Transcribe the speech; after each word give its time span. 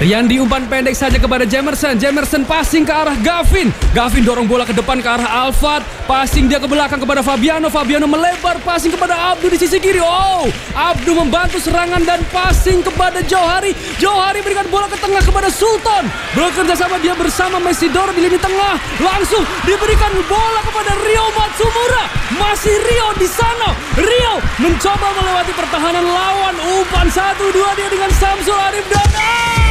Riyandi 0.00 0.40
umpan 0.40 0.64
pendek 0.64 0.96
saja 0.96 1.20
kepada 1.20 1.44
Jamerson. 1.44 2.00
Jamerson 2.00 2.48
passing 2.48 2.88
ke 2.88 2.92
arah 2.96 3.12
Gavin. 3.20 3.68
Gavin 3.92 4.24
dorong 4.24 4.48
bola 4.48 4.64
ke 4.64 4.72
depan 4.72 4.96
ke 4.96 5.04
arah 5.04 5.44
Alfat. 5.44 5.84
Passing 6.08 6.48
dia 6.48 6.56
ke 6.56 6.64
belakang 6.64 7.04
kepada 7.04 7.20
Fabiano. 7.20 7.68
Fabiano 7.68 8.08
melebar 8.08 8.56
passing 8.64 8.96
kepada 8.96 9.12
Abdu 9.36 9.52
di 9.52 9.60
sisi 9.60 9.76
kiri. 9.76 10.00
Oh, 10.00 10.48
Abdu 10.72 11.12
membantu 11.12 11.60
serangan 11.60 12.00
dan 12.00 12.24
passing 12.32 12.80
kepada 12.80 13.20
Johari. 13.28 13.76
Johari 14.00 14.40
berikan 14.40 14.72
bola 14.72 14.88
ke 14.88 14.96
tengah 14.96 15.20
kepada 15.20 15.52
Sultan. 15.52 16.08
Bekerja 16.32 16.80
sama 16.80 16.96
dia 16.96 17.12
bersama 17.12 17.60
Mesidor 17.60 18.08
di 18.16 18.24
lini 18.24 18.40
tengah. 18.40 18.80
Langsung 19.04 19.44
diberikan 19.68 20.16
bola 20.24 20.64
kepada 20.64 20.96
Rio 20.96 21.28
Matsumura. 21.36 22.08
Masih 22.40 22.72
Rio 22.88 23.08
di 23.20 23.28
sana. 23.28 23.76
Rio 24.00 24.40
mencoba 24.64 25.12
melewati 25.12 25.52
pertahanan 25.52 26.08
lawan. 26.08 26.56
Umpan 26.80 27.12
satu 27.12 27.52
dua 27.52 27.76
dia 27.76 27.92
dengan 27.92 28.08
Samsul 28.16 28.56
Arif 28.56 28.88
dan 28.88 29.04
ah, 29.12 29.69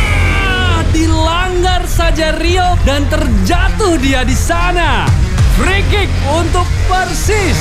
dilanggar 0.99 1.87
saja 1.87 2.35
Rio 2.35 2.75
dan 2.83 3.07
terjatuh 3.07 3.95
dia 4.03 4.27
di 4.27 4.35
sana. 4.35 5.07
Free 5.55 5.83
kick 5.87 6.11
untuk 6.27 6.67
Persis. 6.91 7.55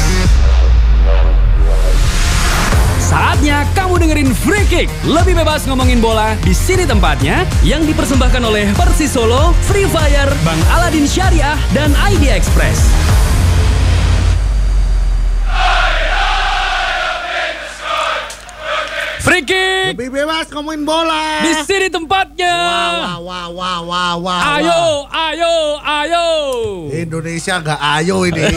Saatnya 2.98 3.64
kamu 3.72 4.04
dengerin 4.04 4.30
Free 4.36 4.66
Kick. 4.68 4.92
Lebih 5.06 5.32
bebas 5.32 5.64
ngomongin 5.64 5.96
bola 5.96 6.36
di 6.44 6.52
sini 6.52 6.84
tempatnya 6.84 7.48
yang 7.64 7.80
dipersembahkan 7.88 8.42
oleh 8.44 8.68
Persis 8.76 9.16
Solo, 9.16 9.56
Free 9.64 9.88
Fire, 9.88 10.28
Bang 10.44 10.60
Aladin 10.76 11.08
Syariah, 11.08 11.56
dan 11.72 11.96
ID 11.96 12.28
Express. 12.28 12.97
Kick 19.48 19.96
Lebih 19.96 20.08
bebas 20.12 20.46
ngomongin 20.52 20.84
bola. 20.84 21.40
di 21.40 21.52
sini 21.58 21.88
tempatnya. 21.88 22.52
Wah, 22.52 23.16
wah, 23.18 23.46
wah, 23.48 23.78
wah, 23.80 24.12
wah. 24.18 24.40
Ayo, 24.54 24.82
ayo, 25.08 25.54
ayo. 25.80 26.26
Indonesia 26.90 27.56
nggak 27.56 27.80
ayo 27.96 28.28
ini. 28.28 28.44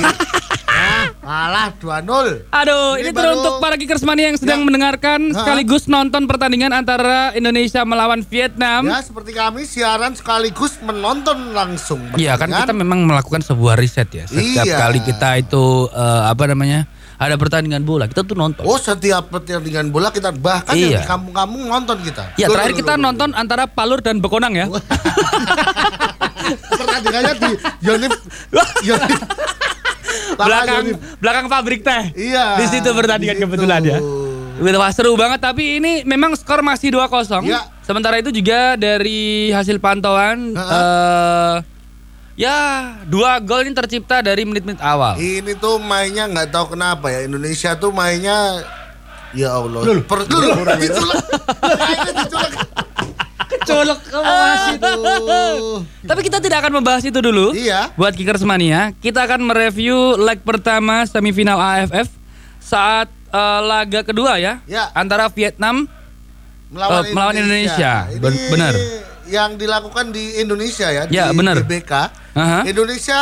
Hah? 0.71 1.03
Kalah 1.13 1.67
2-0. 1.77 2.47
Aduh, 2.49 2.95
Ini 2.95 3.01
ini, 3.01 3.09
baru- 3.09 3.37
teruntuk 3.37 3.53
para 3.59 3.75
kickers 3.75 4.01
mania 4.01 4.27
yang 4.27 4.35
sedang 4.35 4.59
Ya. 4.59 4.65
mendengarkan 4.65 5.19
Ha? 5.29 5.37
sekaligus 5.37 5.85
nonton 5.85 6.25
pertandingan 6.25 6.71
antara 6.73 7.31
Indonesia 7.31 7.83
melawan 7.83 8.19
Vietnam. 8.21 8.83
Ya, 8.85 8.99
seperti 8.99 9.31
kami 9.31 9.63
siaran 9.63 10.11
sekaligus 10.11 10.79
menonton 10.81 11.51
langsung. 11.51 12.01
Iya 12.15 12.35
kan 12.35 12.49
kita 12.49 12.73
memang 12.73 13.03
melakukan 13.05 13.39
sebuah 13.41 13.75
riset 13.75 14.09
ya. 14.11 14.25
Setiap 14.25 14.65
Iya. 14.65 14.77
kali 14.81 14.99
kita 15.01 15.29
itu 15.37 15.63
eh, 15.87 16.23
apa 16.25 16.43
namanya 16.47 16.87
ada 17.21 17.37
pertandingan 17.37 17.85
bola 17.85 18.09
kita 18.09 18.25
tuh 18.25 18.33
nonton. 18.33 18.65
Oh, 18.65 18.81
setiap 18.81 19.29
pertandingan 19.29 19.93
bola 19.93 20.09
kita 20.09 20.33
bahkan 20.33 20.73
Iya. 20.73 21.05
di 21.05 21.05
kampung-kampung 21.05 21.69
nonton 21.69 22.01
kita. 22.01 22.33
ya 22.33 22.49
terakhir 22.49 22.73
kita 22.73 22.97
nonton 22.97 23.29
antara 23.37 23.69
Palur 23.69 24.01
dan 24.01 24.17
Bekonang 24.17 24.57
ya. 24.57 24.65
pertandingannya 26.73 27.33
di 27.37 27.51
Yonif 27.85 28.13
Yonif 28.81 29.21
belakang 30.33 30.85
belakang 31.21 31.45
pabrik 31.45 31.85
teh. 31.85 32.09
Iya, 32.17 32.57
Di 32.57 32.65
situ 32.67 32.89
pertandingan 32.89 33.37
di 33.37 33.39
situ. 33.39 33.45
kebetulan 33.45 33.81
ya. 33.85 33.97
Wah, 34.61 34.91
seru 34.93 35.13
banget 35.13 35.41
tapi 35.41 35.77
ini 35.77 36.01
memang 36.01 36.33
skor 36.33 36.65
masih 36.65 36.93
2-0. 36.93 37.45
Iya. 37.45 37.69
Sementara 37.81 38.17
itu 38.17 38.29
juga 38.29 38.77
dari 38.77 39.49
hasil 39.49 39.77
pantauan 39.77 40.57
eh 40.57 41.55
ya 42.35 42.55
dua 43.05 43.37
gol 43.39 43.67
ini 43.67 43.73
tercipta 43.75 44.23
dari 44.23 44.43
menit-menit 44.43 44.79
awal. 44.79 45.17
Ini 45.17 45.55
tuh 45.57 45.77
mainnya 45.77 46.27
nggak 46.27 46.49
tahu 46.49 46.75
kenapa 46.75 47.11
ya 47.11 47.27
Indonesia 47.27 47.75
tuh 47.75 47.91
mainnya 47.91 48.63
ya 49.31 49.55
Allah. 49.55 49.81
Per, 50.03 50.19
diculek. 50.25 51.19
Mainnya 51.61 52.11
diculek. 52.25 52.53
Colok 53.61 53.99
Aduh. 54.09 55.85
Tapi 56.09 56.21
kita 56.25 56.41
tidak 56.41 56.65
akan 56.65 56.81
membahas 56.81 57.03
itu 57.05 57.19
dulu. 57.21 57.53
Iya. 57.53 57.93
Buat 57.93 58.17
Kickers 58.17 58.41
Mania, 58.41 58.95
kita 59.03 59.27
akan 59.27 59.43
mereview 59.43 60.17
leg 60.17 60.41
pertama 60.41 61.05
semifinal 61.05 61.61
AFF 61.61 62.09
saat 62.57 63.11
eh, 63.29 63.59
laga 63.61 64.01
kedua 64.01 64.41
ya. 64.41 64.63
Ya. 64.65 64.89
Antara 64.97 65.29
Vietnam 65.29 65.85
Melawan, 66.71 67.03
Eh, 67.03 67.11
melawan 67.11 67.35
Indonesia. 67.35 68.07
Ini 68.07 68.19
Ben- 68.23 68.47
benar. 68.47 68.73
Yang 69.31 69.51
dilakukan 69.57 70.11
di 70.11 70.37
Indonesia 70.37 70.91
ya, 70.91 71.07
Ya, 71.07 71.31
di 71.31 71.39
benar. 71.39 71.55
GBK. 71.57 71.91
Aha. 72.31 72.59
Indonesia 72.67 73.19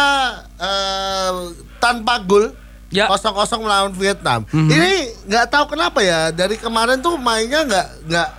eh, 0.57 1.33
tanpa 1.77 2.17
gol. 2.19 2.49
Ya. 2.89 3.05
Kosong-kosong 3.05 3.61
melawan 3.61 3.93
Vietnam. 3.93 4.49
Mhm. 4.49 4.65
Ini 4.65 4.91
nggak 5.29 5.45
tahu 5.47 5.77
kenapa 5.77 6.01
ya 6.01 6.33
dari 6.33 6.57
kemarin 6.57 6.97
tuh 6.97 7.21
mainnya 7.21 7.61
nggak 7.61 7.87
nggak 8.09 8.29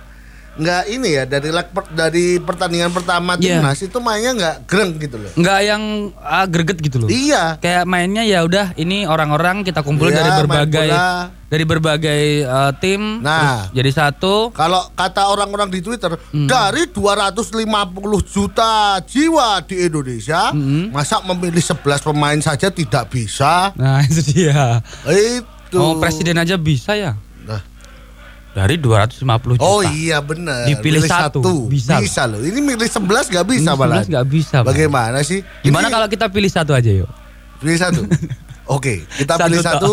nggak 0.51 0.83
ini 0.89 1.09
ya 1.11 1.23
dari 1.23 1.47
leg 1.47 1.67
per- 1.69 1.87
dari 1.89 2.35
pertandingan 2.37 2.91
pertama 2.91 3.33
Iya. 3.33 3.63
timnas 3.63 3.79
itu 3.79 3.97
mainnya 3.97 4.31
nggak 4.33 4.55
greng 4.65 4.91
gitu 4.95 5.15
loh. 5.15 5.31
nggak 5.33 5.59
yang 5.61 5.83
ah, 6.17 6.43
greget 6.43 6.77
gitu 6.77 6.97
loh. 6.99 7.07
Iya. 7.07 7.55
Kayak 7.57 7.83
mainnya 7.85 8.21
ya 8.21 8.41
udah 8.41 8.75
ini 8.75 9.03
orang-orang 9.03 9.63
kita 9.63 9.79
kumpul 9.79 10.07
Iya, 10.07 10.19
dari 10.19 10.31
berbagai 10.37 10.87
dari 11.47 11.63
berbagai 11.65 12.21
eh, 12.41 12.71
tim 12.79 13.19
Nah. 13.19 13.39
terus 13.67 13.75
jadi 13.75 13.91
satu. 13.93 14.51
Kalau 14.51 14.91
kata 14.91 15.27
orang-orang 15.27 15.67
di 15.67 15.79
Twitter, 15.79 16.15
Hmm. 16.31 16.47
dari 16.47 16.87
250 16.87 18.19
juta 18.21 18.71
jiwa 19.01 19.59
di 19.61 19.75
Indonesia, 19.81 20.51
Hmm. 20.51 20.91
masa 20.91 21.19
memilih 21.23 21.59
11 21.59 22.01
pemain 22.01 22.39
saja 22.39 22.67
tidak 22.67 23.07
bisa? 23.07 23.71
Nah, 23.73 23.99
itu 24.07 24.19
dia. 24.25 24.79
Itu. 25.05 25.75
Oh, 25.75 25.95
presiden 25.97 26.35
aja 26.35 26.55
bisa 26.55 26.91
ya? 26.93 27.15
Dari 28.51 28.75
250 28.75 29.55
juta. 29.55 29.63
Oh 29.63 29.79
iya 29.79 30.19
benar. 30.19 30.67
Dipilih 30.67 30.99
Milih 30.99 31.07
satu, 31.07 31.39
bisa. 31.71 32.27
loh. 32.27 32.43
Ini 32.43 32.59
milih 32.59 32.83
11 32.83 33.31
nggak 33.31 33.45
bisa 33.47 33.71
malah. 33.79 34.03
11 34.03 34.11
nggak 34.11 34.27
bisa, 34.27 34.55
Bang. 34.59 34.75
Bagaimana 34.75 35.17
sih? 35.23 35.39
Gimana 35.63 35.87
Ini 35.87 35.93
kalau 35.95 36.07
kita 36.11 36.25
pilih 36.27 36.51
satu 36.51 36.75
aja 36.75 36.91
yuk? 36.91 37.07
pilih 37.61 37.77
satu? 37.79 38.01
Oke, 38.75 39.05
kita 39.15 39.39
Satu 39.39 39.47
pilih 39.47 39.59
toh. 39.61 39.67
satu. 39.71 39.91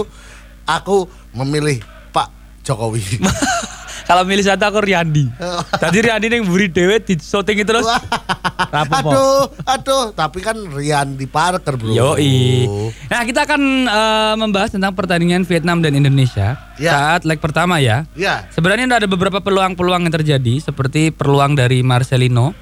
Aku 0.64 0.96
memilih 1.32 1.78
Pak 2.10 2.28
Jokowi. 2.66 3.00
Kalau 4.08 4.24
milih 4.24 4.40
satu 4.40 4.64
aku 4.64 4.80
Riyandi. 4.80 5.28
Tadi 5.82 6.00
Riyandi 6.00 6.32
yang 6.32 6.48
buri 6.48 6.66
dewe 6.66 6.96
di 6.98 7.14
shooting 7.14 7.60
terus. 7.60 7.84
Wah. 7.84 8.00
Rapopo. 8.74 9.12
aduh, 9.12 9.40
aduh, 9.64 10.04
tapi 10.12 10.40
kan 10.40 10.56
Rian 10.56 11.14
di 11.14 11.24
Parker, 11.24 11.76
Bro. 11.76 11.92
Yoi. 11.92 12.64
Nah 13.06 13.22
kita 13.22 13.44
akan 13.44 13.60
eh, 13.84 14.34
membahas 14.34 14.72
tentang 14.72 14.92
pertandingan 14.92 15.44
Vietnam 15.44 15.78
dan 15.78 15.92
Indonesia 15.92 16.56
Ya. 16.76 16.92
saat 16.94 17.22
leg 17.22 17.36
pertama 17.36 17.78
ya. 17.78 18.06
Ya, 18.12 18.46
Sebenarnya 18.48 18.86
ada 18.88 19.04
beberapa 19.04 19.38
peluang-peluang 19.38 20.04
yang 20.04 20.14
terjadi 20.14 20.62
seperti 20.62 21.10
peluang 21.10 21.52
dari 21.52 21.82
Marcelino, 21.82 22.54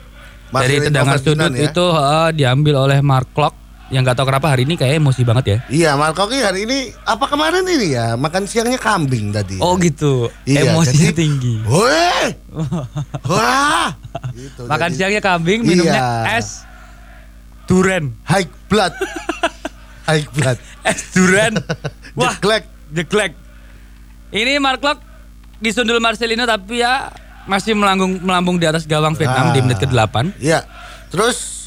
dari 0.49 0.81
Marcelino 0.81 0.85
tendangan 0.85 1.15
Ferdinand 1.17 1.53
sudut 1.53 1.59
ya. 1.59 1.67
itu 1.69 1.87
eh, 1.87 2.31
diambil 2.35 2.75
oleh 2.81 2.99
Mark 3.01 3.29
Klok 3.31 3.55
yang 3.87 4.03
nggak 4.03 4.15
tahu 4.15 4.27
kenapa 4.27 4.51
hari 4.51 4.63
ini 4.63 4.75
kayak 4.75 4.99
emosi 4.99 5.23
banget 5.23 5.45
ya. 5.47 5.59
Iya, 5.69 5.91
Markoki 5.95 6.39
hari 6.39 6.67
ini 6.67 6.91
apa 7.01 7.23
kemarin 7.25 7.63
ini 7.63 7.95
ya 7.95 8.15
makan 8.15 8.43
siangnya 8.45 8.77
kambing 8.77 9.31
tadi. 9.31 9.59
Oh 9.59 9.75
gitu, 9.77 10.27
Iya, 10.43 10.67
emosinya 10.69 11.11
jadi- 11.11 11.17
tinggi. 11.17 11.55
Weh, 11.63 12.27
wah, 13.31 13.95
gitu, 14.33 14.67
Makan 14.67 14.91
jadi 14.91 14.97
siangnya 14.97 15.23
kambing, 15.23 15.63
minumnya 15.63 16.03
Iya. 16.25 16.37
es 16.37 16.67
duren, 17.65 18.15
high 18.23 18.47
blood, 18.67 18.91
high 20.09 20.27
blood, 20.29 20.59
es 20.83 21.01
duren. 21.13 21.55
Wah, 22.19 22.33
jeglek. 22.33 22.65
jeglek. 22.89 23.33
Ini 24.29 24.57
Mark 24.57 24.81
Klok 24.81 24.99
disundul 25.59 25.99
Marcelino 25.99 26.43
tapi 26.43 26.81
ya 26.81 27.13
masih 27.45 27.73
melambung 27.73 28.19
melambung 28.19 28.57
di 28.57 28.65
atas 28.65 28.83
gawang 28.83 29.15
Vietnam 29.15 29.53
di 29.53 29.61
Ah. 29.61 29.63
menit 29.63 29.79
ke-8. 29.79 30.15
Iya, 30.39 30.67
terus 31.09 31.66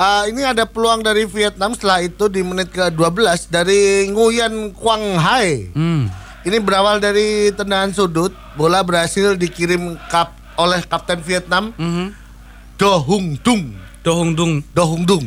uh, 0.00 0.24
ini 0.26 0.40
ada 0.40 0.64
peluang 0.64 1.04
dari 1.04 1.28
Vietnam 1.28 1.76
setelah 1.76 2.00
itu 2.00 2.32
di 2.32 2.40
menit 2.40 2.72
ke-12 2.72 3.52
dari 3.52 4.08
Nguyen 4.08 4.72
Quang 4.72 5.20
Hai. 5.20 5.68
Hmm. 5.76 6.08
Ini 6.40 6.56
berawal 6.56 7.04
dari 7.04 7.52
tendangan 7.52 7.92
sudut, 7.92 8.32
bola 8.56 8.80
berhasil 8.80 9.36
dikirim 9.36 10.00
kap 10.08 10.32
oleh 10.56 10.80
kapten 10.88 11.20
Vietnam 11.20 11.76
Mhm. 11.76 12.16
Do 12.80 12.96
Hung 13.04 13.36
Dung. 13.44 13.76
Do 14.00 14.10
Hung 14.16 14.32
Dung. 14.32 14.64
Do 14.72 14.82
Hung 14.88 15.04
Dung 15.04 15.26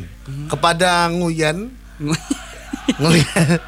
kepada 0.50 1.06
Nguyen 1.14 1.70
Nguyen 3.02 3.60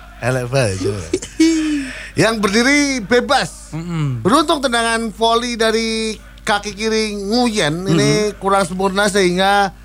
yang 2.15 2.39
berdiri 2.41 3.03
bebas. 3.03 3.75
Mm-mm. 3.75 4.23
Beruntung 4.23 4.63
tendangan 4.63 5.11
volley 5.13 5.59
dari 5.59 6.15
kaki 6.41 6.73
kiri 6.73 7.13
Nguyen 7.13 7.85
ini 7.85 8.33
kurang 8.41 8.65
sempurna 8.65 9.05
sehingga 9.11 9.75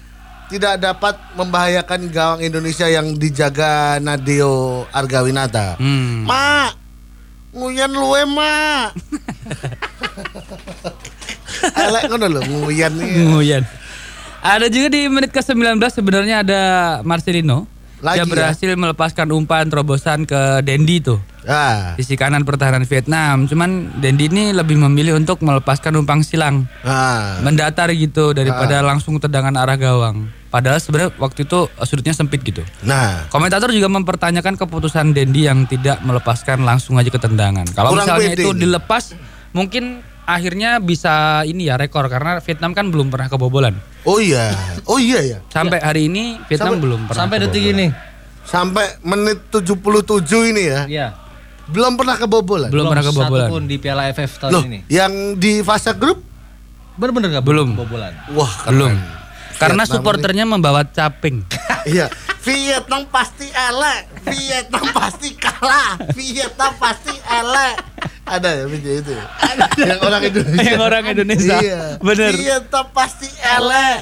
tidak 0.50 0.82
dapat 0.82 1.14
membahayakan 1.38 2.10
gawang 2.10 2.40
Indonesia 2.42 2.90
yang 2.90 3.14
dijaga 3.14 4.02
Nadeo 4.02 4.84
Argawinata. 4.90 5.78
Hmm. 5.78 6.26
Mak, 6.26 6.74
Nguyen 7.54 7.90
luwe 7.94 8.22
mak. 8.26 8.94
Elek 11.86 12.02
ngono 12.10 12.26
lho 12.26 12.40
Nguyen. 12.46 12.92
Nguyen. 13.30 13.64
Ada 14.40 14.66
juga 14.72 14.88
di 14.90 15.06
menit 15.06 15.30
ke-19 15.30 15.76
sebenarnya 15.92 16.42
ada 16.42 16.62
Marcelino. 17.06 17.68
Lagi 18.00 18.24
Dia 18.24 18.24
ya? 18.24 18.30
berhasil 18.32 18.70
melepaskan 18.72 19.28
umpan 19.36 19.68
terobosan 19.68 20.24
ke 20.24 20.64
Dendi 20.64 21.04
tuh. 21.04 21.20
Ah. 21.44 21.96
Sisi 21.96 22.14
kanan 22.14 22.44
pertahanan 22.44 22.84
Vietnam. 22.84 23.48
Cuman 23.48 23.94
Dendi 23.96 24.28
ini 24.28 24.52
lebih 24.52 24.76
memilih 24.76 25.16
untuk 25.16 25.40
melepaskan 25.40 25.96
numpang 25.96 26.20
silang. 26.20 26.68
Ah. 26.82 27.40
Mendatar 27.40 27.88
gitu 27.92 28.32
daripada 28.32 28.80
langsung 28.80 29.16
tendangan 29.16 29.56
arah 29.56 29.76
gawang. 29.76 30.28
Padahal 30.50 30.82
sebenarnya 30.82 31.14
waktu 31.14 31.46
itu 31.46 31.70
sudutnya 31.86 32.10
sempit 32.10 32.42
gitu. 32.42 32.66
Nah, 32.82 33.30
Komentator 33.30 33.70
juga 33.70 33.86
mempertanyakan 33.86 34.58
keputusan 34.58 35.14
Dendi 35.14 35.46
yang 35.46 35.62
tidak 35.64 36.02
melepaskan 36.02 36.66
langsung 36.66 36.98
aja 36.98 37.06
ke 37.06 37.22
tendangan. 37.22 37.70
Kalau 37.70 37.94
Kurang 37.94 38.10
misalnya 38.10 38.34
itu 38.34 38.50
ini. 38.50 38.60
dilepas, 38.66 39.14
mungkin 39.54 40.02
akhirnya 40.26 40.82
bisa 40.82 41.46
ini 41.46 41.70
ya 41.70 41.78
rekor 41.78 42.10
karena 42.10 42.42
Vietnam 42.42 42.74
kan 42.74 42.90
belum 42.90 43.14
pernah 43.14 43.30
kebobolan. 43.30 43.78
oh 44.02 44.18
iya. 44.18 44.50
Oh 44.90 44.98
iya 44.98 45.22
ya. 45.22 45.38
Sampai 45.54 45.78
hari 45.78 46.10
ini 46.10 46.42
Vietnam 46.50 46.74
Sampai- 46.74 46.82
belum 46.82 47.00
pernah. 47.06 47.18
Sampai 47.22 47.36
detik 47.38 47.64
ini. 47.70 47.86
Sampai 48.42 48.86
menit 49.06 49.38
77 49.54 50.50
ini 50.50 50.62
ya. 50.66 50.80
Iya. 50.90 51.08
Belum 51.70 51.92
pernah 51.94 52.16
kebobolan. 52.16 52.68
Belum 52.68 52.86
pernah 52.86 53.04
kebobolan. 53.04 53.46
Satu 53.46 53.54
pun 53.54 53.62
di 53.64 53.76
Piala 53.78 54.10
AFF 54.10 54.32
tahun 54.38 54.52
Loh, 54.52 54.62
ini. 54.66 54.78
yang 54.90 55.38
di 55.38 55.62
fase 55.62 55.94
grup 55.94 56.18
Bener-bener 56.94 57.38
nggak 57.38 57.46
Belum. 57.46 57.68
kebobolan. 57.72 58.12
wah 58.34 58.52
keren. 58.60 58.74
Belum. 58.74 58.92
Karena 59.56 59.84
Vietnam 59.84 59.94
supporternya 59.96 60.44
membawa 60.44 60.82
caping. 60.84 61.44
Iya, 61.80 62.12
Vietnam 62.44 63.08
pasti 63.08 63.48
elek, 63.48 64.04
Vietnam 64.28 64.84
pasti 64.92 65.32
kalah, 65.32 65.96
Vietnam 66.12 66.76
pasti 66.76 67.16
elek. 67.16 67.76
Ada 68.28 68.48
ya 68.52 68.64
video 68.68 68.92
itu 69.00 69.10
ya? 69.16 69.24
Yang 69.88 70.00
orang 70.04 70.22
Indonesia. 70.28 70.60
Yang 70.68 70.80
orang 70.84 71.04
Indonesia. 71.08 71.56
Iya. 71.56 71.82
Bener. 72.04 72.32
Vietnam 72.36 72.86
pasti 72.92 73.28
elek. 73.32 74.00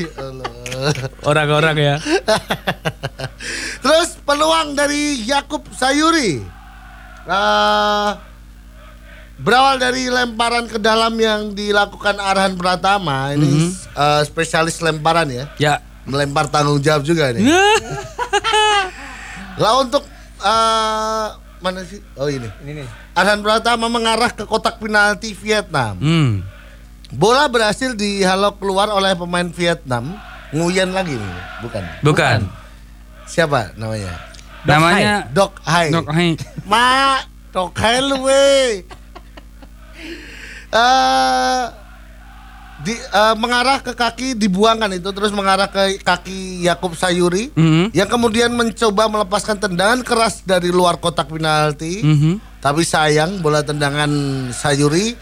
Ya 0.00 0.08
Allah. 0.16 0.50
Orang-orang 1.20 1.76
ya. 1.76 1.94
Terus 3.84 4.16
peluang 4.24 4.72
dari 4.72 5.20
Yakub 5.24 5.68
Sayuri. 5.72 6.55
Eh, 7.26 8.10
berawal 9.36 9.76
dari 9.76 10.06
lemparan 10.06 10.64
ke 10.64 10.78
dalam 10.78 11.12
yang 11.12 11.50
dilakukan 11.50 12.16
Arhan 12.16 12.54
Pratama. 12.54 13.34
Ini 13.34 13.42
Mhm. 13.42 13.68
eh, 13.92 14.22
spesialis 14.22 14.78
lemparan 14.78 15.26
ya. 15.26 15.44
Ya. 15.58 15.74
Melempar 16.06 16.46
tanggung 16.46 16.78
jawab 16.78 17.02
juga 17.02 17.34
nih. 17.34 17.42
Lah 19.56 19.72
untuk 19.76 20.06
eh, 20.38 21.26
mana 21.58 21.80
sih? 21.82 21.98
Oh 22.14 22.30
ini. 22.30 22.46
Ini 22.62 22.72
nih. 22.78 22.88
Arhan 23.12 23.40
Pratama 23.40 23.88
mengarah 23.88 24.30
ke 24.30 24.44
kotak 24.44 24.78
penalti 24.78 25.34
Vietnam. 25.34 25.98
Hmm. 25.98 26.32
Bola 27.08 27.46
berhasil 27.46 27.94
dihalau 27.94 28.54
keluar 28.54 28.86
oleh 28.88 29.14
pemain 29.14 29.46
Vietnam. 29.48 30.14
Nguyen 30.50 30.94
lagi 30.94 31.14
nih, 31.14 31.34
bukan? 31.58 31.82
Bukan. 32.02 32.38
Siapa 33.26 33.74
namanya? 33.74 34.14
Namanya 34.66 35.14
Dok 35.30 35.52
Hai. 35.62 35.88
Dok 35.94 36.06
Hai. 36.10 36.28
Ma, 36.66 37.22
Dok 37.54 37.72
Hai 37.78 37.96
lu 38.02 38.26
weh. 38.26 38.82
Eh, 40.66 41.64
di 42.76 42.92
eh, 42.92 43.34
mengarah 43.40 43.80
ke 43.80 43.96
kaki 43.96 44.36
dibuangkan 44.36 44.92
itu 44.92 45.08
terus 45.08 45.32
mengarah 45.32 45.66
ke 45.66 45.96
kaki 45.98 46.68
Yakub 46.68 46.92
Sayuri 46.92 47.48
Mhm. 47.56 47.96
yang 47.96 48.06
kemudian 48.06 48.52
mencoba 48.52 49.08
melepaskan 49.08 49.56
tendangan 49.56 50.04
keras 50.04 50.44
dari 50.44 50.68
luar 50.68 51.00
kotak 51.00 51.26
penalti. 51.26 52.04
Mhm. 52.04 52.60
Tapi 52.60 52.82
sayang 52.84 53.40
bola 53.40 53.62
tendangan 53.62 54.10
Sayuri 54.52 55.16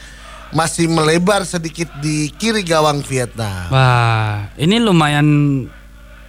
masih 0.50 0.87
melebar 0.87 1.43
sedikit 1.44 1.91
di 1.99 2.31
kiri 2.32 2.62
gawang 2.62 3.02
Vietnam. 3.02 3.70
Wah, 3.70 4.50
ini 4.56 4.79
lumayan 4.79 5.26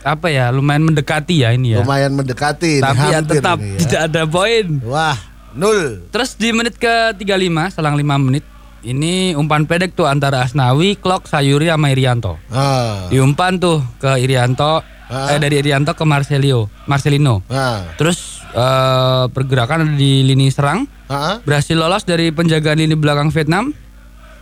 apa 0.05 0.29
ya? 0.29 0.53
Lumayan 0.53 0.85
mendekati 0.85 1.41
ya 1.41 1.49
ini 1.49 1.73
ya. 1.73 1.81
Lumayan 1.81 2.13
mendekati 2.13 2.77
Tapi 2.77 3.05
ya 3.09 3.19
tetap 3.19 3.57
ini 3.57 3.73
ya. 3.73 3.77
tidak 3.81 4.01
ada 4.05 4.21
poin. 4.23 4.65
Wah, 4.85 5.17
nul. 5.51 6.05
Terus 6.07 6.37
di 6.37 6.53
menit 6.53 6.77
ke-35 6.77 7.73
selang 7.73 7.97
5 7.97 8.05
menit 8.21 8.45
ini 8.85 9.33
umpan 9.33 9.65
pendek 9.65 9.97
tuh 9.97 10.05
antara 10.05 10.45
Asnawi, 10.45 10.93
Klok, 10.93 11.25
Sayuri 11.25 11.67
sama 11.67 11.89
Irianto. 11.89 12.37
Ah. 12.47 13.09
Diumpan 13.09 13.57
tuh 13.57 13.81
ke 13.97 14.21
Irianto 14.21 14.85
Ah. 15.05 15.29
eh 15.29 15.37
dari 15.37 15.57
Irianto 15.59 15.93
ke 15.93 16.01
Marcelio, 16.01 16.69
Marcelino. 16.85 17.41
Ah. 17.47 17.93
Terus 17.95 18.41
eh, 18.47 19.25
pergerakan 19.27 19.83
ada 19.83 19.93
di 19.93 20.21
lini 20.21 20.47
serang 20.47 20.85
Ah. 21.05 21.37
berhasil 21.41 21.73
lolos 21.73 22.01
dari 22.01 22.29
penjagaan 22.29 22.77
lini 22.79 22.93
belakang 22.93 23.29
Vietnam. 23.29 23.73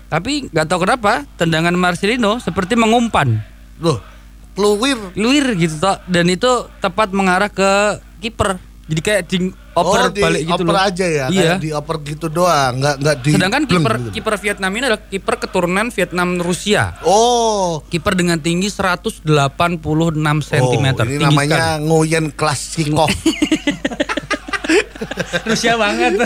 Tapi 0.07 0.45
nggak 0.45 0.67
tahu 0.67 0.83
kenapa 0.83 1.25
tendangan 1.35 1.73
Marcelino 1.73 2.37
seperti 2.37 2.75
mengumpan, 2.75 3.41
Loh, 3.81 3.97
peluwir. 4.53 4.97
luir 5.13 5.45
gitu 5.55 5.75
toh. 5.77 5.97
Dan 6.05 6.25
itu 6.27 6.49
tepat 6.77 7.09
mengarah 7.09 7.47
ke 7.47 7.71
kiper. 8.19 8.57
Jadi 8.83 8.99
kayak 8.99 9.21
di 9.25 9.37
oh, 9.73 9.79
oper 9.81 10.11
di 10.11 10.19
balik 10.19 10.41
gitu 10.43 10.59
oper 10.59 10.75
loh. 10.75 10.83
aja 10.83 11.05
ya, 11.07 11.25
Iya. 11.27 11.55
kayak 11.55 11.61
di 11.61 11.71
oper 11.71 11.95
gitu 12.03 12.27
doang, 12.27 12.73
nggak 12.77 12.95
nggak 12.99 13.15
di. 13.17 13.31
Sedangkan 13.31 13.63
kiper 13.63 13.93
gitu. 13.95 14.09
kiper 14.13 14.35
Vietnam 14.37 14.71
ini 14.71 14.83
adalah 14.83 15.03
kiper 15.03 15.35
keturunan 15.39 15.87
Vietnam 15.87 16.29
Rusia. 16.37 16.83
Oh, 17.01 17.79
Kiper 17.85 18.11
dengan 18.13 18.37
tinggi 18.37 18.67
186 18.67 19.23
cm. 20.43 20.59
oh 20.59 21.05
ini 21.05 21.15
namanya 21.17 21.79
Nguyen 21.79 22.27
Klasikov. 22.29 23.07
Rusia 25.43 25.75
banget. 25.75 26.13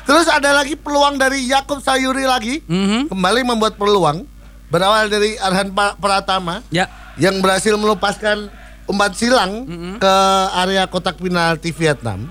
Terus 0.00 0.26
ada 0.26 0.50
lagi 0.52 0.74
peluang 0.74 1.14
dari 1.16 1.44
Yakub 1.44 1.78
Sayuri 1.78 2.24
lagi, 2.24 2.62
Mhm. 2.64 3.10
kembali 3.10 3.40
membuat 3.44 3.74
peluang 3.74 4.26
berawal 4.70 5.10
dari 5.10 5.34
Arhan 5.36 5.68
Pratama 5.98 6.62
Ya. 6.70 6.86
yang 7.18 7.42
berhasil 7.42 7.74
melepaskan 7.74 8.48
umpan 8.86 9.12
silang 9.12 9.52
ke 9.98 10.14
area 10.56 10.86
kotak 10.86 11.18
penalti 11.18 11.74
Vietnam. 11.74 12.30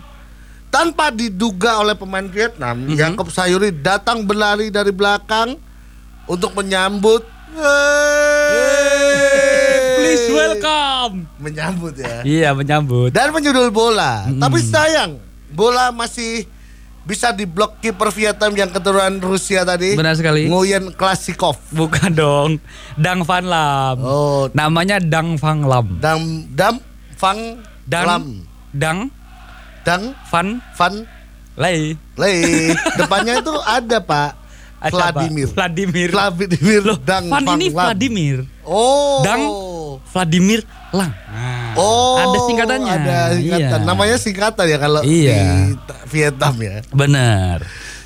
Tanpa 0.69 1.09
diduga 1.09 1.81
oleh 1.81 1.97
pemain 1.97 2.23
Vietnam, 2.23 2.85
Yakub 2.87 3.27
Sayuri 3.29 3.73
datang 3.73 4.21
berlari 4.21 4.69
dari 4.69 4.93
belakang 4.93 5.57
untuk 6.25 6.53
menyambut. 6.53 7.25
Please 9.97 10.29
welcome. 10.29 11.25
Menyambut 11.41 11.93
ya. 11.97 12.21
Iya 12.21 12.49
menyambut. 12.53 13.09
Dan 13.09 13.33
menyudul 13.33 13.73
bola. 13.73 14.29
Tapi 14.29 14.61
sayang, 14.61 15.17
bola 15.49 15.89
masih 15.89 16.45
bisa 17.09 17.33
diblok 17.33 17.81
kiper 17.81 18.13
Vietnam 18.13 18.53
yang 18.53 18.69
keturunan 18.69 19.17
Rusia 19.17 19.65
tadi. 19.65 19.97
Benar 19.97 20.13
sekali. 20.13 20.45
Nguyen 20.45 20.93
Klasikov. 20.93 21.57
Bukan 21.73 22.13
dong. 22.13 22.61
Dang 22.93 23.25
Van 23.25 23.41
Lam. 23.41 23.97
Oh, 24.05 24.45
Namanya 24.53 25.01
Dang 25.01 25.33
Van 25.41 25.65
Lam. 25.65 25.97
Dam 25.97 26.45
Dam 26.53 26.77
Fang 27.17 27.65
Dang 27.89 28.05
Lam. 28.05 28.23
Dang 28.77 28.99
Dang 29.81 30.13
Van 30.29 30.61
Van 30.77 30.93
Lei. 31.57 31.97
Lei. 32.13 32.77
Depannya 32.93 33.41
itu 33.41 33.57
ada 33.65 33.97
Pak. 33.97 34.31
Ada 34.79 34.93
Vladimir. 34.93 35.47
Vladimir. 35.51 36.09
Vladimir 36.13 36.81
Loh, 36.85 36.97
Dang 37.01 37.25
Van 37.25 37.43
ini 37.57 37.73
Lam. 37.73 37.89
Vladimir. 37.89 38.37
Oh. 38.61 39.25
Dang 39.25 39.43
Vladimir 40.13 40.61
Lang. 40.93 41.09
Nah, 41.09 41.58
Oh, 41.75 42.17
ada 42.17 42.37
singkatannya. 42.41 42.93
Ada 42.95 43.17
singkatan. 43.35 43.79
Iya. 43.79 43.85
Namanya 43.85 44.15
singkatan 44.15 44.65
ya 44.65 44.77
kalau 44.77 45.01
Iya. 45.01 45.35
di 45.35 45.43
Vietnam 46.07 46.53
ya. 46.57 46.75
Bener. 46.89 47.57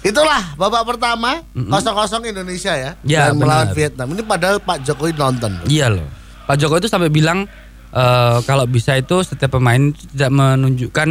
Itulah 0.01 0.55
babak 0.55 0.83
pertama 0.85 1.47
kosong-kosong 1.53 2.27
Indonesia 2.27 2.75
ya, 2.75 2.91
Ya, 3.01 3.31
dan 3.31 3.39
melawan 3.39 3.71
benar. 3.71 3.77
Vietnam. 3.77 4.07
Ini 4.11 4.21
padahal 4.21 4.57
Pak 4.59 4.83
Jokowi 4.83 5.11
nonton. 5.13 5.51
Iya 5.65 5.87
loh. 5.89 6.07
Pak 6.43 6.59
Jokowi 6.59 6.83
itu 6.83 6.89
sampai 6.89 7.07
bilang 7.07 7.47
eh, 7.89 8.37
kalau 8.43 8.65
bisa 8.65 8.93
itu 8.93 9.23
setiap 9.23 9.53
pemain 9.53 9.79
tidak 10.11 10.27
menunjukkan 10.27 11.09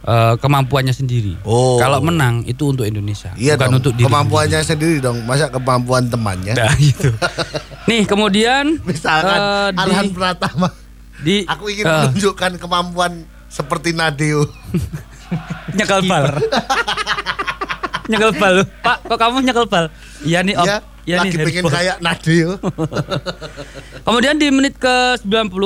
eh, 0.00 0.34
kemampuannya 0.38 0.94
sendiri. 0.94 1.42
Oh. 1.42 1.74
Kalau 1.76 1.98
menang 2.00 2.46
itu 2.46 2.70
untuk 2.70 2.86
Indonesia, 2.86 3.34
Iya 3.34 3.58
bukan 3.58 3.66
dong. 3.66 3.78
untuk 3.82 3.92
diri 3.94 4.06
kemampuannya 4.06 4.60
sendiri 4.62 4.96
dong. 4.96 5.26
Masa 5.26 5.50
kemampuan 5.50 6.06
temannya? 6.06 6.54
Nah, 6.54 6.70
gitu. 6.78 7.10
Nih 7.90 8.06
kemudian 8.06 8.78
Misalkan 8.86 9.34
eh, 9.34 9.68
di, 9.74 9.78
Arhan 9.82 10.06
Pratama. 10.14 10.70
Di 11.20 11.44
Aku 11.44 11.68
ingin 11.68 11.84
eh, 11.84 11.92
menunjukkan 12.08 12.52
kemampuan 12.56 13.12
seperti 13.46 13.92
Nadeo. 13.92 14.46
nyekel 15.76 16.00
bal. 16.04 16.24
nyekel 18.06 18.32
bal. 18.34 18.54
Pak, 18.80 18.96
kok 19.06 19.18
kamu 19.18 19.36
nyekel 19.42 19.66
bal? 19.66 19.86
Iya 20.20 20.40
nih, 20.42 20.54
Om. 20.56 20.66
Iya, 20.66 20.76
Iya 21.00 21.16
lagi 21.16 21.32
nih, 21.32 21.46
pengen 21.48 21.64
kayak 21.66 21.96
Nadeo. 21.98 22.50
Kemudian 24.06 24.36
di 24.36 24.48
menit 24.52 24.76
ke-90 24.76 25.62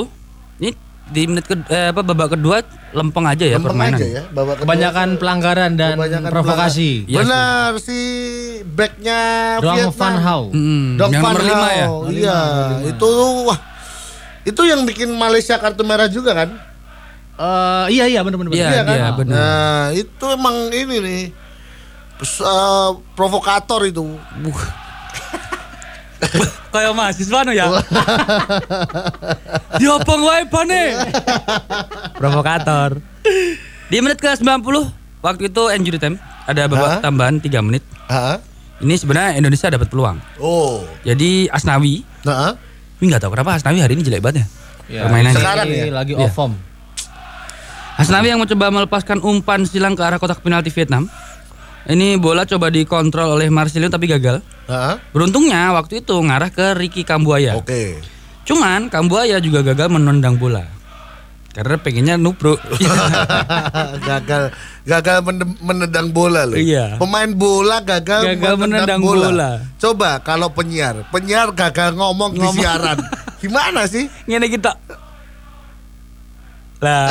ini 0.57 0.71
di 1.05 1.21
menit 1.29 1.45
ke 1.45 1.53
eh, 1.69 1.93
apa 1.93 2.01
babak 2.01 2.33
kedua 2.33 2.65
lempeng 2.89 3.29
aja 3.29 3.45
ya 3.45 3.61
Lempeng 3.61 3.77
permainan. 3.77 3.99
aja 3.99 4.07
ya. 4.07 4.23
Babak 4.31 4.55
kedua. 4.57 4.65
Kebanyakan 4.65 5.07
pelanggaran 5.21 5.71
dan 5.77 5.93
Kebanyakan 5.99 6.29
provokasi. 6.33 6.91
Iya, 7.05 7.17
Benar 7.21 7.71
si 7.77 7.99
backnya 8.65 9.19
Doang 9.61 9.77
Vietnam. 9.85 9.99
Van 10.01 10.15
Hau. 10.17 10.41
Mm, 10.49 10.85
Dong 10.97 11.11
yang 11.13 11.21
Van 11.21 11.33
nomor 11.35 11.43
lima 11.45 11.69
ya. 11.69 11.87
Iya, 12.09 12.39
itu 12.89 13.09
wah. 13.45 13.59
Itu 14.45 14.61
yang 14.61 14.83
bikin 14.83 15.09
Malaysia 15.11 15.57
kartu 15.57 15.81
merah 15.81 16.05
juga 16.05 16.31
kan? 16.33 16.49
Eh, 17.35 17.85
iya 17.91 18.05
iya 18.07 18.19
benar 18.21 18.37
benar. 18.37 18.51
Iya, 18.53 18.67
Iya 18.69 18.81
kan? 18.81 18.95
iya, 18.95 19.07
benar. 19.11 19.33
Nah, 19.33 19.83
itu 19.91 20.25
emang 20.29 20.55
ini 20.69 20.95
nih. 20.97 21.23
pes- 22.15 22.39
eh, 22.39 22.89
provokator 23.11 23.83
itu. 23.83 24.05
Kayak 26.71 26.91
mahasiswa 26.91 27.39
no 27.41 27.51
ya. 27.51 27.65
Diopong 29.79 30.21
wae 30.23 30.43
bane. 30.45 30.81
Provokator. 32.15 32.99
Di 33.85 33.97
menit 33.99 34.17
ke 34.17 34.29
90 34.31 34.61
waktu 35.19 35.41
itu 35.45 35.63
injury 35.71 35.97
time 35.97 36.15
ada 36.45 36.65
babak 36.65 37.01
tambahan 37.01 37.35
3 37.37 37.61
menit. 37.61 37.83
Hah? 38.07 38.39
Ini 38.75 38.91
sebenarnya 38.95 39.35
Indonesia 39.35 39.67
dapat 39.67 39.87
peluang. 39.87 40.17
Oh. 40.37 40.83
Jadi 41.01 41.47
Asnawi, 41.47 42.03
Nah, 42.23 42.53
ini 42.97 43.05
nggak 43.09 43.21
tahu 43.21 43.31
kenapa 43.35 43.57
Asnawi 43.57 43.79
hari 43.79 43.93
ini 43.95 44.03
jelek 44.03 44.21
banget 44.21 44.37
ya. 44.41 44.45
Ya, 44.85 45.01
Permainannya. 45.09 45.35
Sekarang 45.35 45.67
ini 45.67 45.89
ya? 45.89 45.93
lagi 45.93 46.13
Iya. 46.13 46.25
off 46.25 46.33
form. 46.33 46.53
Asnawi 47.95 48.27
yang 48.27 48.39
mencoba 48.43 48.67
melepaskan 48.69 49.23
umpan 49.23 49.63
silang 49.63 49.95
ke 49.95 50.03
arah 50.03 50.19
kotak 50.19 50.43
penalti 50.43 50.67
Vietnam. 50.69 51.07
Ini 51.85 52.17
bola 52.17 52.43
coba 52.43 52.67
dikontrol 52.67 53.37
oleh 53.37 53.47
Marcelino 53.47 53.87
tapi 53.87 54.09
gagal. 54.09 54.41
Beruntungnya 55.13 55.69
waktu 55.71 56.01
itu 56.01 56.17
ngarah 56.17 56.49
ke 56.49 56.73
Ricky 56.75 57.05
Kambuaya. 57.05 57.55
Oke. 57.55 58.01
Cuman 58.43 58.89
Kambuaya 58.89 59.37
juga 59.37 59.61
gagal 59.61 59.89
menendang 59.89 60.35
bola. 60.35 60.65
Karena 61.55 61.79
pengennya 61.79 62.15
nubruk. 62.19 62.59
gagal 64.09 64.51
gagal 64.83 65.17
men- 65.23 65.55
menendang 65.59 66.11
bola 66.11 66.43
loh. 66.43 66.59
Iya. 66.59 66.99
Pemain 66.99 67.31
bola 67.31 67.79
gagal, 67.79 68.35
Gagal 68.35 68.53
menendang 68.59 68.99
bola. 68.99 69.63
Coba 69.79 70.19
kalau 70.19 70.51
penyiar, 70.51 71.07
penyiar 71.09 71.55
gagal 71.55 71.95
ngomong, 71.95 72.35
di 72.35 72.43
Ngomong. 72.43 72.59
siaran. 72.59 72.99
Gimana 73.41 73.87
sih? 73.87 74.11
Ngene 74.27 74.51
kita. 74.51 74.75
Lah. 76.83 77.07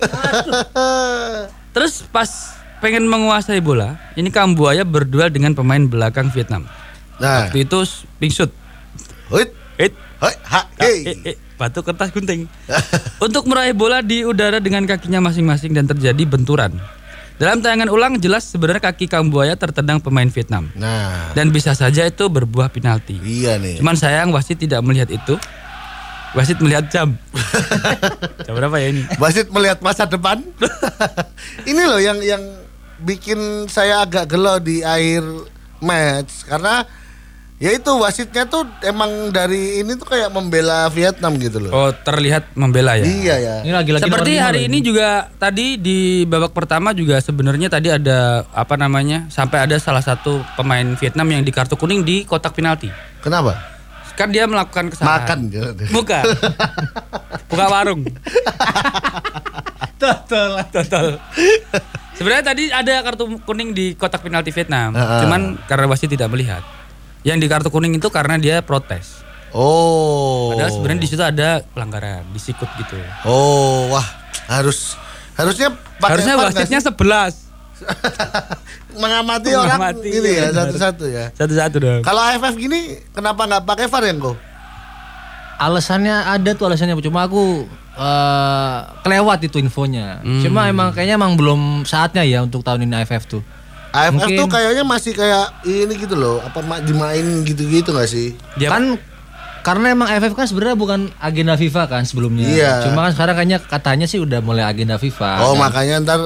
Terus 1.70 2.06
pas 2.08 2.30
pengen 2.78 3.06
menguasai 3.06 3.58
bola, 3.58 3.98
ini 4.14 4.30
Kambuaya 4.30 4.82
berduel 4.82 5.28
dengan 5.28 5.52
pemain 5.52 5.82
belakang 5.82 6.30
Vietnam. 6.30 6.66
nah, 7.18 7.46
Waktu 7.46 7.66
itu 7.66 7.78
ping 8.16 8.30
shoot. 8.30 8.50
Huit, 9.28 9.50
Hit. 9.76 9.94
hoi, 10.18 10.34
ha, 10.46 10.60
Eh, 10.78 10.96
eh, 11.24 11.36
batu 11.60 11.84
kertas 11.84 12.08
gunting. 12.08 12.48
Untuk 13.26 13.44
meraih 13.44 13.76
bola 13.76 14.00
di 14.00 14.24
udara 14.24 14.56
dengan 14.64 14.88
kakinya 14.88 15.20
masing-masing 15.20 15.76
dan 15.76 15.84
terjadi 15.84 16.24
benturan. 16.24 16.72
Dalam 17.36 17.60
tayangan 17.60 17.88
ulang 17.88 18.16
jelas 18.20 18.48
sebenarnya 18.48 18.92
kaki 18.92 19.08
Kambuaya 19.08 19.56
tertendang 19.56 20.00
pemain 20.00 20.28
Vietnam. 20.28 20.68
Nah, 20.76 21.32
Dan 21.32 21.52
bisa 21.52 21.72
saja 21.72 22.04
itu 22.04 22.28
berbuah 22.28 22.68
penalti. 22.72 23.16
iya 23.24 23.56
nih. 23.60 23.80
Cuman 23.80 23.96
sayang 23.96 24.32
wasit 24.32 24.60
tidak 24.60 24.80
melihat 24.84 25.08
itu. 25.12 25.36
Wasit 26.36 26.60
melihat 26.60 26.86
jam. 26.92 27.16
jam 28.46 28.52
berapa 28.52 28.76
ya 28.76 28.92
ini? 28.92 29.02
Wasit 29.16 29.48
melihat 29.50 29.80
masa 29.80 30.06
depan. 30.06 30.44
Ini 31.70 31.82
loh 31.90 31.98
yang 31.98 32.22
yang 32.22 32.44
bikin 33.02 33.66
saya 33.66 34.06
agak 34.06 34.30
gelo 34.30 34.62
di 34.62 34.84
akhir 34.84 35.24
match 35.82 36.46
karena 36.46 36.86
ya 37.60 37.76
itu 37.76 37.92
wasitnya 38.00 38.48
tuh 38.48 38.64
emang 38.80 39.28
dari 39.28 39.84
ini 39.84 39.92
tuh 40.00 40.08
kayak 40.08 40.32
membela 40.32 40.88
Vietnam 40.88 41.36
gitu 41.36 41.60
loh. 41.60 41.70
Oh 41.76 41.92
terlihat 41.92 42.56
membela 42.56 42.96
ya. 42.96 43.04
Iya 43.04 43.34
ya. 43.36 43.54
Ini 43.68 43.72
lagi-lagi 43.76 44.08
Seperti 44.08 44.32
hari 44.40 44.60
ini 44.64 44.80
juga 44.80 45.28
tadi 45.36 45.76
di 45.76 46.24
babak 46.24 46.56
pertama 46.56 46.96
juga 46.96 47.20
sebenarnya 47.20 47.68
tadi 47.68 47.92
ada 47.92 48.48
apa 48.56 48.80
namanya 48.80 49.28
sampai 49.28 49.68
ada 49.68 49.76
salah 49.76 50.00
satu 50.00 50.40
pemain 50.56 50.96
Vietnam 50.96 51.28
yang 51.28 51.44
di 51.44 51.52
kartu 51.52 51.76
kuning 51.76 52.00
di 52.00 52.24
kotak 52.24 52.56
penalti. 52.56 52.88
Kenapa? 53.20 53.60
Kan 54.16 54.32
dia 54.32 54.48
melakukan 54.48 54.88
kesalahan. 54.88 55.20
Makan 55.20 55.38
gitu. 55.52 55.68
Bukan. 55.92 56.24
Buka 57.44 57.66
warung. 57.68 58.08
Total. 60.00 60.64
Total. 60.72 61.20
Sebenarnya 62.16 62.44
tadi 62.56 62.72
ada 62.72 63.04
kartu 63.04 63.36
kuning 63.44 63.76
di 63.76 63.92
kotak 64.00 64.24
penalti 64.24 64.48
Vietnam. 64.48 64.96
Heeh. 64.96 65.20
Cuman 65.28 65.60
karena 65.68 65.84
wasit 65.92 66.08
tidak 66.08 66.32
melihat. 66.32 66.64
Yang 67.26 67.38
di 67.42 67.46
kartu 67.48 67.68
kuning 67.68 67.96
itu 68.00 68.08
karena 68.08 68.40
dia 68.40 68.64
protes. 68.64 69.20
Oh. 69.50 70.54
Padahal 70.54 70.70
sebenarnya 70.70 71.00
di 71.02 71.08
situ 71.10 71.22
ada 71.22 71.60
pelanggaran, 71.74 72.22
disikut 72.30 72.70
gitu. 72.78 72.96
Oh, 73.26 73.90
wah, 73.90 74.06
harus 74.46 74.94
harusnya 75.34 75.74
pakai 75.98 76.22
Harusnya 76.22 76.34
wasitnya? 76.38 76.80
11. 76.80 77.50
mengamati, 79.00 79.56
orang 79.56 79.78
Mengamati, 79.80 80.08
ini 80.12 80.30
iya 80.36 80.52
ya 80.52 80.52
satu-satu 80.52 81.04
ya. 81.08 81.24
Satu-satu 81.32 81.76
dong. 81.80 82.00
Kalau 82.04 82.20
AFF 82.20 82.54
gini 82.60 83.00
kenapa 83.14 83.48
nggak 83.48 83.64
pakai 83.64 83.86
VAR 83.88 84.04
ya, 84.04 84.14
Ko? 84.20 84.32
Alasannya 85.60 86.16
ada 86.24 86.50
tuh 86.56 86.64
alasannya 86.68 86.96
cuma 87.04 87.24
aku 87.28 87.68
eh, 87.96 88.78
kelewat 89.04 89.38
itu 89.44 89.56
infonya. 89.60 90.20
Hmm. 90.20 90.40
Cuma 90.44 90.68
emang 90.68 90.92
kayaknya 90.92 91.16
emang 91.20 91.36
belum 91.36 91.84
saatnya 91.84 92.24
ya 92.24 92.44
untuk 92.44 92.60
tahun 92.60 92.84
ini 92.84 93.04
AFF 93.04 93.24
tuh. 93.28 93.42
AFF 93.90 94.14
Mungkin- 94.16 94.38
tuh 94.38 94.48
kayaknya 94.48 94.82
masih 94.82 95.12
kayak 95.12 95.46
ini 95.62 95.94
gitu 95.96 96.14
loh, 96.14 96.38
apa 96.38 96.58
ma- 96.60 96.78
dimain 96.78 97.22
gitu-gitu 97.42 97.90
nggak 97.90 98.06
sih? 98.06 98.38
Dia 98.54 98.70
Kan 98.70 98.96
karena 99.60 99.92
emang 99.92 100.08
AFF 100.08 100.32
kan 100.32 100.46
sebenarnya 100.46 100.72
bukan 100.74 101.00
agenda 101.16 101.52
FIFA 101.52 101.82
kan 101.86 102.02
sebelumnya. 102.02 102.46
Iya. 102.46 102.72
Cuma 102.82 103.04
kan 103.04 103.12
sekarang 103.12 103.34
kayaknya 103.36 103.58
katanya 103.60 104.06
sih 104.06 104.16
udah 104.16 104.38
mulai 104.38 104.62
agenda 104.62 104.94
FIFA. 104.94 105.42
oh, 105.42 105.52
Dan, 105.52 105.60
makanya 105.60 105.94
ntar 106.00 106.20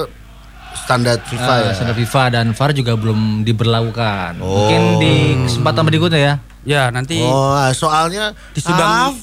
standar 0.77 1.17
FIFA 1.19 1.53
eh, 1.53 1.63
ya. 1.65 1.71
standar 1.73 1.95
FIFA 1.95 2.23
dan 2.31 2.45
VAR 2.51 2.71
juga 2.71 2.93
belum 2.93 3.19
diberlakukan. 3.43 4.39
Oh. 4.39 4.67
Mungkin 4.67 4.81
di 4.97 5.13
kesempatan 5.43 5.83
berikutnya 5.83 6.19
ya. 6.21 6.33
ya 6.63 6.83
nanti 6.89 7.19
Oh, 7.19 7.55
soalnya 7.71 8.33
Di 8.51 8.59
Subang- 8.59 9.13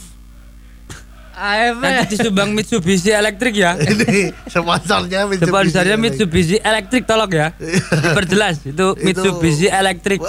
AF 1.42 1.74
AFF. 1.74 1.82
nanti 1.82 2.14
di 2.14 2.16
Subang 2.22 2.50
Mitsubishi 2.54 3.10
Electric 3.10 3.54
ya. 3.58 3.74
ini 3.92 4.30
sponsornya 4.46 5.26
Mitsubishi. 5.26 5.50
Sponsornya 5.50 5.96
Mitsubishi 5.98 6.56
Electric 6.62 7.02
tolong 7.02 7.32
ya. 7.34 7.50
Diperjelas 8.06 8.62
itu 8.62 8.86
Mitsubishi 9.02 9.66
Electric. 9.66 10.22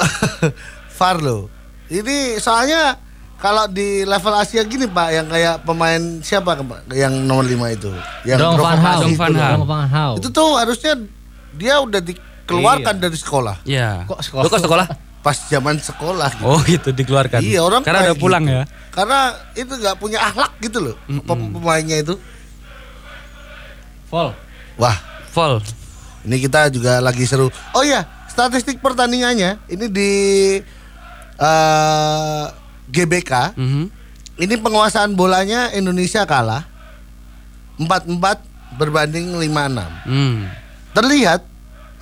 VAR 0.98 1.18
loh. 1.22 1.54
Ini 1.94 2.42
soalnya 2.42 2.98
kalau 3.38 3.70
di 3.70 4.08
level 4.08 4.34
Asia 4.34 4.66
gini 4.66 4.90
Pak 4.90 5.10
yang 5.14 5.28
kayak 5.30 5.56
pemain 5.68 6.02
siapa 6.24 6.58
Pak, 6.58 6.90
yang 6.96 7.14
nomor 7.28 7.46
5 7.46 7.76
itu? 7.78 7.92
Yang 8.26 8.40
Dong 8.40 8.56
Van 8.58 8.80
Hao. 8.80 9.02
Dong 9.04 9.14
itu 9.14 9.20
Van. 9.68 9.88
Hao. 9.92 10.14
Itu 10.18 10.28
tuh 10.34 10.50
harusnya 10.58 10.98
dia 11.54 11.78
udah 11.78 12.02
dikeluarkan 12.02 12.96
dari 12.98 13.18
sekolah. 13.20 13.62
Ya. 13.68 14.08
Kok 14.10 14.22
sekolah? 14.24 14.44
Kok 14.50 14.62
sekolah? 14.64 14.88
Pas 15.24 15.40
zaman 15.48 15.80
sekolah 15.80 16.36
gitu. 16.36 16.44
Oh 16.44 16.60
gitu 16.62 16.92
dikeluarkan. 16.92 17.40
Iya 17.40 17.64
orang 17.64 17.80
Karena 17.82 18.12
udah 18.12 18.18
pulang 18.20 18.44
gitu. 18.44 18.60
ya. 18.60 18.64
Karena 18.92 19.20
itu 19.56 19.72
nggak 19.72 19.96
punya 19.96 20.20
akhlak 20.22 20.52
gitu 20.60 20.84
loh 20.84 20.96
pem- 21.24 21.50
pemainnya 21.50 21.98
itu. 21.98 22.20
Vol. 24.12 24.30
Wah, 24.76 24.98
Vol. 25.32 25.64
ini 26.24 26.38
kita 26.40 26.68
juga 26.70 27.00
lagi 27.00 27.24
seru. 27.24 27.48
Oh 27.72 27.82
iya, 27.82 28.04
statistik 28.28 28.78
pertandingannya 28.78 29.58
ini 29.66 29.86
di 29.88 30.12
eh, 31.40 32.44
GBK. 32.90 33.56
Mhm. 33.58 33.86
Ini 34.34 34.56
penguasaan 34.60 35.14
bolanya 35.14 35.70
Indonesia 35.72 36.26
kalah 36.26 36.66
4-4 37.78 38.44
berbanding 38.76 39.38
5-6. 39.38 40.10
Hmm. 40.10 40.50
Terlihat 40.92 41.42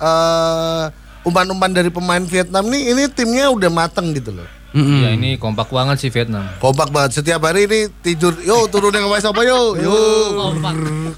eh, 0.00 0.84
umpan-umpan 1.22 1.70
dari 1.70 1.88
pemain 1.88 2.20
Vietnam 2.20 2.66
nih 2.66 2.92
ini 2.92 3.02
timnya 3.08 3.50
udah 3.50 3.68
mateng 3.68 4.10
gitu 4.12 4.32
loh. 4.32 4.48
Mm-mm. 4.72 5.04
Ya 5.04 5.12
ini 5.12 5.36
kompak 5.36 5.68
banget 5.68 6.00
sih 6.00 6.08
Vietnam. 6.08 6.48
Kompak 6.56 6.88
banget 6.88 7.20
setiap 7.20 7.44
hari 7.44 7.68
ini 7.68 7.92
tidur, 8.00 8.32
yo 8.40 8.64
turun 8.66 8.88
yang 8.88 9.04
ngewas 9.04 9.20
apa 9.22 9.44
yo, 9.44 9.76
yo, 9.76 9.92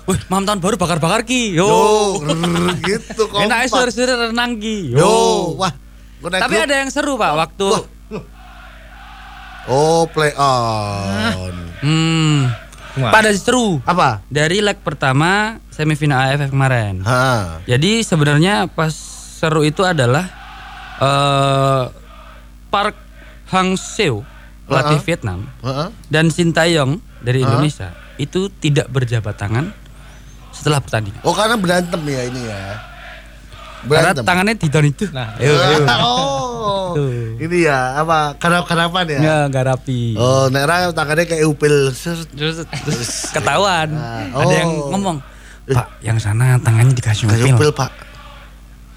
Wih, 0.05 0.19
malam 0.27 0.43
tahun 0.43 0.59
baru 0.59 0.75
bakar-bakar 0.75 1.23
ki. 1.23 1.55
Yo. 1.55 1.63
yo, 1.63 1.83
rrr, 2.19 2.75
gitu 2.83 3.23
kompak. 3.31 3.47
Enak 3.47 3.71
sore-sore 3.71 4.11
renang 4.27 4.59
ki. 4.59 4.99
Yo, 4.99 5.55
wah. 5.55 5.71
Tapi 6.19 6.51
grup. 6.51 6.67
ada 6.67 6.75
yang 6.83 6.91
seru 6.91 7.15
Pak 7.15 7.33
waktu 7.37 7.69
Oh 9.65 10.05
play 10.09 10.33
on. 10.37 11.55
hmm, 11.81 12.39
Wah. 13.01 13.13
pada 13.13 13.33
seru 13.33 13.81
Apa? 13.85 14.21
dari 14.29 14.61
leg 14.61 14.77
pertama 14.81 15.57
semifinal 15.69 16.27
AFF 16.27 16.51
kemarin. 16.51 17.01
Ha. 17.01 17.61
Jadi 17.65 18.03
sebenarnya 18.03 18.67
pas 18.67 18.93
seru 19.45 19.61
itu 19.61 19.85
adalah 19.85 20.25
eh 20.97 21.85
Park 22.73 22.97
Hang 23.53 23.77
Seo 23.77 24.25
pelatih 24.65 24.97
Uh-uh. 24.97 25.05
Vietnam 25.05 25.39
Heeh. 25.61 25.89
dan 26.09 26.33
Shin 26.33 26.57
Taeyong 26.57 26.97
dari 27.21 27.45
Hah? 27.45 27.53
Indonesia 27.53 27.93
itu 28.17 28.49
tidak 28.57 28.89
berjabat 28.89 29.37
tangan 29.37 29.69
setelah 30.57 30.81
pertandingan. 30.81 31.21
Oh 31.21 31.37
karena 31.37 31.61
berantem 31.61 32.01
ya 32.09 32.23
ini 32.25 32.41
ya. 32.49 32.61
Karena 33.85 34.17
Berantem. 34.17 34.25
tangannya 34.25 34.55
didon 34.57 34.87
itu. 34.89 35.05
Nah, 35.13 35.37
ayo, 35.37 35.53
ayo. 35.61 35.77
oh. 36.09 36.97
Tuh. 36.97 37.37
Ini 37.37 37.69
ya 37.69 38.01
apa? 38.01 38.33
Karap-karapan 38.41 39.05
ya. 39.13 39.19
Ya, 39.21 39.37
nggak 39.53 39.65
rapi. 39.69 40.17
Oh, 40.17 40.49
nek 40.49 40.65
ra 40.65 40.89
tangannya 40.89 41.29
kayak 41.29 41.45
upil. 41.45 41.93
Terus, 41.93 42.65
ketahuan. 43.29 43.93
Ah, 43.93 44.41
Ada 44.41 44.55
yang 44.57 44.71
oh. 44.73 44.89
ngomong, 44.89 45.17
Pak, 45.69 46.01
yang 46.01 46.17
sana 46.17 46.57
tangannya 46.65 46.97
dikasih 46.97 47.29
upil. 47.29 47.53
upil, 47.53 47.71
Pak. 47.77 48.14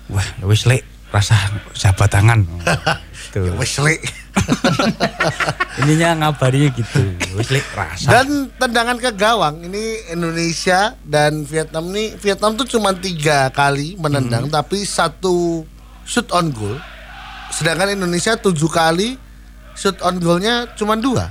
Wah, 0.08 0.24
ya 0.38 0.46
wis 0.46 0.64
lek, 0.64 0.82
rasa 1.10 1.36
jabat 1.74 2.08
tangan. 2.08 2.42
Ya 3.28 3.44
Tuh. 3.44 3.60
wes 3.60 3.76
lek. 3.78 4.00
Ininya 5.78 6.26
ngabarinya 6.26 6.74
gitu. 6.74 7.04
Wis 7.36 7.52
lek 7.52 7.66
rasa. 7.72 8.08
Dan 8.10 8.50
tendangan 8.56 8.98
ke 8.98 9.12
gawang 9.12 9.62
ini 9.62 10.10
Indonesia 10.10 10.96
dan 11.04 11.44
Vietnam 11.44 11.92
nih 11.92 12.16
Vietnam 12.16 12.56
tuh 12.56 12.66
cuma 12.66 12.96
tiga 12.96 13.52
kali 13.52 13.94
menendang 13.96 14.48
tapi 14.48 14.82
satu 14.82 15.68
shoot 16.02 16.26
on 16.32 16.50
goal. 16.50 16.80
Sedangkan 17.52 17.94
Indonesia 17.94 18.34
tujuh 18.34 18.68
kali 18.68 19.20
shoot 19.74 20.00
on 20.02 20.18
goalnya 20.18 20.72
cuma 20.74 20.96
dua. 20.96 21.30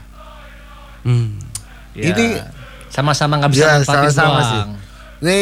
Hmm. 1.00 1.42
ya, 1.90 2.12
Ini- 2.12 2.38
sama-sama 2.86 3.40
nggak 3.40 3.50
bisa 3.50 3.66
Ya, 3.66 3.82
sama-sama 3.82 4.30
peluang. 4.30 4.46
sih. 4.46 4.62
Ini 5.18 5.38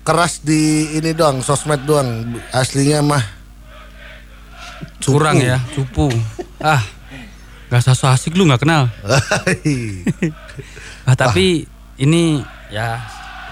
keras 0.00 0.40
di 0.40 0.60
ini 0.94 1.12
doang, 1.12 1.40
sosmed 1.40 1.84
doang. 1.84 2.08
Aslinya 2.50 3.00
mah 3.00 3.24
cupu. 4.98 5.16
Kurang 5.16 5.38
ya, 5.38 5.60
cupu. 5.72 6.08
Ah, 6.60 6.80
nggak 7.68 7.80
so 7.86 8.06
asik 8.06 8.34
lu 8.34 8.44
nggak 8.44 8.62
kenal. 8.62 8.88
Ah, 11.08 11.16
tapi 11.16 11.64
ini 11.96 12.44
ya 12.68 13.00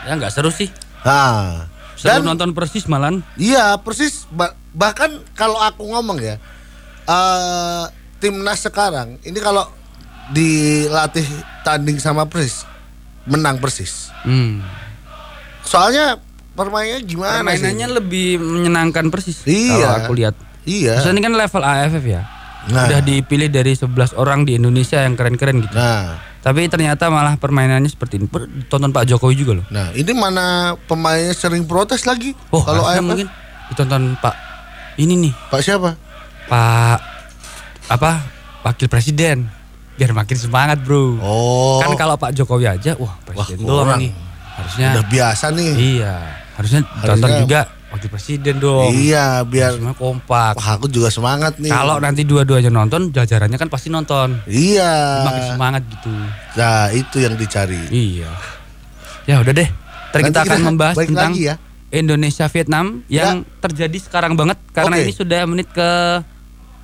ya 0.07 0.13
nggak 0.15 0.31
seru 0.31 0.49
sih. 0.49 0.69
nah, 1.03 1.67
Seru 1.99 2.23
dan 2.23 2.27
nonton 2.27 2.55
persis 2.55 2.87
malan. 2.87 3.25
iya 3.35 3.75
persis 3.77 4.29
Ba- 4.31 4.55
bahkan 4.71 5.11
kalau 5.35 5.59
aku 5.59 5.83
ngomong 5.83 6.21
ya, 6.21 6.37
eh 7.05 7.85
timnas 8.19 8.63
sekarang 8.63 9.19
ini 9.23 9.39
kalau 9.39 9.67
dilatih 10.29 11.25
tanding 11.65 11.97
sama 11.97 12.29
persis 12.29 12.63
menang 13.25 13.59
persis. 13.59 14.13
Hmm. 14.23 14.63
Soalnya 15.61 16.21
permainannya 16.59 17.07
gimana 17.07 17.39
Permainannya 17.41 17.87
sih? 17.87 17.95
lebih 17.95 18.29
menyenangkan 18.37 19.07
persis. 19.09 19.39
Iya. 19.47 19.79
Kalau 19.87 19.99
aku 20.03 20.13
lihat. 20.13 20.35
Iya. 20.67 20.99
Terus 20.99 21.15
ini 21.15 21.23
kan 21.23 21.33
level 21.33 21.63
AFF 21.63 22.03
ya. 22.03 22.23
Nah. 22.69 22.85
Udah 22.85 23.01
dipilih 23.01 23.49
dari 23.49 23.73
11 23.73 23.89
orang 24.13 24.43
di 24.43 24.59
Indonesia 24.59 24.99
yang 24.99 25.15
keren-keren 25.15 25.63
gitu. 25.63 25.73
Nah, 25.73 26.19
Tapi 26.39 26.67
ternyata 26.67 27.09
malah 27.09 27.35
permainannya 27.35 27.87
seperti 27.87 28.19
ini. 28.19 28.27
Tonton 28.67 28.91
Pak 28.91 29.07
Jokowi 29.07 29.35
juga 29.35 29.53
loh. 29.59 29.67
nah 29.69 29.89
ini 29.91 30.11
mana 30.11 30.47
pemainnya 30.81 31.33
sering 31.33 31.65
protes 31.65 32.03
lagi? 32.03 32.35
Oh, 32.51 32.61
kalau 32.61 32.83
AFF 32.85 33.01
mungkin 33.01 33.27
ditonton 33.69 34.17
Pak 34.17 34.35
ini 34.97 35.15
nih, 35.19 35.33
Pak 35.49 35.61
siapa? 35.61 35.95
Pak 36.47 36.99
apa? 37.89 38.11
Wakil 38.61 38.87
Presiden. 38.87 39.47
Biar 39.95 40.13
makin 40.13 40.35
semangat, 40.35 40.79
Bro. 40.79 41.19
Oh, 41.19 41.81
Kan 41.81 41.95
kalau 41.97 42.15
Pak 42.15 42.31
Jokowi 42.33 42.71
aja, 42.71 42.95
wah 42.95 43.19
presiden 43.21 43.65
Wah, 43.65 43.83
doang 43.83 43.99
nih. 43.99 44.13
Harusnya 44.55 44.87
udah 44.95 45.05
biasa 45.07 45.47
nih. 45.51 45.73
iya, 45.75 46.15
harusnya 46.59 46.83
Harusnya- 46.99 47.39
juga 47.39 47.61
wakil 47.89 48.09
presiden 48.13 48.61
dong. 48.61 48.93
Iya, 48.93 49.47
biar 49.49 49.79
Semua 49.81 49.97
kompak. 49.97 50.59
Wah, 50.59 50.69
aku 50.77 50.91
juga 50.91 51.09
semangat 51.09 51.57
nih. 51.57 51.73
Kalau 51.73 51.97
nanti 52.03 52.27
dua-duanya 52.27 52.69
nonton, 52.69 53.15
jajarannya 53.15 53.57
kan 53.57 53.71
pasti 53.73 53.89
nonton. 53.89 54.43
Iya. 54.45 55.25
Makin 55.25 55.43
semangat 55.57 55.83
gitu. 55.89 56.13
Nah, 56.59 56.93
itu 56.93 57.17
yang 57.23 57.35
dicari. 57.39 57.81
Iya. 57.89 58.31
Ya 59.25 59.41
udah 59.41 59.53
deh. 59.55 59.69
Nanti 60.09 60.25
kita 60.29 60.41
akan 60.45 60.61
membahas 60.65 60.97
tentang 60.99 61.33
lagi 61.33 61.49
ya. 61.49 61.55
Indonesia 61.89 62.45
Vietnam 62.53 63.01
yang 63.09 63.49
terjadi 63.65 63.97
sekarang 63.97 64.37
banget 64.37 64.61
karena 64.77 65.01
Oke. 65.01 65.05
ini 65.09 65.13
sudah 65.17 65.41
menit 65.49 65.69
ke 65.73 65.89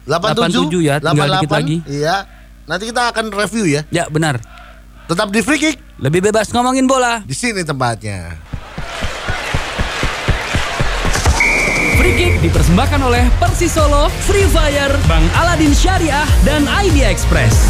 87, 0.08 0.80
87 0.80 0.80
ya, 0.80 0.96
tinggal 1.00 1.28
dikit 1.36 1.50
88. 1.52 1.56
lagi. 1.60 1.76
Iya. 1.84 2.16
Nanti 2.64 2.84
kita 2.88 3.02
akan 3.12 3.24
review 3.28 3.64
ya. 3.68 3.82
ya 3.92 4.04
benar. 4.08 4.40
Tetap 5.04 5.28
di 5.28 5.44
free 5.44 5.60
kick. 5.60 5.76
Lebih 6.00 6.32
bebas 6.32 6.48
ngomongin 6.48 6.88
bola. 6.88 7.20
Di 7.28 7.36
sini 7.36 7.60
tempatnya. 7.60 8.40
Free 12.04 12.20
Kick 12.20 12.37
dipersembahkan 12.44 13.00
oleh 13.00 13.25
Persis 13.40 13.73
Solo, 13.73 14.12
Free 14.28 14.44
Fire, 14.52 14.92
Bang 15.08 15.25
Aladin 15.40 15.73
Syariah, 15.73 16.28
dan 16.44 16.68
Idea 16.84 17.08
Express. 17.08 17.64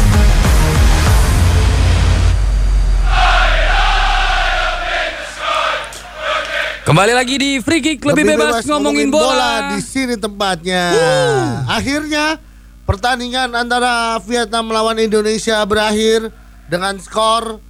Kembali 6.83 7.15
lagi 7.15 7.39
di 7.39 7.63
Free 7.63 7.79
Kick 7.79 8.03
lebih, 8.03 8.35
bebas, 8.35 8.67
ngomongin, 8.67 9.07
bola. 9.07 9.71
Di 9.71 9.79
sini 9.79 10.19
tempatnya. 10.19 10.83
Akhirnya 11.71 12.35
pertandingan 12.83 13.55
antara 13.55 14.19
Vietnam 14.19 14.67
melawan 14.67 14.99
Indonesia 14.99 15.63
berakhir 15.63 16.27
dengan 16.67 16.99
skor 16.99 17.63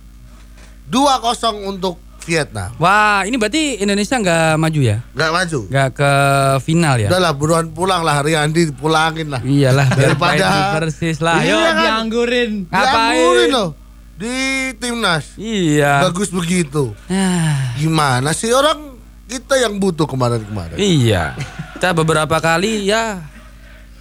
2-0 0.89 1.61
untuk 1.69 2.01
Vietnam. 2.25 2.73
Wah, 2.75 3.21
ini 3.23 3.37
berarti 3.37 3.77
Indonesia 3.77 4.17
nggak 4.17 4.57
maju 4.57 4.79
ya? 4.81 4.97
Gak 5.13 5.31
maju. 5.31 5.59
Nggak 5.69 5.89
ke 5.93 6.11
final 6.59 6.95
ya? 6.97 7.09
Udahlah 7.09 7.33
buruan 7.33 7.65
pulang 7.69 8.01
lah 8.01 8.19
Riyandi 8.19 8.73
pulangin 8.73 9.29
lah. 9.29 9.39
Iyalah, 9.39 9.87
Daripada- 9.87 10.73
persis 10.75 11.21
lah. 11.21 11.39
Iya 11.39 11.55
kan? 11.71 11.77
Dianggurin. 11.79 12.51
Dianggurin 12.65 13.49
loh 13.49 13.69
di 14.15 14.33
timnas. 14.75 15.37
Iya. 15.37 16.09
Bagus 16.09 16.33
begitu. 16.33 16.97
Ah, 17.05 17.77
Gimana 17.77 18.33
sih 18.33 18.49
orang 18.49 18.97
kita 19.25 19.55
yang 19.55 19.77
butuh 19.77 20.05
kemarin-kemarin. 20.05 20.75
iya. 20.75 21.37
Kita 21.75 21.93
beberapa 21.93 22.39
kali 22.39 22.87
ya 22.87 23.21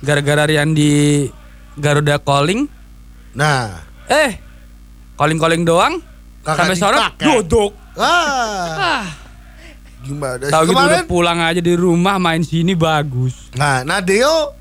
gara-gara 0.01 0.45
Riyandi 0.45 1.29
Garuda 1.75 2.17
calling, 2.17 2.71
Nah, 3.35 3.83
eh 4.07 4.39
calling-calling 5.15 5.67
doang 5.67 5.99
Kagak 6.41 6.71
sampai 6.71 6.77
sore 6.79 6.99
duduk. 7.19 7.75
Ah, 7.97 8.67
Ah, 8.75 9.05
gimana? 10.01 10.45
tahu 10.45 10.63
gitu 10.65 10.73
Kemarin, 10.73 10.93
udah 10.97 11.05
pulang 11.07 11.39
aja 11.41 11.61
di 11.61 11.75
rumah 11.75 12.17
main 12.17 12.41
sini 12.41 12.73
bagus. 12.73 13.49
nah, 13.53 13.83
Nadeo 13.83 14.53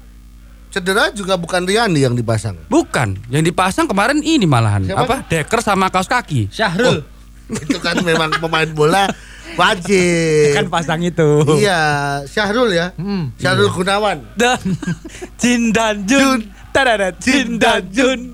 cedera 0.69 1.10
juga 1.10 1.36
bukan 1.36 1.62
Riyandi 1.62 2.02
yang 2.02 2.13
dipasang. 2.13 2.58
Bukan, 2.65 3.17
yang 3.28 3.41
dipasang 3.41 3.86
kemarin 3.86 4.19
ini 4.19 4.43
malahan 4.43 4.82
Siapa? 4.84 5.04
apa? 5.04 5.15
Deker 5.28 5.60
sama 5.62 5.88
kaos 5.88 6.08
kaki. 6.08 6.50
Syahrul. 6.50 7.06
Itu 7.46 7.78
kan 7.78 8.02
memang 8.02 8.34
pemain 8.39 8.65
bola 8.67 9.06
wajib. 9.54 10.56
Kan 10.56 10.65
pasang 10.67 11.04
itu. 11.04 11.46
Iya, 11.56 11.82
Syahrul 12.26 12.74
ya. 12.74 12.89
Hmm, 12.98 13.30
Syahrul 13.38 13.69
Gunawan. 13.69 14.26
Dan 14.34 14.58
Jin 15.41 15.69
dan 15.69 16.10
Jun. 16.10 16.50
Tadada 16.74 17.13
Jin 17.13 17.62
dan 17.62 17.86
Jun. 17.93 18.34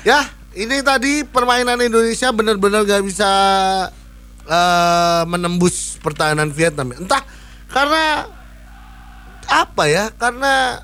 Ya, 0.00 0.24
ini 0.54 0.80
tadi 0.80 1.22
permainan 1.26 1.78
Indonesia 1.78 2.30
benar-benar 2.30 2.86
gak 2.86 3.02
bisa 3.02 3.30
eh, 4.46 5.22
menembus 5.26 5.98
pertahanan 6.00 6.50
Vietnam. 6.50 6.94
Entah 6.94 7.22
karena 7.70 8.30
apa 9.50 9.84
ya? 9.90 10.10
Karena 10.14 10.80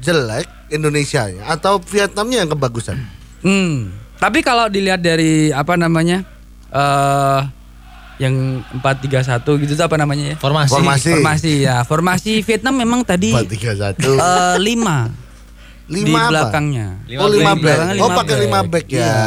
jelek 0.00 0.46
Indonesia 0.68 1.28
atau 1.48 1.80
Vietnamnya 1.80 2.44
yang 2.44 2.50
kebagusan. 2.52 3.00
Hmm. 3.40 3.92
Tapi 4.20 4.40
kalau 4.40 4.68
dilihat 4.68 5.00
dari 5.00 5.52
apa 5.52 5.76
namanya? 5.76 6.24
eh 6.74 7.40
yang 8.18 8.62
431 8.78 9.62
gitu 9.66 9.72
tuh 9.74 9.86
apa 9.86 9.98
namanya 9.98 10.34
ya? 10.34 10.36
Formasi. 10.38 10.70
Formasi. 10.70 11.10
Formasi 11.18 11.52
ya. 11.66 11.76
Formasi 11.82 12.32
Vietnam 12.46 12.78
memang 12.78 13.02
tadi 13.02 13.34
431. 13.34 13.98
eh, 14.06 14.56
lima 15.84 15.92
di 15.94 16.00
Lima 16.06 16.18
apa? 16.18 16.30
belakangnya. 16.30 16.86
Oh, 17.14 17.28
lima 17.28 17.52
back. 17.54 17.78
Oh, 17.78 17.92
lima 17.92 18.08
pakai 18.14 18.36
lima 18.40 18.60
back 18.62 18.86
ya. 18.86 18.98
Iya. 18.98 19.18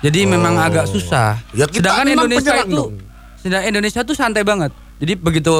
Jadi 0.00 0.18
memang 0.26 0.54
Oh. 0.54 0.66
agak 0.66 0.84
susah. 0.86 1.40
Ya, 1.50 1.64
kita 1.64 1.88
Sedangkan 1.88 2.04
memang 2.04 2.24
Indonesia 2.26 2.44
penyerang 2.46 2.66
itu 2.66 2.76
dong. 2.78 2.92
sedangkan 3.36 3.68
Indonesia 3.68 4.00
tuh 4.02 4.14
santai 4.14 4.42
banget. 4.42 4.70
Jadi 4.96 5.12
begitu 5.14 5.54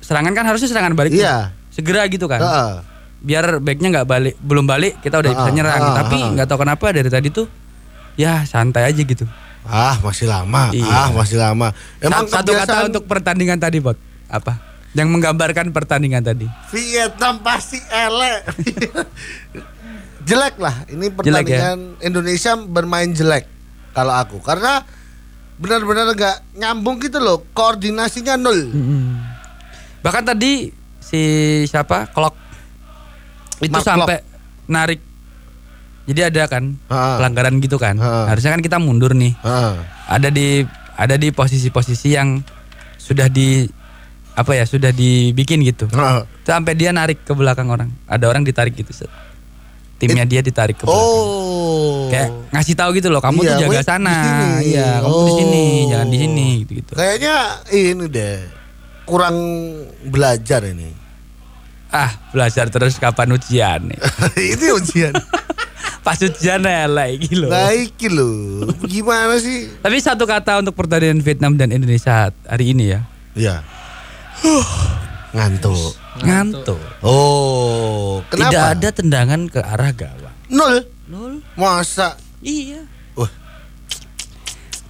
serangan 0.00 0.32
kan 0.32 0.44
harusnya 0.44 0.68
serangan 0.68 0.92
balik. 0.92 1.12
Iya. 1.12 1.52
Segera 1.68 2.04
gitu 2.06 2.24
kan. 2.24 2.40
Heeh. 2.40 2.72
Biar 3.20 3.56
backnya 3.58 3.88
nggak 3.90 4.06
balik, 4.06 4.34
belum 4.38 4.64
balik 4.64 4.96
kita 4.98 5.16
udah 5.16 5.30
Ah, 5.30 5.36
bisa 5.38 5.50
nyerang. 5.50 5.80
ah, 5.82 5.96
Tapi 5.98 6.16
nggak 6.32 6.46
tahu 6.46 6.58
kenapa 6.58 6.86
dari 6.88 7.08
tadi 7.08 7.28
tuh 7.28 7.44
ya 8.14 8.44
santai 8.44 8.84
aja 8.84 8.96
gitu. 8.98 9.24
Ah, 9.62 10.00
masih 10.00 10.24
lama. 10.24 10.72
Iya. 10.72 10.88
Ah, 10.88 11.08
masih 11.10 11.36
lama. 11.36 11.68
Emang 11.98 12.24
Sa- 12.24 12.40
satu 12.40 12.52
kata 12.52 12.64
kebiasaan 12.64 12.84
untuk 12.88 13.04
pertandingan 13.04 13.56
tadi, 13.56 13.76
Bot. 13.78 14.00
Apa? 14.26 14.56
Yang 14.90 15.08
menggambarkan 15.08 15.70
pertandingan 15.70 16.20
tadi. 16.20 16.50
Vietnam 16.70 17.38
pasti 17.40 17.78
elek. 17.84 18.42
jelek 20.28 20.54
lah. 20.58 20.74
Ini 20.86 21.06
Jelek 21.08 21.46
ya? 21.46 21.58
pertandingan 21.70 21.78
Indonesia 22.00 22.52
bermain 22.58 23.10
jelek 23.10 23.46
kalau 23.90 24.14
aku 24.14 24.38
karena 24.38 24.82
benar-benar 25.56 26.14
gak 26.14 26.36
nyambung 26.54 26.98
gitu 26.98 27.18
loh. 27.18 27.42
Koordinasinya 27.50 28.34
nol. 28.34 28.70
Bahkan 30.00 30.24
tadi 30.26 30.70
si 30.98 31.20
siapa? 31.64 32.10
Klok 32.10 32.34
itu 33.60 33.70
Mark 33.70 33.84
sampai 33.84 34.18
narik. 34.66 35.00
Jadi 36.08 36.20
ada 36.26 36.42
kan 36.48 36.74
Ha. 36.90 37.20
pelanggaran 37.20 37.60
gitu 37.60 37.76
kan. 37.76 37.94
Ha. 37.94 38.26
Harusnya 38.26 38.50
kan 38.50 38.62
kita 38.64 38.80
mundur 38.80 39.12
nih. 39.12 39.36
Heeh. 39.36 39.72
Ada 40.08 40.28
di 40.28 40.64
ada 40.96 41.14
di 41.14 41.30
posisi-posisi 41.30 42.12
yang 42.12 42.42
sudah 42.96 43.28
di 43.28 43.68
apa 44.40 44.56
ya 44.56 44.64
sudah 44.64 44.88
dibikin 44.88 45.60
gitu. 45.60 45.84
Sampai 46.42 46.72
dia 46.72 46.90
narik 46.90 47.20
ke 47.22 47.32
belakang 47.36 47.68
orang. 47.68 47.92
Ada 48.08 48.24
orang 48.24 48.40
ditarik 48.40 48.72
gitu. 48.72 48.88
set. 48.90 49.12
Timnya 50.00 50.24
dia 50.24 50.40
ditarik 50.40 50.80
ke 50.80 50.88
belakang. 50.88 50.96
Oh. 50.96 52.08
Kayak 52.08 52.32
ngasih 52.50 52.74
tahu 52.74 52.90
gitu 52.96 53.08
loh, 53.12 53.20
kamu 53.20 53.44
Iya, 53.44 53.52
tuh 53.52 53.60
jaga 53.68 53.80
sana. 53.84 54.16
Iya, 54.64 55.04
kamu 55.04 55.20
di 55.20 55.32
sini, 55.36 55.64
Oh. 55.68 55.88
jangan 55.92 56.08
di 56.08 56.18
sini 56.18 56.46
gitu-gitu. 56.64 56.92
Kayaknya 56.96 57.36
ini 57.70 58.04
deh 58.08 58.36
kurang 59.04 59.36
belajar 60.08 60.64
ini. 60.64 60.88
Ah, 61.90 62.16
belajar 62.30 62.70
terus 62.70 62.96
kapan 62.96 63.34
ujian 63.34 63.92
nih. 63.92 63.98
ini 64.56 64.66
ujian. 64.72 65.12
Pas 66.06 66.16
ujian 66.16 66.64
ya 66.64 66.88
lagi 66.88 67.28
loh. 67.36 67.52
Baik 67.52 67.98
loh. 68.08 68.72
Gimana 68.88 69.36
sih? 69.36 69.68
Tapi 69.84 70.00
satu 70.00 70.24
kata 70.24 70.64
untuk 70.64 70.72
pertandingan 70.72 71.20
Vietnam 71.20 71.60
dan 71.60 71.68
Indonesia 71.68 72.32
hari 72.48 72.72
ini 72.72 72.96
ya. 72.96 73.00
Iya. 73.36 73.56
Ngantuk. 75.30 75.94
Ngantuk. 76.26 76.80
Oh, 77.06 78.20
kenapa? 78.28 78.50
Tidak 78.50 78.66
ada 78.76 78.88
tendangan 78.90 79.40
ke 79.46 79.60
arah 79.62 79.92
gawang. 79.94 80.36
Nol. 80.50 80.82
Nol. 81.06 81.32
Masa? 81.54 82.18
Iya. 82.42 82.82
Wah, 83.14 83.30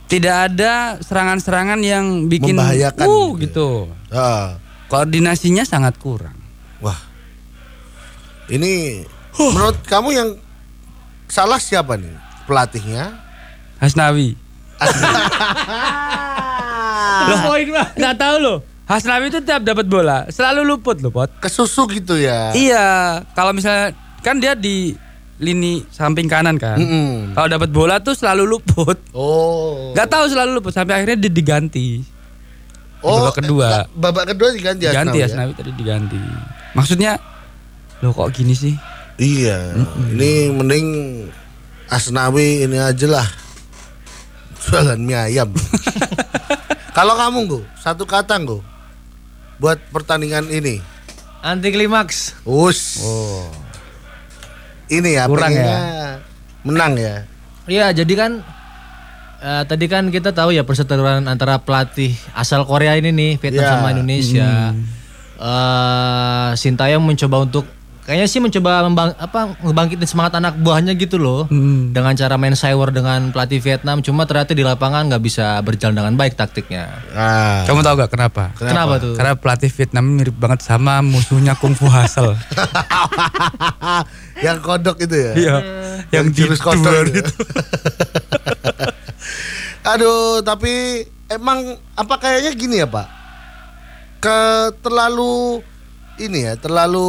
Tidak 0.08 0.36
ada 0.50 0.96
serangan-serangan 1.02 1.80
yang 1.84 2.26
bikin 2.26 2.56
Membahayakan 2.56 3.06
uh, 3.06 3.30
gitu. 3.36 3.68
Ah, 4.10 4.56
Koordinasinya 4.88 5.62
sangat 5.62 6.00
kurang. 6.00 6.34
wah. 6.80 6.96
Ini 8.50 9.06
menurut 9.38 9.78
kamu 9.86 10.08
yang 10.10 10.30
salah 11.30 11.62
siapa 11.62 11.94
nih? 11.94 12.10
Pelatihnya? 12.50 13.14
Hasnawi. 13.78 14.34
Loh, 17.30 17.38
poin 17.46 17.66
mah. 17.70 17.86
Nggak 17.94 18.16
tahu 18.18 18.36
loh. 18.42 18.58
Hasnawi 18.90 19.30
itu 19.30 19.38
tiap 19.46 19.62
dapat 19.62 19.86
bola 19.86 20.26
selalu 20.34 20.66
luput 20.66 20.98
loh, 20.98 21.14
Pot. 21.14 21.30
Kesusu 21.38 21.86
gitu 21.94 22.18
ya? 22.18 22.50
Iya, 22.50 23.22
kalau 23.38 23.54
misalnya 23.54 23.94
kan 24.18 24.42
dia 24.42 24.58
di 24.58 24.98
lini 25.38 25.86
samping 25.94 26.26
kanan 26.26 26.58
kan. 26.58 26.74
Mm-mm. 26.74 27.38
Kalau 27.38 27.46
dapat 27.46 27.70
bola 27.70 28.02
tuh 28.02 28.18
selalu 28.18 28.58
luput. 28.58 28.98
Oh. 29.14 29.94
Nggak 29.94 30.10
tahu 30.10 30.24
selalu 30.26 30.58
luput 30.58 30.74
sampai 30.74 30.98
akhirnya 30.98 31.22
dia 31.22 31.30
diganti. 31.30 32.02
Oh, 33.00 33.30
babak 33.30 33.46
kedua. 33.46 33.66
eh, 33.70 33.84
babak 33.96 34.24
kedua 34.34 34.48
diganti 34.52 34.84
Diganti 34.84 34.92
Asnawi 34.92 35.20
ya? 35.22 35.26
Hasnawi 35.30 35.52
tadi 35.54 35.70
diganti. 35.72 36.18
Maksudnya 36.76 37.12
loh 38.02 38.12
kok 38.12 38.34
gini 38.34 38.52
sih? 38.52 38.74
Iya, 39.22 39.72
ini 40.12 40.50
mending 40.50 40.86
Asnawi 41.88 42.66
ini 42.66 42.76
aja 42.76 43.06
lah. 43.06 43.28
Jualan 44.66 44.98
mie 44.98 45.16
ayam. 45.16 45.48
Kalau 46.96 47.14
kamu 47.16 47.38
Go, 47.48 47.60
satu 47.80 48.04
kata 48.04 48.36
Go. 48.42 48.60
Buat 49.60 49.78
pertandingan 49.92 50.48
ini. 50.48 50.80
Anti 51.40 51.68
klimaks. 51.68 52.32
Us. 52.42 53.00
Oh. 53.04 53.44
Ini 54.90 55.20
ya 55.20 55.24
Kurang 55.28 55.52
pengennya 55.54 55.78
menang 56.66 56.92
ya. 56.98 57.16
Iya, 57.64 57.94
jadi 57.94 58.12
kan 58.16 58.32
eh, 59.38 59.62
tadi 59.64 59.86
kan 59.86 60.08
kita 60.08 60.32
tahu 60.32 60.50
ya 60.50 60.66
perseteruan 60.66 61.24
antara 61.24 61.60
pelatih 61.60 62.12
asal 62.32 62.66
Korea 62.66 62.98
ini 62.98 63.12
nih 63.12 63.30
Vietnam 63.38 63.62
Ya. 63.62 63.70
sama 63.70 63.88
Indonesia. 63.94 64.48
Eh 65.40 66.50
Sintayong 66.52 67.00
mencoba 67.00 67.44
untuk 67.44 67.64
kayaknya 68.10 68.26
sih 68.26 68.42
mencoba 68.42 68.82
membang, 68.90 69.14
apa 69.14 69.54
ngebangkitin 69.62 70.08
semangat 70.10 70.42
anak 70.42 70.58
buahnya 70.58 70.98
gitu 70.98 71.14
loh. 71.14 71.46
Hmm. 71.46 71.94
Dengan 71.94 72.18
cara 72.18 72.34
main 72.34 72.58
cyber 72.58 72.90
dengan 72.90 73.30
pelatih 73.30 73.62
Vietnam 73.62 74.02
cuma 74.02 74.26
ternyata 74.26 74.50
di 74.50 74.66
lapangan 74.66 75.06
nggak 75.06 75.22
bisa 75.22 75.62
berjalan 75.62 75.94
dengan 75.94 76.18
baik 76.18 76.34
taktiknya. 76.34 76.90
Nah, 77.14 77.62
Kamu 77.70 77.86
tahu 77.86 77.94
gak 78.02 78.10
kenapa? 78.10 78.50
Kenapa, 78.58 78.98
tuh? 78.98 79.14
Karena 79.14 79.38
pelatih 79.38 79.70
Vietnam 79.70 80.10
mirip 80.10 80.34
banget 80.34 80.66
sama 80.66 80.98
musuhnya 81.06 81.54
Kung 81.54 81.78
Fu 81.78 81.86
Hustle. 81.86 82.34
yang 84.46 84.58
kodok 84.58 84.98
itu 85.06 85.14
ya. 85.14 85.32
Iya. 85.38 85.56
Yang 86.10 86.26
jurus 86.34 86.58
tidur 86.58 86.82
kodok 86.82 87.14
itu. 87.14 87.22
itu. 87.22 87.34
Aduh, 89.94 90.42
tapi 90.42 91.06
emang 91.30 91.78
apa 91.94 92.14
kayaknya 92.18 92.58
gini 92.58 92.82
ya, 92.82 92.90
Pak? 92.90 93.06
Ke 94.18 94.38
terlalu 94.82 95.62
ini 96.18 96.50
ya, 96.50 96.58
terlalu 96.58 97.06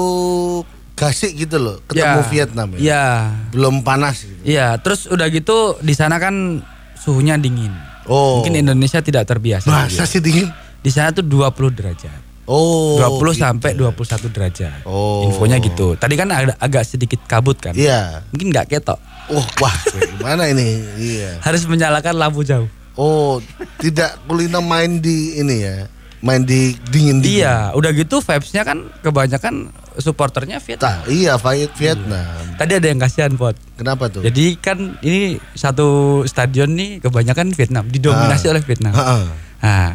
gasik 1.01 1.33
gitu 1.33 1.57
loh 1.57 1.81
ketemu 1.89 2.21
Ya. 2.21 2.29
Vietnam 2.29 2.67
ya. 2.77 2.79
Iya. 2.79 3.05
Belum 3.49 3.81
panas 3.81 4.21
gitu. 4.21 4.41
Iya, 4.45 4.77
terus 4.77 5.09
udah 5.09 5.25
gitu 5.33 5.81
di 5.81 5.97
sana 5.97 6.21
kan 6.21 6.61
suhunya 6.93 7.41
dingin. 7.41 7.73
Oh. 8.05 8.37
Mungkin 8.41 8.61
Indonesia 8.61 9.01
tidak 9.01 9.25
terbiasa. 9.25 9.65
Masa 9.65 10.05
sih 10.05 10.21
dingin? 10.21 10.53
Di 10.85 10.93
sana 10.93 11.09
tuh 11.09 11.25
20 11.25 11.73
derajat. 11.73 12.21
Oh. 12.45 13.01
20 13.01 13.33
gitu. 13.33 13.41
sampai 13.41 13.71
21 13.73 14.29
derajat. 14.29 14.79
Oh. 14.85 15.25
Infonya 15.25 15.57
gitu. 15.57 15.97
Tadi 15.97 16.13
kan 16.13 16.29
ada 16.29 16.53
agak 16.61 16.85
sedikit 16.85 17.17
kabut 17.25 17.57
kan. 17.57 17.73
Iya. 17.73 18.21
Mungkin 18.29 18.53
nggak 18.53 18.69
ketok. 18.69 19.01
Oh, 19.31 19.45
wah, 19.57 19.73
gimana 20.17 20.49
ini? 20.53 20.85
Iya. 21.01 21.39
Harus 21.45 21.65
menyalakan 21.65 22.13
lampu 22.13 22.45
jauh. 22.45 22.69
Oh, 22.93 23.39
tidak 23.79 24.19
kuliner 24.27 24.59
main 24.61 24.99
di 24.99 25.39
ini 25.39 25.65
ya. 25.65 25.87
Main 26.21 26.45
di 26.45 26.75
dingin-dingin. 26.91 27.41
Iya, 27.41 27.73
udah 27.73 27.89
gitu 27.95 28.21
vibes-nya 28.21 28.61
kan 28.61 28.91
kebanyakan 29.01 29.73
supporternya 29.97 30.59
Vietnam. 30.59 31.03
Tak, 31.03 31.09
iya, 31.09 31.35
fight 31.35 31.71
Vietnam. 31.75 32.55
Tadi 32.55 32.71
ada 32.77 32.87
yang 32.87 32.97
kasihan 32.97 33.33
pot. 33.33 33.57
Kenapa 33.75 34.07
tuh? 34.07 34.21
Jadi 34.21 34.55
kan 34.55 34.95
ini 35.01 35.35
satu 35.51 36.21
stadion 36.23 36.71
nih 36.71 36.99
kebanyakan 36.99 37.51
Vietnam, 37.51 37.87
didominasi 37.87 38.47
Ah. 38.47 38.51
oleh 38.51 38.63
Vietnam. 38.63 38.93
Heeh. 38.93 39.23
Nah, 39.61 39.89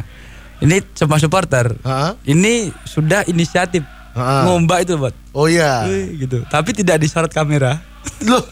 ini 0.59 0.77
semua 0.91 1.17
supporter. 1.17 1.73
Heeh. 1.77 2.11
Ini 2.27 2.53
sudah 2.83 3.25
inisiatif 3.25 3.81
Ah. 4.13 4.45
ngombak 4.45 4.83
itu, 4.83 4.97
Bot. 4.97 5.13
Oh 5.31 5.45
iya. 5.45 5.85
Gitu. 5.89 6.41
Tapi 6.45 6.73
tidak 6.73 6.97
disorot 6.97 7.29
kamera. 7.29 7.81
Loh. 8.23 8.41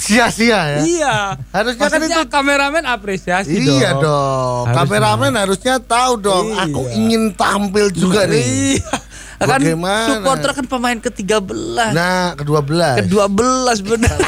Sia-sia 0.00 0.60
ya. 0.66 0.78
Iya. 0.80 1.16
Harusnya 1.50 1.86
kan 1.86 2.00
Maksudnya 2.00 2.18
itu 2.18 2.22
kameramen 2.28 2.84
apresiasi 2.84 3.52
Iya 3.54 3.94
dong. 3.94 4.02
dong. 4.02 4.64
Harusnya. 4.66 4.76
Kameramen 4.80 5.32
harusnya 5.36 5.74
tahu 5.78 6.12
dong. 6.18 6.46
Iya. 6.48 6.64
Aku 6.66 6.80
ingin 6.90 7.22
tampil 7.32 7.86
juga 7.90 8.24
nih. 8.24 8.42
Iya. 8.74 8.92
Kan 9.40 9.56
Bagaimana? 9.56 10.04
supporter 10.10 10.50
kan 10.52 10.66
pemain 10.66 10.98
ke-13. 10.98 11.92
Nah, 11.92 12.36
kedua 12.36 12.60
belas. 12.60 13.00
Ke-12 13.00 13.76
benar. 13.86 14.18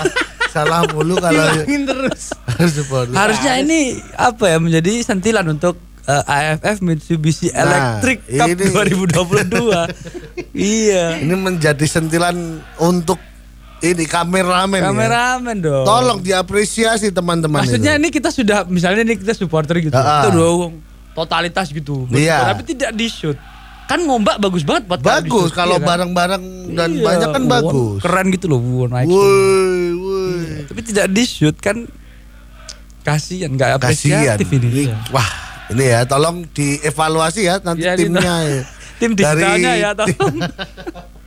Salah 0.48 0.84
mulu 0.86 1.16
kalau 1.16 1.40
Hilangin 1.48 1.84
terus. 1.84 2.32
Harusnya 3.12 3.56
ini 3.56 3.96
apa 4.12 4.48
ya 4.48 4.56
menjadi 4.56 5.00
sentilan 5.02 5.44
untuk 5.46 5.76
eh, 6.04 6.22
AFF 6.56 6.80
Mitsubishi 6.80 7.48
Nah, 7.48 7.60
Electric 7.60 8.18
Cup 8.28 8.48
ini. 8.52 8.64
2022. 9.08 9.52
iya. 10.56 11.20
Ini 11.20 11.34
menjadi 11.34 11.84
sentilan 11.84 12.36
untuk 12.78 13.16
ini 13.82 14.04
kameramen. 14.04 14.78
ya. 14.78 14.88
Kameramen 14.88 15.56
dong. 15.58 15.84
Tolong 15.84 16.18
diapresiasi 16.18 17.10
teman-teman. 17.10 17.60
Maksudnya 17.60 17.94
itu. 17.94 18.00
ini 18.00 18.08
kita 18.08 18.30
sudah 18.30 18.62
misalnya 18.64 19.02
ini 19.02 19.18
kita 19.18 19.34
supporter 19.34 19.78
gitu. 19.78 19.92
Ah, 19.92 20.00
ah. 20.00 20.20
Itu 20.22 20.28
dong 20.32 20.70
totalitas 21.12 21.68
gitu. 21.68 22.06
Iya. 22.08 22.54
Tapi 22.54 22.62
tidak 22.64 22.94
di 22.94 23.06
shoot. 23.06 23.36
Kan 23.82 24.06
ngombak 24.06 24.38
bagus 24.38 24.62
banget 24.62 24.86
buat 24.86 25.02
bagus 25.02 25.50
kalau 25.50 25.76
iya 25.76 25.82
kan? 25.82 25.88
bareng-bareng 25.90 26.44
dan 26.72 26.90
Iya, 26.94 27.02
banyak 27.02 27.28
kan 27.28 27.44
bagus. 27.44 27.98
Keren 28.00 28.26
gitu 28.30 28.46
loh, 28.46 28.60
wah, 28.62 28.86
naik. 28.88 29.04
Woi, 29.04 29.84
woi. 29.92 30.64
Tapi 30.64 30.80
tidak 30.82 31.06
di 31.10 31.22
shoot 31.22 31.58
kan 31.58 31.84
kasihan 33.02 33.50
nggak 33.50 33.76
apresiatif 33.76 34.46
ini. 34.48 34.86
Ini- 34.86 35.10
Wah, 35.10 35.26
ini 35.68 35.84
ya 35.84 36.06
tolong 36.06 36.46
dievaluasi 36.48 37.44
ya 37.44 37.58
nanti 37.58 37.82
Iya, 37.82 37.98
timnya. 37.98 38.22
gitu. 38.22 38.48
ya. 38.54 38.62
Tim 38.96 39.10
digitalnya 39.12 39.72
ya 39.74 39.90
tolong. 39.98 40.36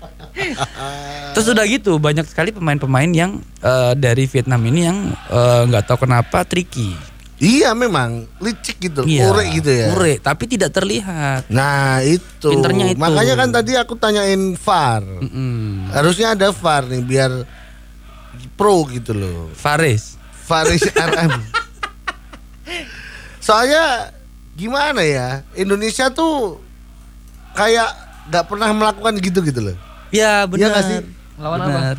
Terus 1.35 1.47
udah 1.51 1.65
gitu 1.67 1.97
banyak 1.99 2.27
sekali 2.27 2.51
pemain-pemain 2.51 3.11
yang 3.11 3.39
eh, 3.63 3.93
dari 3.95 4.27
Vietnam 4.27 4.61
ini 4.67 4.79
yang 4.87 4.97
eh, 5.31 5.61
nggak 5.67 5.83
tahu 5.87 6.07
kenapa 6.07 6.43
tricky. 6.43 6.95
Iya 7.35 7.75
memang 7.75 8.31
licik 8.39 8.79
gitu, 8.79 9.03
Iya, 9.03 9.27
urek 9.27 9.47
gitu 9.59 9.67
ya. 9.67 9.91
Urek, 9.91 10.23
tapi 10.23 10.47
tidak 10.47 10.71
terlihat. 10.71 11.51
Nah 11.51 11.99
itu. 11.99 12.47
Pinternya 12.47 12.95
itu. 12.95 12.99
Makanya 12.99 13.35
kan 13.35 13.49
tadi 13.51 13.75
aku 13.75 13.99
tanyain 13.99 14.55
VAR. 14.55 15.03
Mm-mm. 15.03 15.91
Harusnya 15.91 16.31
ada 16.31 16.55
VAR 16.55 16.87
nih 16.87 17.03
biar 17.03 17.31
pro 18.55 18.87
gitu 18.87 19.11
loh. 19.11 19.51
Faris. 19.51 20.15
Faris 20.47 20.79
RM. 21.11 21.35
Soalnya 23.43 24.15
gimana 24.55 25.03
ya 25.03 25.43
Indonesia 25.59 26.07
tuh 26.15 26.63
kayak 27.51 27.91
nggak 28.31 28.45
pernah 28.47 28.71
melakukan 28.71 29.13
gitu 29.19 29.43
gitu 29.43 29.59
loh. 29.59 29.77
Ya 30.15 30.21
Iya 30.21 30.31
nggak 30.41 30.49
benar. 30.49 30.81
sih? 30.81 30.97
Lawan 31.35 31.59
apa? 31.59 31.69
Benar. 31.69 31.97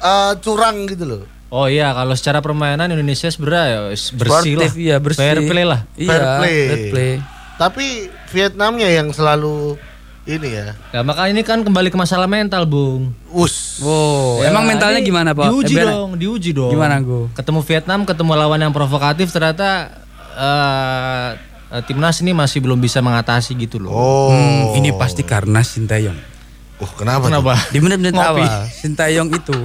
Eh, 0.00 0.32
curang 0.40 0.76
gitu 0.86 1.04
loh. 1.04 1.22
Oh 1.48 1.66
iya, 1.66 1.92
kalau 1.92 2.12
secara 2.12 2.40
permainan 2.40 2.88
Indonesia 2.88 3.28
sebenarnya 3.28 3.64
ya 3.64 3.80
bersih 4.12 4.54
lah. 4.56 4.70
Iya, 4.74 4.96
bersih. 4.98 5.20
Fair 5.20 5.38
play 5.40 5.62
lah. 5.62 5.80
Iya, 5.94 6.08
Fair 6.10 6.22
play. 6.34 6.58
fair 6.66 6.82
play. 6.90 7.12
Tapi 7.54 7.86
Vietnamnya 8.28 8.88
yang 8.90 9.14
selalu 9.14 9.78
ini 10.24 10.48
ya. 10.50 10.74
Ya 10.90 11.00
maka 11.00 11.28
ini 11.28 11.40
kan 11.40 11.62
kembali 11.62 11.88
ke 11.88 11.96
masalah 11.96 12.26
mental, 12.26 12.66
Bung. 12.66 13.14
Us. 13.30 13.78
Wow, 13.78 14.40
Ya, 14.40 14.50
emang 14.50 14.66
mentalnya 14.66 14.98
gimana, 14.98 15.30
Pak? 15.30 15.46
Diuji 15.46 15.74
Eh, 15.76 15.84
dong, 15.84 16.16
diuji 16.16 16.50
dong. 16.50 16.72
Gimana, 16.72 16.98
Go? 16.98 17.30
Ketemu 17.30 17.60
Vietnam, 17.62 18.00
ketemu 18.02 18.32
lawan 18.34 18.58
yang 18.58 18.72
provokatif 18.72 19.30
ternyata 19.30 19.94
eh, 20.34 21.28
eh, 21.70 21.82
timnas 21.86 22.18
ini 22.18 22.34
masih 22.34 22.58
belum 22.58 22.76
bisa 22.76 22.98
mengatasi 22.98 23.54
gitu 23.54 23.78
loh. 23.78 23.94
Oh. 23.94 24.28
Hmm, 24.28 24.74
ini 24.74 24.90
pasti 24.90 25.22
karena 25.22 25.62
Sintayong. 25.62 26.33
Oh, 26.84 26.90
kenapa? 26.92 27.24
tuh? 27.24 27.30
Kenapa? 27.32 27.52
Di 27.66 27.78
menit-menit 27.80 28.12
awal, 28.14 28.68
Sintayong 28.68 29.32
itu 29.32 29.56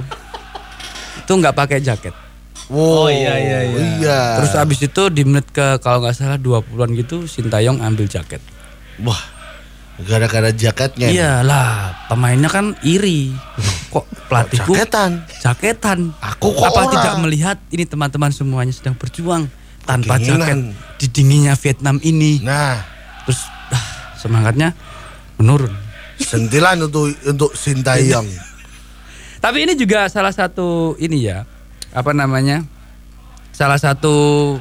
itu 1.20 1.32
nggak 1.32 1.52
pakai 1.52 1.78
jaket. 1.78 2.16
Wow. 2.66 3.04
Oh, 3.04 3.08
iya, 3.08 3.34
iya, 3.34 3.58
iya. 3.62 3.78
Iya. 3.98 4.20
Terus 4.38 4.52
abis 4.56 4.78
itu 4.80 5.02
di 5.10 5.22
menit 5.22 5.50
ke 5.50 5.76
kalau 5.78 6.00
nggak 6.00 6.14
salah 6.14 6.38
20-an 6.38 6.90
gitu 6.96 7.26
Sintayong 7.26 7.78
ambil 7.78 8.06
jaket. 8.06 8.40
wah. 8.98 9.20
Gara-gara 10.00 10.48
jaketnya. 10.48 11.12
Iyalah, 11.12 11.92
pemainnya 12.08 12.48
kan 12.48 12.72
iri. 12.80 13.36
Kok 13.92 14.08
pelatihku 14.26 14.72
Jaketan. 14.72 15.28
jaketan? 15.36 15.98
Aku 16.16 16.54
kok 16.54 16.62
apa 16.64 16.80
ora? 16.80 16.92
tidak 16.94 17.14
melihat 17.20 17.58
ini 17.68 17.84
teman-teman 17.84 18.30
semuanya 18.30 18.70
sedang 18.70 18.94
berjuang 18.94 19.50
tanpa 19.82 20.16
Kedinginan. 20.16 20.40
jaket 20.40 20.58
di 20.96 21.06
dinginnya 21.10 21.52
Vietnam 21.52 21.98
ini. 22.00 22.38
Nah, 22.40 22.80
Terus 23.26 23.44
ah, 23.68 23.84
semangatnya 24.16 24.72
menurun. 25.36 25.74
Sentilan 26.20 26.76
untuk 26.84 27.10
untuk 27.24 27.50
Sintayong. 27.56 28.28
Tapi 29.40 29.64
ini 29.64 29.72
juga 29.72 30.04
salah 30.12 30.36
satu 30.36 30.94
ini 31.00 31.24
ya, 31.24 31.48
apa 31.90 32.12
namanya? 32.12 32.64
salah 33.50 33.76
satu 33.76 34.56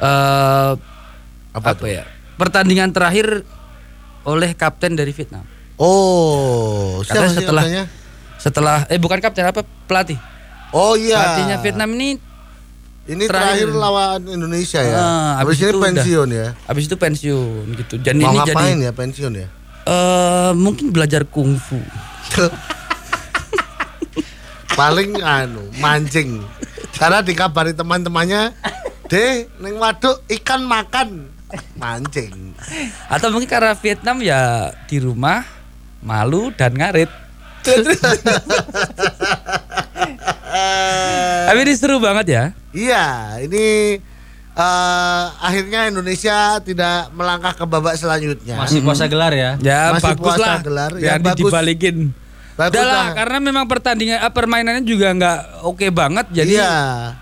eh 0.00 0.72
Apa 1.56 1.72
apa, 1.72 1.86
ya? 1.88 2.04
Pertandingan 2.36 2.92
terakhir 2.92 3.40
oleh 4.28 4.52
kapten 4.52 4.92
dari 4.92 5.08
Vietnam. 5.16 5.44
Oh, 5.80 7.00
siapa 7.00 7.32
setelah 7.32 7.64
katanya? 7.64 7.84
setelah 8.36 8.78
eh 8.92 9.00
bukan 9.00 9.20
kapten 9.24 9.48
apa 9.48 9.64
pelatih. 9.88 10.20
Oh 10.76 10.92
iya. 11.00 11.16
Pelatihnya 11.16 11.56
Vietnam 11.64 11.88
ini 11.96 12.20
Ini 13.06 13.24
terakhir, 13.30 13.70
terakhir. 13.70 13.80
lawan 13.80 14.20
Indonesia 14.28 14.80
ya. 14.82 14.98
Ah, 14.98 15.30
habis 15.40 15.56
habis 15.56 15.58
ini 15.62 15.68
itu 15.72 15.78
udah. 15.78 15.86
pensiun 15.88 16.28
ya. 16.28 16.48
habis 16.66 16.84
itu 16.90 16.96
pensiun 16.98 17.64
gitu. 17.78 17.94
Mau 17.96 18.04
ini 18.04 18.24
jadi 18.26 18.36
ngapain 18.36 18.76
ya 18.82 18.92
pensiun 18.92 19.32
ya? 19.32 19.48
Eh 19.86 20.50
mungkin 20.58 20.90
belajar 20.90 21.22
kungfu. 21.22 21.78
Paling 24.76 25.16
anu 25.22 25.70
mancing. 25.80 26.44
Karena 26.96 27.20
dikabari 27.24 27.72
teman-temannya, 27.72 28.52
"Deh, 29.08 29.48
neng 29.62 29.80
waduk 29.80 30.20
ikan 30.40 30.66
makan." 30.66 31.30
Mancing. 31.78 32.58
Atau 33.06 33.30
mungkin 33.30 33.48
karena 33.48 33.72
Vietnam 33.78 34.18
ya 34.20 34.74
di 34.90 34.98
rumah 34.98 35.46
malu 36.02 36.50
dan 36.52 36.74
ngarit. 36.74 37.08
Tapi 41.46 41.58
ini 41.62 41.74
seru 41.78 42.02
banget 42.02 42.26
ya. 42.26 42.44
Iya, 42.74 43.38
ini 43.46 43.98
eh, 44.56 45.24
akhirnya 45.38 45.80
Indonesia 45.86 46.36
tidak 46.58 47.12
melangkah 47.12 47.52
ke 47.52 47.64
babak 47.64 47.94
selanjutnya. 47.94 48.56
Masih 48.56 48.80
puasa 48.80 49.04
gelar 49.04 49.30
ya. 49.30 49.60
Ya 49.60 49.92
Masih 49.92 50.12
bagus 50.12 50.22
puasa 50.24 50.40
lah. 50.42 50.58
gelar, 50.60 50.90
Biar 50.96 51.20
ya 51.20 51.22
bagus. 51.22 51.40
dibalikin. 51.44 51.96
Bagus 52.56 52.72
Udah 52.72 52.88
lah, 52.88 53.06
karena 53.12 53.36
memang 53.38 53.68
pertandingan 53.68 54.16
eh, 54.16 54.32
permainannya 54.32 54.80
juga 54.80 55.12
nggak 55.12 55.38
oke 55.62 55.86
banget. 55.92 56.26
Jadi 56.32 56.56
Iya. 56.56 56.72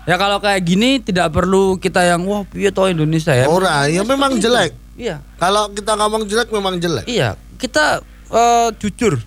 ya 0.01 0.15
kalau 0.15 0.39
kayak 0.39 0.63
gini 0.63 1.03
tidak 1.03 1.27
perlu 1.29 1.75
kita 1.75 2.07
yang 2.07 2.23
wah 2.23 2.47
piye 2.47 2.71
toh 2.71 2.87
Indonesia 2.87 3.35
ya. 3.35 3.43
Ora, 3.45 3.83
ya 3.85 3.99
memang 4.01 4.39
jelek. 4.39 4.71
Iya. 4.95 5.19
Kalau 5.35 5.75
kita 5.75 5.91
ngomong 5.93 6.23
jelek 6.23 6.47
memang 6.49 6.79
jelek. 6.79 7.03
Iya, 7.03 7.35
kita 7.59 7.99
eh, 8.31 8.67
jujur. 8.79 9.19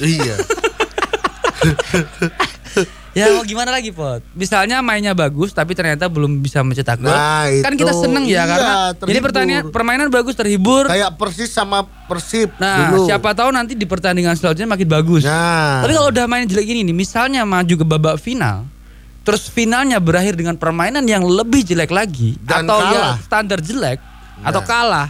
iya. 0.00 0.36
Ya 3.12 3.26
mau 3.28 3.42
gimana 3.42 3.70
lagi 3.70 3.90
Pot? 3.90 4.22
Misalnya 4.32 4.78
mainnya 4.78 5.10
bagus 5.12 5.50
tapi 5.50 5.74
ternyata 5.74 6.06
belum 6.06 6.38
bisa 6.38 6.62
mencetak 6.62 6.94
gol. 6.96 7.10
Nah, 7.10 7.50
kan 7.58 7.74
kita 7.74 7.90
seneng 7.90 8.22
Iya, 8.22 8.36
ya 8.36 8.42
karena 8.46 8.70
jadi 8.70 8.98
terhibur. 9.02 9.22
pertandingan 9.26 9.64
permainan 9.68 10.08
bagus 10.08 10.34
terhibur. 10.34 10.86
Kayak 10.86 11.10
Persis 11.14 11.50
sama 11.50 11.82
Persib 12.06 12.54
Nah, 12.56 12.86
dulu. 12.88 13.04
siapa 13.04 13.32
tahu 13.32 13.50
nanti 13.50 13.74
di 13.74 13.82
pertandingan 13.82 14.32
selanjutnya 14.32 14.70
makin 14.70 14.86
bagus. 14.86 15.22
Nah. 15.22 15.82
Tapi 15.82 15.92
kalau 15.92 16.08
udah 16.08 16.24
main 16.24 16.46
jelek 16.46 16.62
gini 16.64 16.80
nih, 16.84 16.94
misalnya 16.94 17.42
maju 17.42 17.74
ke 17.74 17.82
babak 17.84 18.16
final, 18.16 18.70
terus 19.20 19.46
finalnya 19.48 19.98
berakhir 19.98 20.34
dengan 20.34 20.54
permainan 20.54 21.02
yang 21.02 21.22
lebih 21.22 21.62
jelek 21.64 21.90
lagi 21.90 22.38
Dan 22.38 22.62
atau 22.64 22.78
ya 22.80 22.90
kalah. 22.92 23.16
standar 23.20 23.58
jelek 23.58 23.98
atau 24.40 24.60
Nah. 24.60 24.68
kalah. 24.68 25.08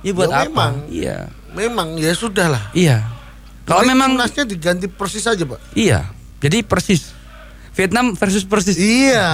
Ya 0.00 0.12
buat 0.12 0.28
Ya 0.28 0.36
apa? 0.36 0.44
memang. 0.44 0.72
Iya. 0.86 1.18
memang 1.50 1.88
ya 1.96 2.12
sudah 2.12 2.50
lah. 2.50 2.64
Iya. 2.70 3.00
Kalau 3.62 3.80
memang 3.82 4.12
timnasnya 4.12 4.44
diganti 4.44 4.84
Persis 4.86 5.24
aja, 5.24 5.40
Pak. 5.40 5.72
iya. 5.72 6.12
Jadi 6.36 6.60
persis 6.60 7.13
Vietnam 7.74 8.14
versus 8.14 8.42
persis 8.42 8.74
Iya. 8.74 9.28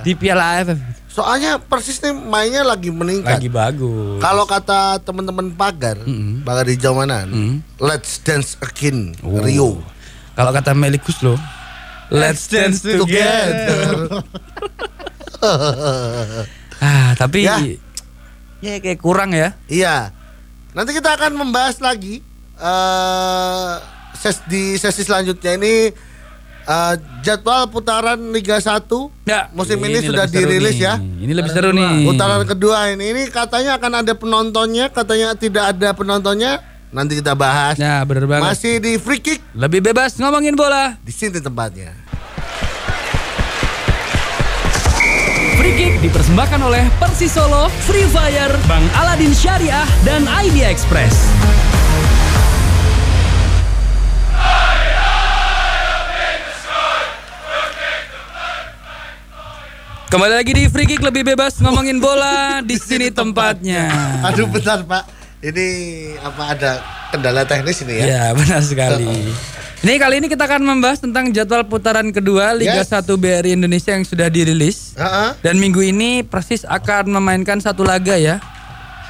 di 0.00 0.14
Piala 0.14 0.58
AFF 0.58 0.78
Soalnya 1.06 1.58
Persis 1.58 2.02
nih 2.02 2.10
mainnya 2.10 2.66
lagi 2.66 2.90
meningkat. 2.90 3.38
lagi 3.38 3.46
bagus. 3.46 4.18
Kalau 4.18 4.42
kata 4.44 4.98
teman-teman 4.98 5.46
pagar, 5.48 5.94
Mm-mm. 6.00 6.42
pagar 6.42 6.66
di 6.66 6.74
Jaumanan, 6.74 7.30
Mm. 7.30 7.54
let's 7.78 8.18
dance 8.18 8.58
again 8.60 9.14
Oh. 9.20 9.38
Rio. 9.38 9.78
Kalau 10.34 10.50
kata 10.50 10.74
Melikus 10.74 11.22
loh, 11.22 11.38
let's 12.10 12.50
dance 12.50 12.82
together. 12.82 14.10
ah, 16.80 17.14
tapi 17.14 17.46
Ya. 17.46 17.62
ya. 18.58 18.74
kayak 18.78 18.98
kurang 18.98 19.30
ya. 19.30 19.54
Iya. 19.66 20.10
Nanti 20.72 20.90
kita 20.92 21.14
akan 21.14 21.30
membahas 21.36 21.78
lagi 21.78 22.18
eh 22.54 23.72
ses 24.16 24.42
di 24.44 24.74
sesi 24.74 25.02
selanjutnya 25.02 25.54
ini 25.54 25.94
eh, 26.64 26.94
jadwal 27.20 27.68
putaran 27.68 28.18
Liga 28.28 28.56
1 28.56 28.84
Ya, 29.24 29.48
musim 29.50 29.76
ini, 29.78 30.00
sudah 30.00 30.24
lebih 30.24 30.32
seru 30.32 30.40
dirilis 30.44 30.74
nih. 30.74 30.84
ya. 30.84 30.94
Ini 30.96 31.32
lebih 31.32 31.50
seru 31.50 31.70
nih. 31.70 32.04
Putaran 32.04 32.42
kedua 32.44 32.78
ini 32.88 33.04
ini 33.06 33.22
katanya 33.28 33.76
akan 33.76 33.92
ada 34.00 34.12
penontonnya, 34.12 34.88
katanya 34.88 35.32
tidak 35.32 35.64
ada 35.70 35.88
penontonnya. 35.92 36.60
Nanti 36.88 37.18
kita 37.18 37.34
bahas. 37.34 37.74
Ya, 37.74 38.00
bener 38.02 38.24
banget. 38.24 38.44
Masih 38.46 38.78
di 38.78 39.02
free 39.02 39.18
kick 39.18 39.42
Lebih 39.50 39.82
bebas 39.82 40.14
ngomongin 40.14 40.54
bola. 40.54 40.94
di 41.00 41.10
sini 41.10 41.38
tempatnya. 41.38 41.90
Free 45.54 45.74
Kick 45.74 45.94
dipersembahkan 46.02 46.60
oleh 46.60 46.84
Persis 46.98 47.32
Solo, 47.32 47.72
Free 47.88 48.04
Fire, 48.06 48.52
Bang 48.68 48.84
Aladin 48.92 49.32
Syariah, 49.32 49.86
dan 50.04 50.28
Idea 50.28 50.68
Express. 50.68 51.14
Kembali 60.04 60.32
lagi 60.32 60.52
di 60.54 60.64
Free 60.68 60.86
Kick 60.86 61.02
lebih 61.02 61.26
bebas 61.26 61.58
ngomongin 61.58 61.98
bola 61.98 62.36
di 62.68 62.76
sini 62.76 63.10
tempatnya. 63.10 63.90
Aduh 64.22 64.46
bentar 64.46 64.80
Pak, 64.80 65.04
ini 65.42 65.66
apa 66.16 66.42
ada 66.54 66.70
kendala 67.10 67.42
teknis 67.42 67.82
ini 67.82 67.98
ya? 67.98 68.04
Ya 68.06 68.24
benar 68.30 68.62
sekali. 68.62 69.34
Ini 69.84 70.00
kali 70.00 70.14
ini 70.16 70.32
kita 70.32 70.48
akan 70.48 70.64
membahas 70.64 70.96
tentang 70.98 71.28
jadwal 71.28 71.60
putaran 71.62 72.08
kedua 72.08 72.56
Liga 72.56 72.80
Yes. 72.80 72.88
1 72.88 73.04
BRI 73.10 73.52
Indonesia 73.52 73.92
yang 73.92 74.06
sudah 74.06 74.32
dirilis. 74.32 74.96
Heeh. 74.96 75.36
Dan 75.44 75.60
minggu 75.60 75.84
ini 75.84 76.24
Persis 76.24 76.64
akan 76.64 77.12
memainkan 77.12 77.60
satu 77.60 77.84
laga 77.84 78.16
ya 78.16 78.40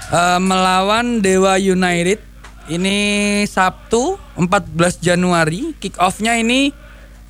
Eh, 0.05 0.37
melawan 0.39 1.19
Dewa 1.19 1.57
United. 1.57 2.21
Ini 2.65 2.97
Sabtu 3.45 4.21
14 4.37 5.01
Januari. 5.01 5.73
Kick 5.77 5.97
off-nya 5.97 6.37
ini 6.37 6.71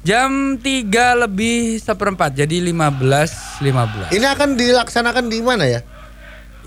jam 0.04 0.60
3 0.60 1.24
lebih 1.26 1.80
seperempat. 1.80 2.36
Jadi 2.36 2.60
15.15. 2.70 4.12
Ini 4.12 4.26
akan 4.30 4.48
dilaksanakan 4.54 5.24
di 5.32 5.38
mana 5.40 5.64
ya? 5.64 5.80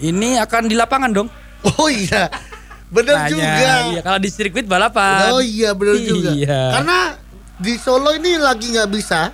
Ini 0.02 0.42
akan 0.44 0.68
di 0.68 0.76
lapangan 0.78 1.10
dong. 1.14 1.30
Oh 1.78 1.90
iya, 1.90 2.30
benar 2.94 3.26
juga. 3.30 3.94
Iya, 3.94 4.02
kalau 4.06 4.20
di 4.22 4.30
sirkuit 4.30 4.70
balapan. 4.70 5.34
Oh 5.34 5.42
iya 5.42 5.74
benar 5.74 5.98
juga. 5.98 6.34
Iya. 6.34 6.62
Karena 6.78 7.18
di 7.58 7.74
Solo 7.82 8.14
ini 8.14 8.38
lagi 8.38 8.74
nggak 8.74 8.90
bisa 8.94 9.34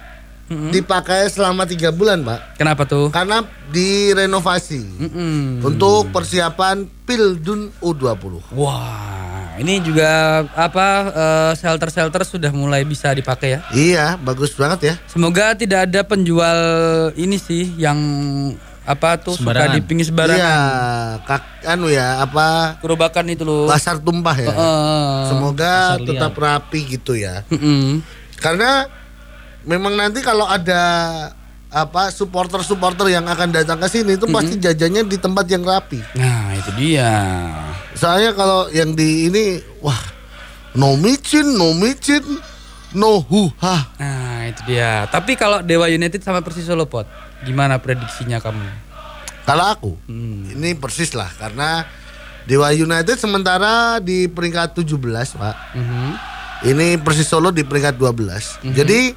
dipakai 0.53 1.25
selama 1.33 1.65
tiga 1.65 1.89
bulan, 1.89 2.21
Pak. 2.21 2.61
Kenapa 2.61 2.85
tuh? 2.85 3.09
Karena 3.09 3.41
direnovasi 3.73 4.85
Mm-mm. 5.01 5.65
untuk 5.65 6.13
persiapan 6.13 6.85
Pildun 7.09 7.73
U20. 7.81 8.53
Wah, 8.53 9.42
ini 9.55 9.79
juga 9.79 10.09
apa 10.53 10.87
eh, 11.09 11.51
shelter-shelter 11.55 12.23
sudah 12.23 12.49
mulai 12.49 12.81
bisa 12.83 13.11
dipakai 13.11 13.55
ya. 13.55 13.59
Iya, 13.69 14.05
bagus 14.17 14.53
banget 14.53 14.79
ya. 14.83 14.95
Semoga 15.05 15.53
tidak 15.53 15.85
ada 15.85 16.01
penjual 16.01 16.59
ini 17.13 17.37
sih 17.37 17.73
yang 17.75 17.97
apa 18.83 19.15
tuh 19.15 19.39
suka 19.39 19.55
Sembarangan. 19.55 19.73
di 19.73 19.79
pinggir 19.79 20.07
sembarangan. 20.07 20.43
Iya, 20.43 20.55
kak, 21.23 21.43
anu 21.63 21.87
ya, 21.87 22.19
apa 22.19 22.75
Kerobakan 22.83 23.31
itu 23.31 23.43
loh. 23.43 23.63
pasar 23.63 23.95
tumpah 23.95 24.35
ya. 24.35 24.51
Heeh. 24.51 25.15
Semoga 25.31 25.73
tetap 25.97 26.33
rapi 26.35 26.99
gitu 26.99 27.15
ya. 27.15 27.47
Mm-mm. 27.47 28.03
Karena 28.43 28.83
memang 29.63 29.95
nanti 29.95 30.19
kalau 30.19 30.43
ada 30.43 30.83
apa 31.73 32.13
supporter-supporter 32.13 33.09
yang 33.09 33.25
akan 33.25 33.49
datang 33.49 33.81
ke 33.81 33.89
sini 33.89 34.13
itu 34.13 34.29
pasti 34.29 34.61
jajannya 34.61 35.09
di 35.09 35.17
tempat 35.17 35.49
yang 35.49 35.65
rapi. 35.65 35.97
Nah, 36.13 36.53
itu 36.53 36.69
dia. 36.77 37.09
Soalnya 37.97 38.37
kalau 38.37 38.69
yang 38.69 38.93
di 38.93 39.33
ini 39.33 39.57
wah 39.81 39.97
no 40.77 40.93
micin, 40.93 41.57
no 41.57 41.73
micin, 41.73 42.21
no 42.93 43.25
huha. 43.25 43.89
Nah, 43.97 44.45
itu 44.45 44.61
dia. 44.69 45.09
Tapi 45.09 45.33
kalau 45.33 45.65
Dewa 45.65 45.89
United 45.89 46.21
sama 46.21 46.45
Persis 46.45 46.69
Solo 46.69 46.85
Pot, 46.85 47.09
gimana 47.41 47.81
prediksinya 47.81 48.37
kamu? 48.37 48.61
Kalau 49.43 49.65
aku 49.67 49.91
Hmm. 50.07 50.47
ini 50.55 50.71
persis 50.77 51.11
lah 51.11 51.27
karena 51.35 51.83
Dewa 52.45 52.69
United 52.69 53.17
sementara 53.17 53.97
di 53.97 54.29
peringkat 54.29 54.77
17, 54.77 55.33
Pak. 55.35 55.55
Mhm. 55.73 56.09
Ini 56.63 56.95
Persis 57.03 57.27
Solo 57.27 57.51
di 57.51 57.65
peringkat 57.67 57.99
12. 57.99 58.55
Jadi 58.63 59.11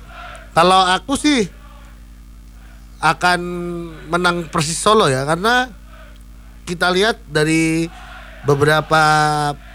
kalau 0.50 0.82
aku 0.82 1.14
sih 1.14 1.46
akan 3.06 3.40
menang 4.08 4.48
Persis 4.48 4.76
Solo 4.76 5.06
ya 5.06 5.22
karena 5.22 5.70
kita 6.64 6.90
lihat 6.90 7.22
dari 7.26 7.86
beberapa 8.42 9.02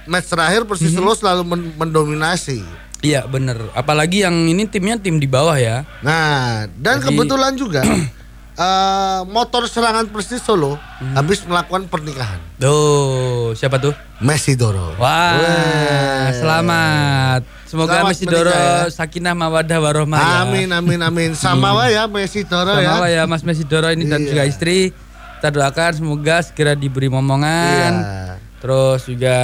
match 0.04 0.28
terakhir 0.28 0.68
Persis 0.68 0.92
Solo 0.92 1.14
selalu 1.14 1.44
men- 1.46 1.74
mendominasi. 1.78 2.60
Iya, 3.02 3.26
bener. 3.26 3.58
Apalagi 3.74 4.22
yang 4.22 4.46
ini 4.46 4.70
timnya 4.70 4.94
tim 4.94 5.18
di 5.18 5.26
bawah 5.26 5.58
ya. 5.58 5.88
Nah, 6.06 6.70
dan 6.78 7.02
Jadi- 7.02 7.08
kebetulan 7.10 7.54
juga 7.58 7.82
eh, 8.62 9.20
motor 9.26 9.66
serangan 9.66 10.06
Persis 10.06 10.40
Solo 10.40 10.78
Hmm. 11.00 11.14
habis 11.14 11.42
melakukan 11.42 11.86
pernikahan. 11.86 12.38
Tuh, 12.56 13.52
siapa 13.54 13.76
tuh? 13.76 13.90
Messi 14.20 14.54
Doro. 14.54 14.94
Wah, 14.96 15.34
Weh. 15.36 16.30
selamat. 16.38 17.42
Semoga 17.66 17.92
Selamat 17.98 18.12
Messi 18.12 18.26
Doro 18.28 18.52
ya. 18.52 18.86
sakinah 18.88 19.34
mawadah 19.34 19.80
warohmah 19.80 20.20
ya. 20.20 20.36
Amin 20.44 20.70
amin 20.70 21.00
amin. 21.02 21.30
Sama 21.34 21.74
wa 21.74 21.88
ya 21.88 22.06
Messi 22.06 22.44
Doro 22.44 22.70
Sama 22.70 22.84
ya. 22.84 23.00
lah 23.00 23.10
ya 23.10 23.24
Mas 23.26 23.42
Messi 23.42 23.64
Doro 23.64 23.90
ini 23.90 24.06
dan 24.06 24.22
Iya. 24.22 24.30
juga 24.30 24.44
istri. 24.46 24.92
Kita 25.40 25.50
doakan 25.50 25.92
semoga 25.96 26.36
segera 26.42 26.74
diberi 26.74 27.08
momongan. 27.08 27.92
Iya. 27.96 28.34
Terus 28.62 29.02
juga 29.06 29.38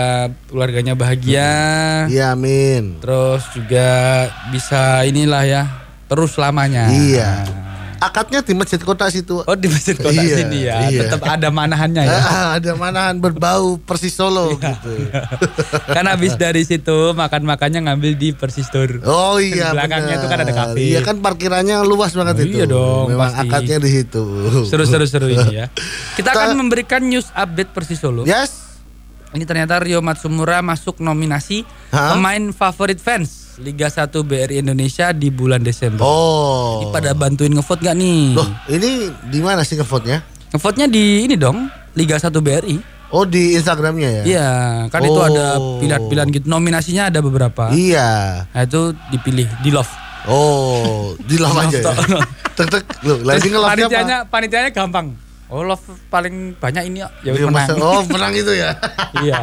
keluarganya 0.46 0.94
bahagia. 0.94 1.50
Iya 2.06 2.32
amin. 2.32 3.02
Terus 3.02 3.50
juga 3.50 3.88
bisa 4.48 5.02
inilah 5.04 5.42
ya 5.42 5.64
terus 6.06 6.38
lamanya. 6.38 6.86
Iya. 6.88 7.48
Akadnya 8.00 8.40
di 8.40 8.54
masjid 8.54 8.78
kota 8.78 9.08
situ. 9.08 9.42
Oh 9.42 9.54
di 9.54 9.66
masjid 9.66 9.94
kota 9.94 10.14
Iya, 10.14 10.36
sini 10.38 10.60
ya, 10.64 10.76
iya. 10.88 11.02
tetap 11.04 11.24
ada 11.24 11.48
manahannya 11.48 12.04
ya. 12.04 12.18
Ah, 12.18 12.48
ada 12.56 12.72
manahan 12.74 13.18
berbau 13.18 13.78
Persis 13.78 14.12
Solo 14.12 14.54
gitu. 14.54 14.92
kan 15.96 16.06
habis 16.06 16.34
dari 16.34 16.62
situ 16.62 17.12
makan 17.12 17.42
makannya 17.44 17.82
ngambil 17.84 18.14
di 18.14 18.30
Persistor. 18.32 19.02
Oh 19.04 19.38
iya. 19.38 19.70
Di 19.70 19.74
belakangnya 19.74 20.14
itu 20.18 20.28
kan 20.28 20.40
ada 20.40 20.54
kafe. 20.54 20.82
Iya 20.84 21.00
kan 21.02 21.18
parkirannya 21.18 21.78
luas 21.82 22.12
banget 22.12 22.36
Oh, 22.36 22.44
itu. 22.44 22.54
iya 22.54 22.66
dong, 22.66 23.06
Memang 23.10 23.32
pasti. 23.32 23.48
akadnya 23.48 23.78
di 23.80 23.90
situ. 23.92 24.24
Seru-seru-seru 24.64 25.28
ini 25.28 25.54
ya. 25.56 25.66
Kita 26.18 26.32
akan 26.32 26.54
memberikan 26.56 27.02
news 27.02 27.32
update 27.32 27.72
Persis 27.72 27.98
Solo. 27.98 28.24
Yes. 28.24 28.68
Ini 29.28 29.44
ternyata 29.44 29.78
Rio 29.78 30.00
Matsumura 30.00 30.62
masuk 30.62 30.98
nominasi 30.98 31.68
Hah? 31.90 32.16
pemain 32.16 32.40
favorit 32.52 32.98
fans 32.98 33.47
Liga 33.58 33.90
1 33.90 34.14
BRI 34.22 34.62
Indonesia 34.62 35.10
di 35.10 35.34
bulan 35.34 35.66
Desember. 35.66 36.06
Oh. 36.06 36.78
Ini 36.78 36.94
pada 36.94 37.18
bantuin 37.18 37.50
ngevote 37.50 37.82
nggak 37.82 37.98
nih? 37.98 38.22
Loh, 38.38 38.50
ini 38.70 38.90
di 39.26 39.40
mana 39.42 39.66
sih 39.66 39.74
ngevote-nya? 39.74 40.22
Ngevote-nya 40.54 40.86
di 40.86 41.26
ini 41.26 41.34
dong, 41.34 41.66
Liga 41.98 42.22
1 42.22 42.30
BRI. 42.38 42.78
Oh, 43.10 43.24
di 43.26 43.56
Instagramnya 43.56 44.22
ya? 44.22 44.24
Iya, 44.28 44.50
kan 44.92 45.00
itu 45.02 45.16
Oh. 45.16 45.26
ada 45.26 45.58
pilihan-pilihan 45.80 46.28
gitu. 46.30 46.46
Nominasinya 46.46 47.08
ada 47.10 47.24
beberapa. 47.24 47.72
Iya. 47.72 48.44
Nah, 48.46 48.62
itu 48.62 48.94
dipilih 49.10 49.48
di 49.64 49.72
love. 49.72 49.90
Oh, 50.28 51.16
di 51.18 51.40
love 51.40 51.56
aja 51.64 51.82
ya. 51.82 51.94
Tek 52.54 52.68
tek. 52.68 52.84
Nge-love 53.02 53.64
panitianya 53.64 54.18
panitianya 54.28 54.70
gampang. 54.70 55.16
Oh, 55.48 55.64
love 55.64 55.82
paling 56.12 56.54
banyak 56.60 56.92
ini 56.92 57.00
ya. 57.00 57.08
Wis 57.24 57.40
Iya, 57.40 57.48
menang. 57.48 57.68
Oh, 57.80 58.04
menang 58.06 58.36
itu 58.36 58.52
ya. 58.54 58.76
Iya. 59.26 59.40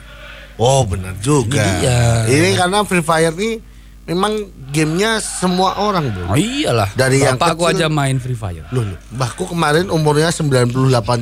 Oh 0.57 0.87
benar 0.87 1.19
juga. 1.19 1.59
Ini 1.59 1.71
dia. 1.83 2.01
Ini 2.31 2.49
karena 2.55 2.87
Free 2.87 3.03
Fire 3.03 3.35
ini 3.35 3.59
memang 4.07 4.47
gamenya 4.71 5.19
semua 5.19 5.75
orang 5.83 6.07
bro. 6.07 6.31
Oh 6.31 6.38
iyalah. 6.38 6.95
Dari 6.95 7.27
yang 7.27 7.35
Bapakku 7.35 7.67
kecil- 7.67 7.85
aja 7.85 7.87
main 7.90 8.17
Free 8.23 8.38
Fire. 8.38 8.64
Loh, 8.71 8.87
loh, 8.87 8.99
mbahku 9.11 9.51
kemarin 9.51 9.90
umurnya 9.90 10.31
98 10.31 10.71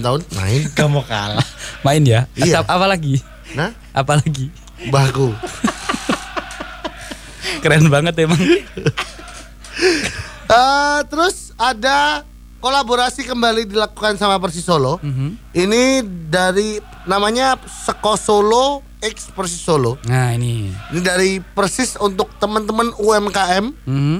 tahun 0.05 0.21
main. 0.37 0.62
Kamu 0.77 1.01
kalah. 1.09 1.40
Main 1.81 2.05
ya? 2.05 2.29
Iya. 2.37 2.62
Apa, 2.62 2.77
apa 2.77 2.87
lagi? 2.87 3.32
Nah, 3.52 3.70
Apa 3.92 4.16
lagi? 4.16 4.48
mbahku. 4.82 5.30
Keren 7.60 7.86
banget 7.88 8.14
emang. 8.18 8.40
Eh, 10.52 11.00
terus 11.08 11.56
ada 11.56 12.28
kolaborasi 12.60 13.24
kembali 13.24 13.64
dilakukan 13.64 14.20
sama 14.20 14.36
Persis 14.36 14.60
Solo. 14.60 15.00
Mhm. 15.00 15.40
Ini 15.50 15.82
dari 16.28 16.76
namanya 17.02 17.56
Seko 17.64 18.20
Solo 18.20 18.84
X 19.00 19.32
Persis 19.32 19.56
Solo. 19.58 19.96
Nah 20.04 20.36
ini. 20.36 20.68
Ini 20.92 21.00
dari 21.00 21.40
Persis 21.40 21.96
untuk 21.96 22.28
teman-teman 22.36 22.92
UMKM 22.94 23.72
Mhm. 23.88 24.18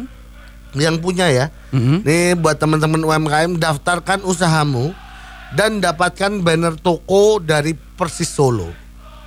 yang 0.74 0.96
punya 0.98 1.28
ya. 1.28 1.52
Mhm. 1.68 2.00
Nih 2.00 2.32
buat 2.32 2.56
teman-teman 2.56 3.04
UMKM 3.04 3.60
daftarkan 3.60 4.24
usahamu 4.24 4.96
dan 5.52 5.84
dapatkan 5.84 6.40
banner 6.40 6.80
toko 6.80 7.44
dari 7.44 7.76
Persis 7.76 8.32
Solo. 8.32 8.72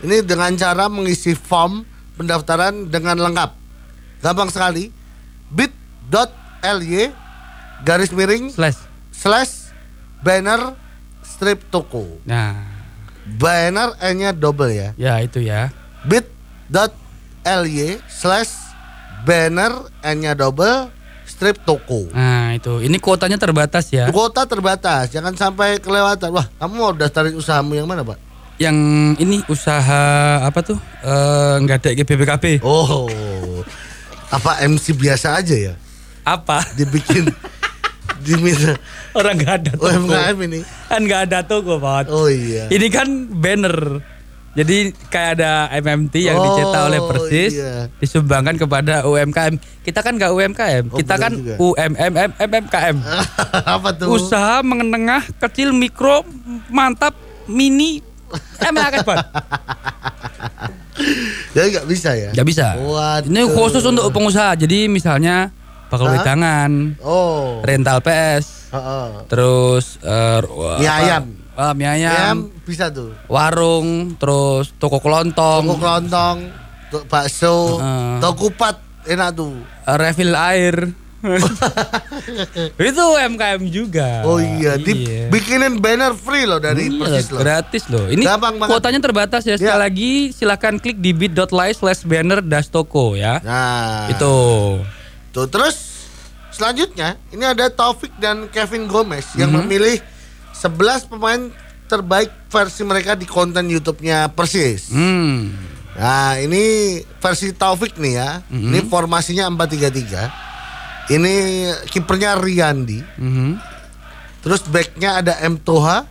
Ini 0.03 0.25
dengan 0.25 0.51
cara 0.55 0.91
mengisi 0.91 1.31
form 1.31 1.85
pendaftaran 2.15 2.87
dengan 2.87 3.19
lengkap. 3.19 3.51
Gampang 4.19 4.49
sekali. 4.49 4.91
bit.ly 5.47 7.13
garis 7.85 8.09
miring 8.09 8.49
Slash. 8.49 8.79
slash 9.13 9.51
banner 10.19 10.73
strip 11.21 11.61
toko. 11.69 12.03
Nah, 12.25 12.65
Banner 13.25 13.93
N-nya 14.01 14.33
double 14.33 14.69
ya. 14.69 14.89
ya 14.97 15.17
itu 15.21 15.41
ya. 15.41 15.69
bit.ly 16.05 17.97
slash 18.05 18.53
banner 19.25 19.73
N-nya 20.01 20.33
double 20.33 20.89
strip 21.25 21.57
toko. 21.65 22.09
Nah 22.13 22.53
itu. 22.53 22.81
Ini 22.81 22.97
kuotanya 23.01 23.37
terbatas 23.37 23.89
ya. 23.89 24.09
Kuota 24.13 24.45
terbatas, 24.45 25.09
jangan 25.09 25.33
sampai 25.33 25.81
kelewatan. 25.81 26.29
Wah, 26.33 26.45
kamu 26.61 26.73
mau 26.73 26.93
daftarin 26.93 27.33
usahamu 27.33 27.73
yang 27.73 27.89
mana, 27.89 28.05
Pak? 28.05 28.17
Yang 28.55 28.77
ini 29.19 29.37
usaha 29.45 30.03
apa 30.41 30.59
tuh? 30.63 30.79
Nggak 31.61 31.77
ada 31.83 31.89
BPKB. 31.93 32.63
Oh, 32.63 33.11
apa 34.31 34.63
MC 34.63 34.95
biasa 34.95 35.35
aja 35.35 35.55
ya? 35.55 35.73
Apa? 36.23 36.63
Dibikin, 36.73 37.29
diminta 38.25 38.73
Orang 39.11 39.37
nggak 39.37 39.53
ada 39.61 39.71
toko. 39.75 39.91
UMKM 39.91 40.37
ini. 40.47 40.59
Kan 40.87 40.99
nggak 41.03 41.21
ada 41.29 41.39
toko, 41.43 41.77
Pak. 41.77 42.07
Oh 42.07 42.31
iya. 42.31 42.71
Ini 42.71 42.87
kan 42.87 43.07
banner. 43.29 44.01
Jadi 44.55 44.95
kayak 45.11 45.35
ada 45.35 45.67
MMT 45.75 46.15
yang 46.31 46.39
Oh, 46.39 46.47
dicetak 46.47 46.81
oleh 46.87 46.99
Persis 47.03 47.59
iya. 47.59 47.91
disumbangkan 47.99 48.55
kepada 48.55 49.03
UMKM. 49.03 49.59
Kita 49.83 49.99
kan 49.99 50.15
nggak 50.15 50.31
UMKM, 50.31 50.83
Oh, 50.89 50.95
kita 50.95 51.15
kan 51.19 51.31
juga. 51.35 51.59
UMMM 51.59 52.31
MMKM. 52.39 52.95
apa 53.75 53.89
tuh? 53.91 54.15
Usaha 54.15 54.63
menengah, 54.63 55.27
kecil, 55.43 55.75
mikro, 55.75 56.23
mantap, 56.71 57.19
mini, 57.51 57.99
MLK 58.63 58.95
Pak. 59.01 59.17
Ya 61.51 61.63
nggak 61.69 61.87
bisa 61.87 62.09
ya? 62.11 62.29
Nggak 62.31 62.47
bisa. 62.47 62.67
Waduh. 62.75 63.27
Ini 63.27 63.41
khusus 63.47 63.83
untuk 63.83 64.07
pengusaha. 64.09 64.55
Jadi 64.55 64.87
misalnya 64.87 65.51
bakal 65.85 66.07
Hah? 66.07 66.13
wedangan, 66.17 66.71
Oh. 66.99 67.61
rental 67.61 68.01
PS, 68.01 68.67
Heeh. 68.69 69.07
terus 69.27 70.01
eh, 70.01 70.37
ru- 70.39 70.75
Mie 70.75 70.85
apa, 70.85 70.99
ayam. 70.99 71.23
Ah, 71.55 71.71
mie 71.71 71.87
Ayam 71.87 72.11
ayam, 72.11 72.37
bisa 72.61 72.89
tuh. 72.89 73.15
warung, 73.27 74.17
terus 74.17 74.75
toko 74.75 74.99
kelontong, 74.99 75.63
Toko 75.63 75.77
kelontong, 75.77 76.37
bakso, 77.07 77.79
Heeh. 77.79 78.19
toko 78.19 78.49
kupat 78.49 78.75
enak 79.05 79.29
tuh. 79.31 79.55
eh, 79.61 79.95
refill 79.95 80.33
air. 80.33 80.75
itu 82.81 83.01
UMKM 83.01 83.61
juga. 83.67 84.23
Oh 84.23 84.37
iya, 84.37 84.75
dibikinin 84.75 85.77
banner 85.77 86.13
free 86.13 86.43
loh 86.43 86.57
dari 86.57 86.87
Iya, 86.87 86.99
Persis 86.99 87.27
loh. 87.27 87.39
gratis 87.39 87.83
loh. 87.87 88.05
Ini 88.05 88.23
Gampang 88.23 88.55
banget. 88.55 88.71
kuotanya 88.71 88.99
terbatas 88.99 89.41
ya. 89.43 89.55
Sekali 89.55 89.71
Ya. 89.71 89.81
lagi 89.81 90.11
silakan 90.31 90.77
klik 90.77 90.97
di 90.97 91.11
bit.ly 91.11 91.45
slash 91.71 92.03
banner 92.03 92.39
dash 92.39 92.67
toko 92.67 93.13
ya. 93.13 93.39
Nah, 93.41 94.07
Itu. 94.07 94.35
Tuh 95.29 95.47
terus 95.47 95.75
selanjutnya 96.49 97.19
ini 97.29 97.43
ada 97.43 97.67
Taufik 97.67 98.15
dan 98.15 98.47
Kevin 98.47 98.87
Gomez 98.87 99.27
yang 99.33 99.51
Mhm. 99.51 99.57
memilih 99.61 99.99
11 100.51 101.03
pemain 101.03 101.51
terbaik 101.85 102.31
versi 102.47 102.81
mereka 102.81 103.13
di 103.13 103.25
konten 103.25 103.67
YouTube-nya 103.67 104.31
Persis. 104.31 104.87
Hmm. 104.89 105.51
Nah, 105.93 106.35
ini 106.37 106.63
versi 107.15 107.51
Taufik 107.51 107.95
nih 107.95 108.13
ya. 108.15 108.29
Mhm. 108.47 108.67
Ini 108.67 108.79
formasinya 108.85 109.45
4-3-3. 109.47 110.27
Ini 111.09 111.33
kipernya 111.89 112.37
Riyandi. 112.39 112.99
Mhm. 113.21 113.49
Terus 114.45 114.61
backnya 114.69 115.25
ada 115.25 115.33
M 115.41 115.57
Toha, 115.57 116.05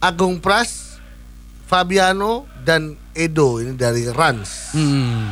Agung 0.00 0.40
Pras, 0.40 0.96
Fabiano 1.68 2.48
dan 2.64 2.96
Edo 3.12 3.60
ini 3.60 3.76
dari 3.76 4.08
Rans. 4.08 4.72
Hmm. 4.72 5.28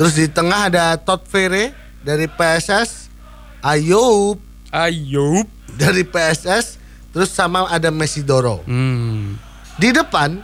Terus 0.00 0.16
di 0.16 0.26
tengah 0.26 0.72
ada 0.72 0.96
Todd 0.96 1.28
Fere 1.28 1.76
dari 2.00 2.24
PSS, 2.26 3.12
Ayub 3.60 4.40
Ayub. 4.72 5.44
dari 5.76 6.00
PSS, 6.02 6.80
terus 7.12 7.28
sama 7.28 7.68
ada 7.68 7.92
Mesidoro. 7.92 8.64
Hmm. 8.64 9.36
Di 9.76 9.92
depan 9.92 10.40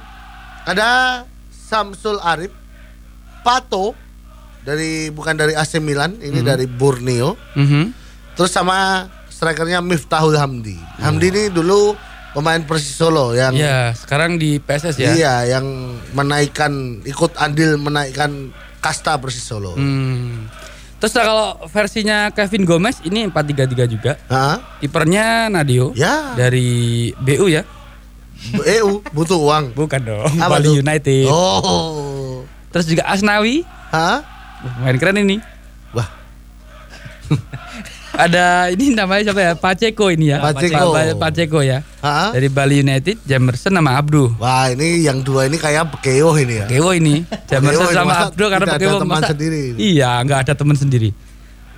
ada 0.69 1.25
Samsul 1.49 2.21
Arif, 2.21 2.53
Pato 3.41 3.97
dari 4.63 5.09
bukan 5.09 5.35
dari 5.35 5.53
AC 5.53 5.79
Milan, 5.79 6.19
ini 6.19 6.41
dari 6.41 6.67
Borneo. 6.67 7.35
Mhm. 7.55 7.93
Terus 8.33 8.49
sama 8.49 9.07
strikernya 9.27 9.79
Miftahul 9.79 10.35
Hamdi. 10.35 10.79
Hamdi 10.97 11.29
ini 11.29 11.43
dulu 11.49 11.99
pemain 12.33 12.63
Persis 12.63 12.95
Solo 12.95 13.35
yang 13.35 13.53
Ya, 13.53 13.93
sekarang 13.93 14.39
di 14.39 14.57
PSS 14.57 14.97
ya. 14.97 15.13
iya 15.13 15.35
yang 15.51 15.67
menaikkan 16.13 16.73
ikut 17.03 17.37
andil 17.37 17.77
menaikkan 17.77 18.55
kasta 18.79 19.19
Persis 19.19 19.43
Solo. 19.43 19.75
Hmm. 19.75 20.47
Terus 20.97 21.13
kalau 21.13 21.59
versinya 21.67 22.31
Kevin 22.31 22.63
Gomez 22.63 23.03
ini 23.03 23.27
4-3-3 23.27 23.85
juga. 23.85 24.15
Hah? 24.31 24.79
Kipernya 24.79 25.51
Nadio 25.51 25.91
Ya. 25.93 26.39
dari 26.39 27.11
BU 27.19 27.51
ya. 27.51 27.67
EU 28.65 29.03
butuh 29.11 29.39
uang. 29.39 29.75
Bukan 29.75 30.01
dong, 30.01 30.31
Apa 30.39 30.57
Bali 30.57 30.71
tuh? 30.71 30.79
United. 30.79 31.27
Oh. 31.27 32.47
Terus 32.71 32.87
juga 32.87 33.07
Asnawi, 33.07 33.67
Hah? 33.91 34.23
Main 34.79 34.97
keren 34.97 35.19
ini. 35.19 35.37
Wah, 35.91 36.07
Ada 38.13 38.69
ini 38.69 38.93
namanya 38.93 39.33
siapa 39.33 39.41
ya? 39.41 39.53
Paceko 39.57 40.13
ini 40.13 40.29
ya. 40.29 40.39
Paceko. 40.39 40.93
Pa- 40.93 41.17
Paceko 41.19 41.59
ya. 41.65 41.81
Hah? 41.99 42.29
Dari 42.31 42.47
Bali 42.47 42.85
United, 42.85 43.25
Jamerson 43.25 43.73
sama 43.73 43.97
Abdu. 43.97 44.37
Wah, 44.37 44.69
ini 44.69 45.01
yang 45.01 45.25
dua 45.25 45.49
ini 45.49 45.57
kayak 45.57 45.97
Pekeo 45.97 46.37
ini 46.37 46.61
ya. 46.61 46.67
Kewo 46.69 46.93
ini, 46.93 47.25
Jamerson 47.51 47.89
ini 47.89 47.97
sama 47.97 48.29
Abdu 48.29 48.45
karena 48.47 48.67
tidak 48.69 48.77
ada 48.77 48.85
Kewo 48.85 48.99
teman 49.01 49.17
masa- 49.17 49.31
sendiri? 49.33 49.63
Iya, 49.81 50.11
nggak 50.23 50.39
ada 50.45 50.53
teman 50.53 50.77
sendiri. 50.77 51.11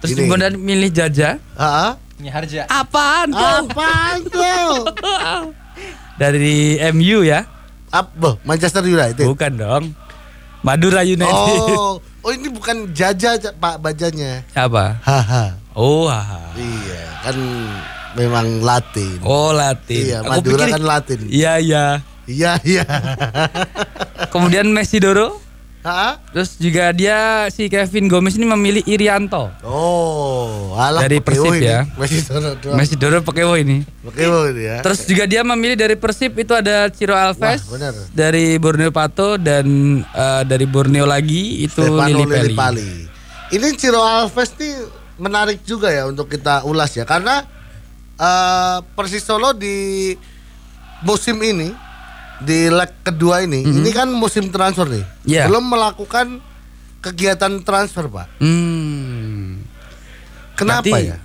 Terus 0.02 0.10
Ini. 0.10 0.20
kemudian 0.20 0.52
milih 0.58 0.90
Jaja. 0.90 1.38
Ini 2.18 2.28
harja. 2.28 2.60
Apaan 2.68 3.30
tuh? 3.30 3.54
Apaan 3.64 4.16
tuh? 4.26 4.68
Dari 6.20 6.76
MU 6.90 7.22
ya? 7.22 7.46
Apa? 7.88 8.42
Manchester 8.42 8.82
United. 8.82 9.22
Bukan 9.22 9.54
dong. 9.54 9.84
Madura 10.60 11.06
United. 11.06 11.30
Oh, 11.72 12.02
oh 12.24 12.32
ini 12.32 12.48
bukan 12.48 12.90
Jaja 12.96 13.36
Pak 13.36 13.84
bajanya. 13.84 14.42
Apa? 14.56 14.96
Haha. 15.04 15.60
Oh, 15.76 16.08
haha. 16.08 16.56
Iya, 16.56 17.04
kan 17.20 17.36
memang 18.16 18.64
Latin. 18.64 19.20
Oh, 19.20 19.52
Latin. 19.52 20.00
Iya, 20.00 20.18
Madura 20.24 20.64
kan 20.72 20.82
Latin. 20.82 21.20
Iya, 21.28 21.60
iya. 21.60 21.84
Iya, 22.24 22.56
iya. 22.64 22.84
Kemudian 24.32 24.72
Messi 24.72 24.96
Doro. 24.96 25.43
Hah? 25.84 26.16
Terus 26.32 26.56
juga 26.56 26.96
dia 26.96 27.44
si 27.52 27.68
Kevin 27.68 28.08
Gomez 28.08 28.40
ini 28.40 28.48
memilih 28.48 28.80
Irianto. 28.88 29.52
Oh, 29.60 30.72
alah 30.80 31.04
Dari 31.04 31.20
Persib 31.20 31.60
ini. 31.60 31.68
ya. 31.68 31.84
Masih 32.00 32.24
sana 32.24 32.56
doang. 32.56 32.80
Messi 32.80 32.96
Doro 32.96 33.20
pakai 33.20 33.44
wo 33.44 33.52
ini. 33.52 33.84
Pekeo 34.00 34.48
ini 34.48 34.64
ya. 34.64 34.80
Terus 34.80 35.04
juga 35.04 35.28
dia 35.28 35.44
memilih 35.44 35.76
dari 35.76 35.92
Persib 36.00 36.40
itu 36.40 36.56
ada 36.56 36.88
Ciro 36.88 37.12
Alves 37.12 37.68
Wah, 37.68 37.76
benar. 37.76 37.92
dari 38.16 38.56
Borneo 38.56 38.88
Pato 38.88 39.36
dan 39.36 39.66
eh, 40.00 40.42
dari 40.48 40.64
Borneo 40.64 41.04
lagi 41.04 41.60
itu 41.60 41.84
Stefano 41.84 42.08
Lili 42.08 42.24
Peli. 42.24 42.40
Lillipali. 42.48 42.90
Ini 43.52 43.68
Ciro 43.76 44.00
Alves 44.00 44.56
nih 44.56 44.88
menarik 45.20 45.60
juga 45.68 45.92
ya 45.92 46.08
untuk 46.08 46.32
kita 46.32 46.64
ulas 46.64 46.96
ya 46.96 47.04
karena 47.04 47.44
eh, 48.16 48.76
Persis 48.96 49.20
Solo 49.20 49.52
di 49.52 50.16
musim 51.04 51.36
ini 51.44 51.76
di 52.44 52.68
leg 52.68 52.90
kedua 53.02 53.42
ini 53.42 53.64
ini 53.64 53.90
kan 53.90 54.08
musim 54.12 54.52
transfer 54.52 54.84
nih. 54.86 55.04
Iya. 55.24 55.44
belum 55.48 55.64
melakukan 55.66 56.38
kegiatan 57.00 57.64
transfer 57.64 58.08
pak 58.08 58.28
Hmm. 58.38 59.64
kenapa 60.54 60.84
Berarti 60.84 61.10
ya 61.10 61.18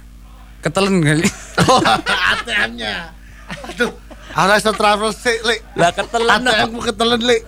Ketelen 0.59 0.99
kali. 0.99 1.23
oh, 1.71 1.79
ATM-nya 2.03 3.15
aduh 3.49 3.91
harus 4.29 4.61
transfer 4.61 5.11
sih 5.15 5.37
li 5.41 5.57
lah 5.73 5.91
ketelen. 5.95 6.43
ATM 6.45 6.71
ketelen 6.83 7.21
li 7.23 7.39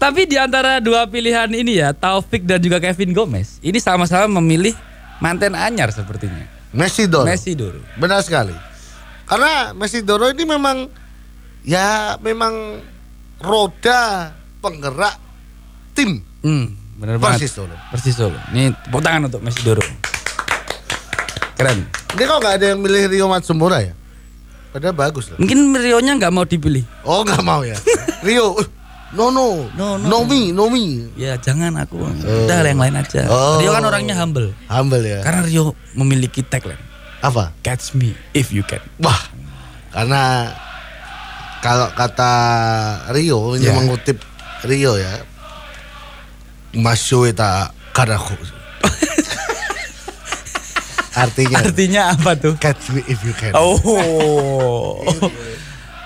Tapi 0.00 0.24
di 0.24 0.40
antara 0.40 0.80
dua 0.80 1.04
pilihan 1.04 1.52
ini 1.52 1.76
ya, 1.76 1.92
Taufik 1.92 2.48
dan 2.48 2.56
juga 2.56 2.80
Kevin 2.80 3.12
Gomez, 3.12 3.60
ini 3.60 3.76
sama-sama 3.76 4.40
memilih 4.40 4.72
manten 5.20 5.52
anyar 5.52 5.92
sepertinya. 5.92 6.48
Messi 6.72 7.04
Doro 7.04 7.28
Messi 7.28 7.52
dulu. 7.52 7.84
Benar 8.00 8.24
sekali. 8.24 8.56
Karena 9.28 9.76
Messi 9.76 10.00
Doro 10.00 10.32
ini 10.32 10.44
memang 10.48 10.88
ya 11.60 12.16
memang 12.24 12.80
roda 13.40 14.32
penggerak 14.60 15.16
tim 15.96 16.20
Hmm, 16.40 16.72
benar 16.96 17.20
Persis 17.20 17.52
banget. 17.52 17.68
Solo. 17.68 17.76
Persis 17.92 18.14
Solo. 18.16 18.38
Ini 18.52 18.72
tepuk 18.72 19.04
tangan 19.04 19.28
untuk 19.28 19.44
Messi 19.44 19.60
Doro. 19.60 19.84
Keren. 21.52 21.84
Ini 22.16 22.22
kok 22.24 22.38
nggak 22.40 22.54
ada 22.56 22.66
yang 22.72 22.80
milih 22.80 23.12
Rio 23.12 23.26
Matsumura 23.28 23.84
ya? 23.84 23.92
Padahal 24.72 24.96
bagus 24.96 25.28
loh. 25.28 25.36
Mungkin 25.36 25.76
Rio-nya 25.76 26.16
nggak 26.16 26.32
mau 26.32 26.48
dipilih. 26.48 26.80
Oh 27.04 27.20
nggak 27.20 27.44
mau 27.44 27.60
ya? 27.60 27.76
Rio, 28.24 28.56
eh, 28.56 28.66
no 29.12 29.28
no, 29.28 29.68
No, 29.76 30.00
no. 30.00 30.06
no 30.08 30.18
me, 30.24 30.48
no 30.56 30.72
me. 30.72 31.12
Ya 31.12 31.36
jangan 31.36 31.76
aku. 31.76 32.00
Udah 32.00 32.64
yang 32.64 32.80
lain 32.80 32.96
aja. 32.96 33.28
Oh. 33.28 33.60
Rio 33.60 33.76
kan 33.76 33.84
orangnya 33.84 34.16
humble. 34.16 34.56
Humble 34.72 35.04
ya. 35.04 35.20
Karena 35.20 35.44
Rio 35.44 35.76
memiliki 35.92 36.40
tagline 36.40 36.80
Apa? 37.20 37.52
Catch 37.60 37.92
me 37.92 38.16
if 38.32 38.48
you 38.48 38.64
can. 38.64 38.80
Wah, 38.96 39.20
karena 39.92 40.48
kalau 41.60 41.88
kata 41.90 42.32
Rio 43.10 43.54
ini 43.54 43.64
Ya. 43.64 43.72
mengutip 43.72 44.16
Rio 44.62 44.96
ya, 44.96 45.20
Masueta 46.72 47.68
Karaku. 47.90 48.36
Artinya, 51.12 51.56
Artinya 51.58 52.02
apa 52.14 52.32
tuh? 52.34 52.54
catch 52.56 52.90
me 52.90 53.02
if 53.04 53.18
you 53.20 53.34
can. 53.34 53.50
Oh. 53.52 55.02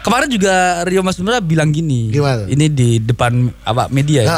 Kemarin 0.00 0.28
juga 0.28 0.52
Rio 0.82 1.00
Mas 1.00 1.16
Mura 1.16 1.38
bilang 1.38 1.68
gini. 1.68 2.08
Gimana? 2.08 2.44
Ini 2.44 2.66
di 2.66 2.98
depan 2.98 3.32
apa 3.62 3.88
media 3.88 4.20
ya. 4.22 4.36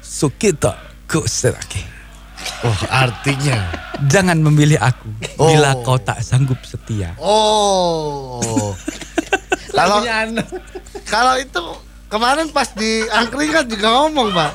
Sukito 0.00 0.70
kuserake. 1.06 1.82
oh 2.62 2.80
artinya. 2.88 3.70
Jangan 4.02 4.40
memilih 4.40 4.76
aku 4.76 5.06
Oh. 5.36 5.46
bila 5.46 5.76
kau 5.78 5.96
tak 5.96 6.20
sanggup 6.20 6.58
setia. 6.62 7.14
Oh. 7.16 8.74
Kalau 9.70 9.98
kalau 11.12 11.34
itu 11.38 11.62
kemarin 12.10 12.46
pas 12.50 12.68
di 12.74 13.06
angkringan 13.08 13.64
juga 13.70 13.88
ngomong 13.94 14.28
pak 14.34 14.50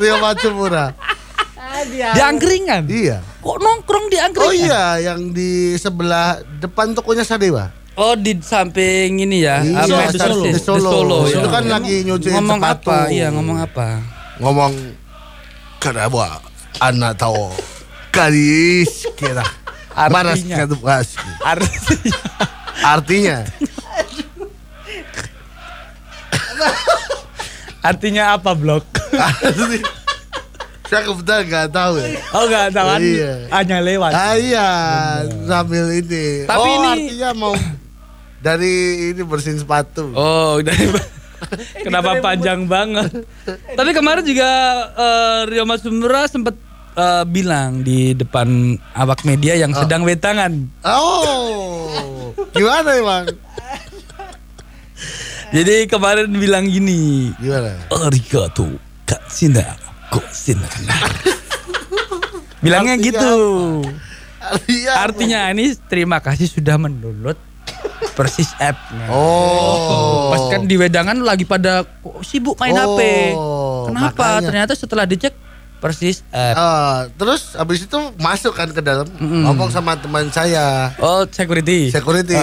Rio 0.00 0.16
Matsumura. 0.20 0.92
Di 1.90 2.20
angkringan. 2.20 2.84
Iya. 2.90 3.24
Kok 3.40 3.56
nongkrong 3.56 4.06
di 4.12 4.18
angkringan? 4.20 4.48
Oh 4.48 4.52
iya, 4.52 4.84
yang 5.00 5.32
di 5.32 5.76
sebelah 5.80 6.40
depan 6.60 6.92
tokonya 6.92 7.24
Sadewa. 7.24 7.72
Oh 8.00 8.16
di 8.16 8.36
samping 8.40 9.20
ini 9.20 9.44
ya. 9.44 9.60
Iya, 9.60 9.84
apa, 9.84 10.12
di. 10.12 10.18
Solo. 10.18 10.44
Di 10.44 10.52
Di 10.56 10.60
Solo. 10.60 11.18
ya. 11.28 11.36
Itu 11.40 11.48
kan 11.52 11.64
lagi 11.68 11.96
nyuciin 12.04 12.32
ngomong 12.36 12.58
sepatu. 12.60 12.88
apa? 12.88 12.98
Iya 13.12 13.26
ngomong 13.32 13.58
apa? 13.60 13.88
Ngomong 14.40 14.72
kenapa 15.80 16.40
anak 16.80 17.12
tahu 17.20 17.52
kalis 18.08 19.04
kira 19.20 19.44
Artinya. 19.92 20.64
Artinya. 21.44 22.16
Artinya 22.80 23.36
Artinya 27.90 28.36
apa 28.36 28.52
blok? 28.52 28.84
saya 30.90 31.06
kebetulan 31.06 31.42
nggak 31.46 31.68
tahu 31.70 31.92
ya. 32.02 32.18
Oh 32.34 32.44
enggak 32.50 32.66
tahu 32.74 32.86
kan? 32.90 33.00
Iya. 33.00 33.32
Hanya 33.54 33.78
lewat. 33.78 34.10
Ah, 34.10 34.34
iya, 34.34 34.68
sambil 35.46 35.86
ini. 35.94 36.50
Tapi 36.50 36.66
oh, 36.66 36.74
ini- 36.82 36.90
artinya 36.90 37.30
mau 37.38 37.54
dari 38.42 38.74
ini 39.14 39.22
bersihin 39.22 39.62
sepatu. 39.62 40.10
Oh, 40.18 40.58
dari 40.66 40.90
Kenapa 41.80 42.20
panjang 42.20 42.68
banget? 42.68 43.24
Tapi 43.48 43.90
kemarin 43.96 44.24
juga 44.26 44.50
eh, 44.92 45.40
Rio 45.48 45.64
Matsumura 45.64 46.28
sempat 46.28 46.58
eh, 46.98 47.24
bilang 47.24 47.86
di 47.86 48.12
depan 48.12 48.76
awak 48.92 49.24
media 49.24 49.56
yang 49.56 49.72
sedang 49.72 50.02
wetangan. 50.02 50.68
Oh, 50.84 52.34
gimana 52.52 52.90
emang? 52.98 53.24
Jadi 55.50 55.90
kemarin 55.90 56.30
bilang 56.30 56.62
gini, 56.62 57.34
Gimana? 57.36 57.74
Arigato 57.90 58.70
katsina 59.02 59.74
kosina. 60.06 60.66
Bilangnya 62.62 62.94
Artinya 62.94 63.06
gitu. 63.10 63.34
Iya. 64.70 64.92
Artinya 65.04 65.40
ini 65.50 65.74
terima 65.90 66.22
kasih 66.22 66.46
sudah 66.46 66.78
mendownload 66.78 67.34
Persis 68.14 68.52
app. 68.58 68.76
Oh. 69.10 70.30
Pas 70.30 70.42
kan 70.50 70.66
di 70.66 70.76
wedangan 70.76 71.18
lagi 71.18 71.42
pada 71.42 71.82
sibuk 72.20 72.54
main 72.56 72.74
Oh, 72.74 72.94
HP. 72.94 73.00
Kenapa? 73.90 74.06
makanya. 74.12 74.46
Ternyata 74.46 74.72
setelah 74.74 75.04
dicek 75.04 75.34
Persis 75.80 76.20
app. 76.30 76.54
Eh, 76.54 76.98
terus 77.16 77.56
habis 77.56 77.82
itu 77.82 77.98
masuk 78.20 78.52
kan 78.52 78.68
ke 78.68 78.78
dalam 78.78 79.08
ngomong 79.18 79.72
sama 79.72 79.96
teman 79.96 80.28
saya 80.28 80.92
Oh, 81.00 81.24
security. 81.26 81.88
security 81.90 82.36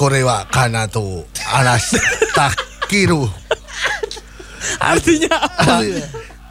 Ah. 0.00 0.08
Korewa 0.08 0.48
Kanato 0.48 1.28
Anas 1.52 1.92
Takiru 2.32 3.28
Artinya 4.80 5.36
apa? 5.44 5.84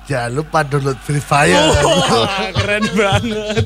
jangan 0.05 0.31
lupa 0.33 0.61
download 0.61 1.01
Free 1.01 1.17
Fire 1.17 1.57
Wah, 1.57 2.49
keren 2.57 2.85
banget. 2.93 3.65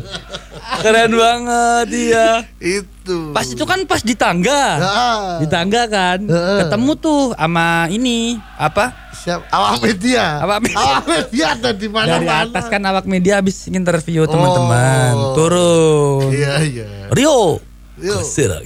Keren 0.79 1.11
banget 1.15 1.88
iya. 1.91 2.29
itu 2.59 3.31
Pas 3.31 3.43
itu 3.43 3.63
kan 3.63 3.84
pas 3.84 3.99
di 3.99 4.15
tangga. 4.15 4.63
Ah. 4.79 5.39
Di 5.39 5.47
tangga 5.47 5.88
kan. 5.88 6.19
Heeh. 6.23 6.59
Ketemu 6.63 6.91
tuh 6.95 7.36
sama 7.36 7.88
ini 7.88 8.39
apa? 8.55 8.91
siap 9.13 9.39
awak 9.55 9.79
media 9.79 10.43
Awak 10.43 10.59
media. 10.67 10.84
awak 10.84 11.03
media 11.07 11.45
ada 11.55 11.71
di 11.71 11.88
mana 11.88 12.07
Dari 12.19 12.27
mana 12.27 12.43
atas 12.43 12.65
kan 12.67 12.81
awak 12.84 13.05
media 13.07 13.39
habis 13.39 13.67
interview 13.67 14.27
teman-teman. 14.27 15.11
Oh. 15.15 15.31
Turun. 15.36 16.27
iya 16.31 16.59
iya 16.59 16.88
Rio. 17.11 17.59
Rio. 17.95 18.19
Kesera. 18.19 18.59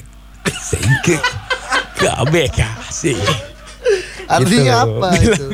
Sengke. 0.59 1.17
KBK 1.95 2.59
sih. 2.89 3.17
artinya 4.27 4.83
Gitu. 4.83 4.91
apa 4.91 5.07
itu 5.15 5.45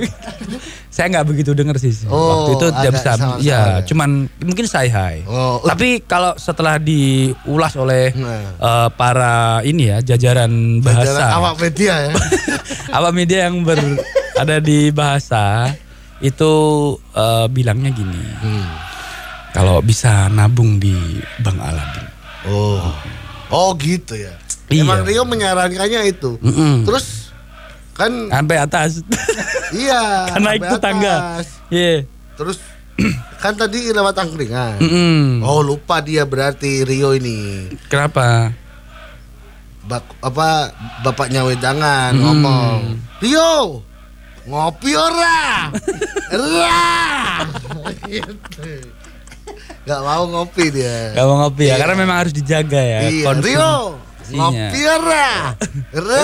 Saya 0.89 1.09
nggak 1.09 1.25
begitu 1.25 1.51
denger 1.53 1.77
sih. 1.77 1.93
Oh, 2.05 2.17
Waktu 2.45 2.51
itu 2.53 2.65
bisa. 2.69 3.13
sama-sama 3.17 3.37
Ya, 3.37 3.41
ya. 3.41 3.61
cuman 3.81 4.09
mungkin 4.39 4.65
say 4.65 4.85
hi. 4.87 5.25
Oh. 5.25 5.57
Tapi 5.59 6.01
kalau 6.03 6.37
setelah 6.37 6.77
diulas 6.77 7.73
oleh 7.73 8.13
Nah. 8.13 8.53
eh, 8.53 8.89
para 8.93 9.33
ini 9.63 9.89
ya 9.89 10.01
jajaran 10.03 10.49
bahasa, 10.79 11.05
Jajaran 11.17 11.29
awak 11.33 11.53
media 11.59 11.93
ya 11.99 12.11
awak 12.97 13.11
media 13.11 13.39
yang 13.45 13.61
ber 13.61 13.77
ada 14.35 14.57
di 14.57 14.89
bahasa 14.89 15.73
itu 16.19 16.51
eh, 17.09 17.45
bilangnya 17.47 17.89
gini. 17.89 18.21
Hmm. 18.37 18.65
Kalau 19.49 19.81
bisa 19.81 20.29
nabung 20.29 20.77
di 20.77 20.93
Bank 21.39 21.57
Aladin. 21.57 22.05
oh 22.49 22.89
oh 23.49 23.69
gitu 23.77 24.13
ya 24.13 24.33
Iya. 24.73 24.83
emang 24.83 25.01
Rio 25.03 25.23
menyarankannya 25.23 26.01
itu 26.05 26.31
Mm-mm. 26.37 26.83
terus 26.83 27.29
kan 27.93 28.09
Sampai 28.27 28.57
atas. 28.57 29.05
iya 29.71 30.25
Karena 30.33 30.49
itu 30.55 30.75
tangga. 30.77 31.15
Iya. 31.67 32.09
terus 32.33 32.57
kan 33.37 33.53
tadi 33.53 33.89
lewat 33.89 34.13
angkringan 34.15 34.77
Mm-mm. 34.79 35.41
oh 35.41 35.61
lupa 35.61 35.99
dia 35.99 36.23
berarti 36.23 36.81
Rio 36.81 37.11
ini 37.11 37.69
Kenapa? 37.85 38.49
Bak- 39.83 40.15
apa 40.19 40.71
bapaknya 41.01 41.43
wedangan 41.43 42.11
Hmm. 42.11 42.23
ngomong 42.23 42.79
Rio 43.19 43.83
ngopi 44.43 44.91
ora 44.91 45.67
ora 46.33 46.87
gitu. 48.05 48.69
nggak 49.83 50.01
mau 50.01 50.23
ngopi 50.25 50.65
dia 50.69 51.11
Gak 51.11 51.25
mau 51.25 51.35
ngopi 51.41 51.63
ya, 51.63 51.67
Iya. 51.69 51.75
karena 51.77 51.95
memang 51.97 52.17
harus 52.17 52.31
dijaga 52.31 52.79
ya. 52.79 52.99
iya 53.03 53.27
Rio 53.33 53.99
Ngopi 54.33 54.79
ora 54.83 55.29
ora 55.93 56.17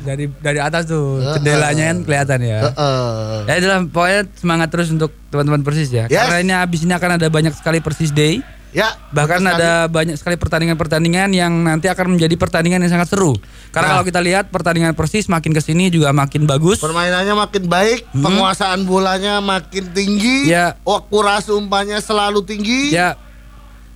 dari 0.00 0.24
dari 0.34 0.58
atas 0.58 0.86
tuh 0.86 1.20
jendelanya 1.34 1.84
kan 1.86 1.98
kelihatan 2.02 2.38
ya. 2.40 2.58
Heeh. 2.66 3.36
Ya 3.44 3.54
itulah 3.56 3.78
pokoknya 3.86 4.20
semangat 4.32 4.68
terus 4.68 4.88
untuk 4.88 5.12
teman-teman 5.28 5.60
Persis 5.60 5.88
ya. 5.88 6.04
Yes. 6.06 6.24
Karena 6.24 6.38
ini 6.40 6.52
habis 6.52 6.80
ini 6.80 6.92
akan 6.92 7.10
ada 7.14 7.26
banyak 7.28 7.52
sekali 7.52 7.78
Persis 7.78 8.10
Day. 8.10 8.40
ya 8.70 8.90
Bahkan 9.08 9.38
sekali. 9.38 9.54
ada 9.54 9.70
banyak 9.86 10.16
sekali 10.16 10.34
pertandingan-pertandingan 10.34 11.30
yang 11.30 11.54
nanti 11.62 11.86
akan 11.86 12.18
menjadi 12.18 12.34
pertandingan 12.34 12.82
yang 12.82 12.90
sangat 12.90 13.06
seru. 13.06 13.30
Karena 13.70 13.86
Nah. 13.86 13.92
kalau 13.94 14.04
kita 14.04 14.18
lihat 14.18 14.50
pertandingan 14.50 14.92
Persis 14.92 15.28
makin 15.28 15.50
ke 15.50 15.60
sini 15.60 15.88
juga 15.88 16.10
makin 16.10 16.42
bagus. 16.42 16.82
permainannya 16.82 17.38
makin 17.38 17.64
baik 17.64 18.02
penguasaan 18.10 18.82
bolanya 18.82 19.38
makin 19.38 19.94
tinggi 19.94 20.50
Hmm. 20.50 20.50
Ya. 20.50 20.66
akurasi 20.82 21.52
umpannya 21.52 21.98
selalu 21.98 22.42
tinggi 22.42 22.90
Ya. 22.90 23.14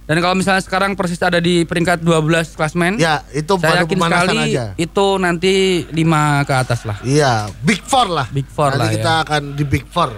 Dan 0.08 0.24
kalau 0.24 0.32
misalnya 0.32 0.64
sekarang 0.64 0.96
Persis 0.96 1.20
ada 1.20 1.36
di 1.36 1.62
peringkat 1.62 2.00
12 2.00 2.56
klasmen, 2.56 2.96
Ya, 2.96 3.20
itu 3.28 3.60
saya 3.60 3.84
yakin 3.84 3.98
sekali 4.00 4.40
aja. 4.56 4.72
itu 4.74 5.06
nanti 5.20 5.54
5 5.84 5.92
ke 6.42 6.54
atas 6.56 6.80
lah. 6.82 6.96
Iya, 7.04 7.52
Big 7.60 7.84
Four 7.84 8.08
lah. 8.08 8.24
Big 8.32 8.48
Four 8.48 8.72
Nanti 8.72 8.80
lah 8.80 8.88
kita 8.88 9.12
ya. 9.12 9.22
akan 9.22 9.42
di 9.52 9.64
Big 9.68 9.84
Four. 9.84 10.16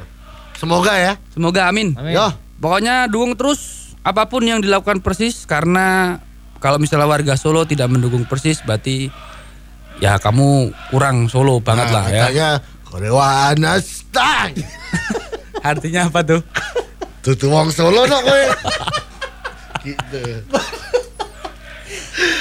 Semoga 0.55 0.95
ya. 0.95 1.19
Semoga 1.29 1.67
amin. 1.67 1.99
Amin. 1.99 2.15
Yo, 2.15 2.31
Pokoknya 2.57 3.11
dukung 3.11 3.35
terus 3.35 3.91
apa 4.01 4.31
pun 4.31 4.45
yang 4.45 4.61
dilakukan 4.61 5.03
Persis 5.03 5.43
karena 5.43 6.21
kalau 6.57 6.79
misalnya 6.79 7.09
warga 7.09 7.35
Solo 7.35 7.65
tidak 7.65 7.89
mendukung 7.89 8.23
Persis 8.25 8.61
berarti 8.61 9.09
ya 9.99 10.21
kamu 10.21 10.71
kurang 10.89 11.27
Solo 11.27 11.59
banget 11.59 11.89
Nah, 11.89 11.95
lah 11.97 12.05
ya. 12.07 12.23
Katanya 12.23 12.49
Korewa 12.85 13.27
Anastang. 13.49 14.55
Artinya 15.67 16.07
apa 16.07 16.21
tuh? 16.23 16.41
Tutu 17.21 17.49
wong 17.49 17.73
Solo 17.73 18.05
dong 18.05 18.23
kowe. 18.23 18.45
gitu. 19.83 20.23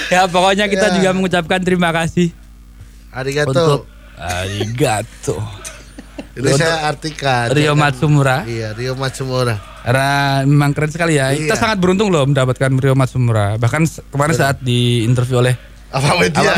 Ya 0.10 0.26
pokoknya 0.26 0.66
kita 0.66 0.90
Ya. 0.90 0.94
juga 0.96 1.10
mengucapkan 1.14 1.62
terima 1.62 1.90
kasih 1.90 2.34
Arigato. 3.12 3.50
untuk 3.52 3.82
arigato 4.16 5.38
Ini 6.34 6.50
saya 6.56 6.88
artikan. 6.88 7.50
Rio 7.50 7.62
ya 7.64 7.72
kan? 7.72 7.80
Matsumura 7.80 8.38
Iya, 8.44 8.74
Rio 8.74 8.94
Matsumura. 8.94 9.62
karena 9.80 10.10
memang 10.44 10.74
keren 10.74 10.90
sekali 10.90 11.14
ya. 11.14 11.30
Kita 11.30 11.54
Iya. 11.54 11.62
sangat 11.62 11.78
beruntung 11.78 12.10
loh 12.10 12.26
mendapatkan 12.26 12.74
Rio 12.74 12.94
Matsumura. 12.94 13.56
Bahkan 13.56 13.82
kemarin 14.10 14.36
saat 14.36 14.58
di 14.60 15.04
interview 15.04 15.40
oleh 15.40 15.54
Apa 15.90 16.18
media? 16.18 16.54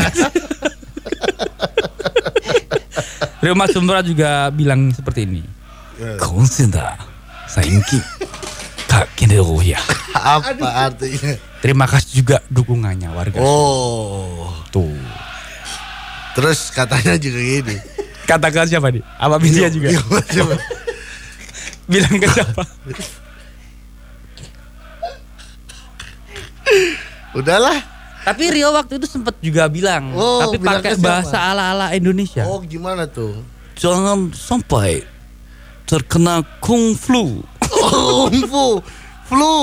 Rio 3.40 3.54
Matsumura 3.54 4.00
juga 4.00 4.48
bilang 4.48 4.92
seperti 4.92 5.24
ini. 5.24 5.42
Ya. 5.96 6.16
Konsinda, 6.16 6.96
sainki, 8.92 9.08
kakinero 9.16 9.58
ya. 9.64 9.80
Apa 10.12 10.52
artinya? 10.92 11.32
Terima 11.64 11.86
kasih 11.88 12.22
juga 12.22 12.36
dukungannya 12.52 13.08
warga. 13.08 13.40
Oh. 13.40 14.52
Tuh. 14.68 14.92
Terus 16.36 16.72
katanya 16.72 17.16
juga 17.16 17.40
gini. 17.40 17.76
Katakan 18.28 18.64
siapa 18.68 18.88
nih? 18.92 19.02
Apa 19.18 19.36
Media 19.40 19.68
juga? 19.68 19.88
Rio 19.92 20.04
Matsumura. 20.08 20.60
Bilang 21.90 22.16
ke 22.16 22.28
siapa? 22.30 22.62
Udahlah. 27.36 27.78
Tapi 28.22 28.44
Rio 28.54 28.70
waktu 28.70 29.02
itu 29.02 29.06
sempat 29.10 29.34
juga 29.42 29.66
bilang, 29.66 30.14
Oh, 30.14 30.46
tapi 30.46 30.62
bilang 30.62 30.78
pakai 30.78 30.94
bahasa 31.02 31.42
ala-ala 31.42 31.90
Indonesia. 31.90 32.46
Oh, 32.46 32.62
gimana 32.62 33.10
tuh? 33.10 33.34
Jangan 33.74 34.30
sampai 34.30 35.02
terkena 35.90 36.46
kung 36.62 36.94
flu. 36.94 37.42
Oh, 37.74 38.28
flu. 38.28 38.66
Flu. 39.24 39.56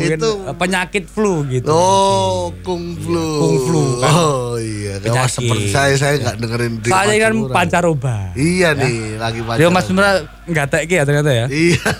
Itu 0.00 0.30
penyakit 0.56 1.04
flu 1.04 1.44
gitu. 1.46 1.68
Oh, 1.68 2.48
kung 2.64 2.96
flu. 2.96 3.28
Kung 3.36 3.56
flu, 3.68 3.82
kan. 4.00 4.08
Oh 4.08 4.56
iya, 4.56 4.96
Penyakit. 5.04 5.36
seperti 5.36 5.68
saya 5.68 5.94
saya 6.00 6.14
nggak 6.16 6.36
dengerin 6.40 6.72
Rio 6.80 6.92
Saya 6.96 7.14
kan 7.20 7.32
pancaroba. 7.52 8.16
Iya 8.32 8.72
nih, 8.72 9.20
lagi 9.20 9.44
pancaroba. 9.44 9.60
Rio 9.60 9.68
Matsumura 9.68 10.10
nggak 10.48 10.66
teki 10.72 10.94
ya 10.96 11.04
ternyata 11.04 11.30
ya. 11.30 11.46
Iya. 11.46 11.82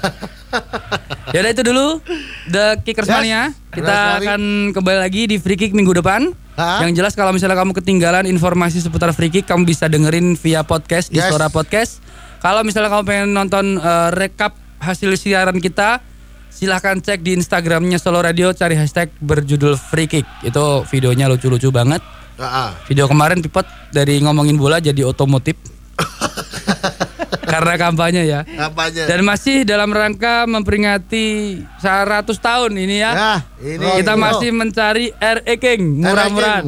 Ya 1.29 1.45
itu 1.45 1.61
dulu 1.61 2.01
The 2.49 2.81
Kickers 2.81 3.05
Yes. 3.05 3.13
Mania. 3.21 3.53
Kita 3.69 4.17
akan 4.17 4.73
kembali 4.73 4.99
lagi 5.05 5.29
di 5.29 5.37
Free 5.37 5.61
Kick 5.61 5.77
minggu 5.77 5.93
depan. 6.01 6.33
Hah? 6.57 6.81
Yang 6.81 7.05
jelas 7.05 7.13
kalau 7.13 7.37
misalnya 7.37 7.53
kamu 7.53 7.77
ketinggalan 7.77 8.25
informasi 8.25 8.81
seputar 8.81 9.13
Free 9.13 9.29
Kick, 9.29 9.45
kamu 9.45 9.69
bisa 9.69 9.93
dengerin 9.93 10.41
via 10.41 10.65
podcast 10.65 11.13
di 11.13 11.21
Yes. 11.21 11.29
Suara 11.29 11.53
Podcast. 11.53 12.01
Kalau 12.41 12.65
misalnya 12.65 12.89
kamu 12.89 13.05
pengen 13.05 13.29
nonton 13.37 13.77
eh, 13.77 14.09
rekap 14.17 14.57
hasil 14.79 15.15
siaran 15.19 15.59
kita, 15.59 16.03
silahkan 16.49 16.99
cek 16.99 17.23
di 17.23 17.37
Instagramnya 17.39 17.99
Solo 18.01 18.23
Radio, 18.23 18.55
cari 18.55 18.75
hashtag 18.75 19.13
berjudul 19.23 19.79
Free 19.79 20.09
Kick. 20.11 20.27
Itu 20.43 20.87
videonya 20.89 21.29
lucu-lucu 21.31 21.71
banget. 21.71 22.03
Ah, 22.39 22.71
ah. 22.71 22.71
Video 22.87 23.11
kemarin 23.11 23.43
Pipot 23.43 23.67
dari 23.91 24.23
ngomongin 24.23 24.55
bola 24.55 24.79
jadi 24.79 25.03
otomotif. 25.03 25.59
karena 27.49 27.75
kampanye 27.81 28.23
ya. 28.29 28.41
Apanya? 28.61 29.09
Dan 29.09 29.25
masih 29.25 29.65
dalam 29.65 29.91
rangka 29.91 30.45
memperingati 30.45 31.59
100 31.81 32.29
tahun 32.39 32.73
ini 32.77 32.97
ya. 33.01 33.13
Ya, 33.17 33.35
ini 33.65 33.87
kita 34.05 34.15
masih 34.15 34.53
mencari 34.53 35.11
RE 35.17 35.55
King 35.57 36.05
murah-murahan. 36.05 36.63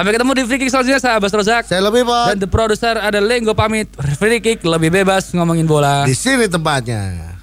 Sampai 0.00 0.16
ketemu 0.16 0.32
di 0.32 0.42
free 0.48 0.56
kick 0.64 0.72
selanjutnya 0.72 0.96
saya 0.96 1.20
Abbas 1.20 1.28
Rozak. 1.28 1.68
Saya 1.68 1.84
lebih 1.84 2.08
Dan 2.08 2.40
the 2.40 2.48
producer 2.48 2.96
ada 2.96 3.20
Lenggo 3.20 3.52
pamit. 3.52 3.92
Free 4.16 4.40
kick 4.40 4.64
lebih 4.64 4.88
bebas 4.88 5.28
ngomongin 5.36 5.68
bola. 5.68 6.08
Di 6.08 6.16
sini 6.16 6.48
tempatnya. 6.48 7.36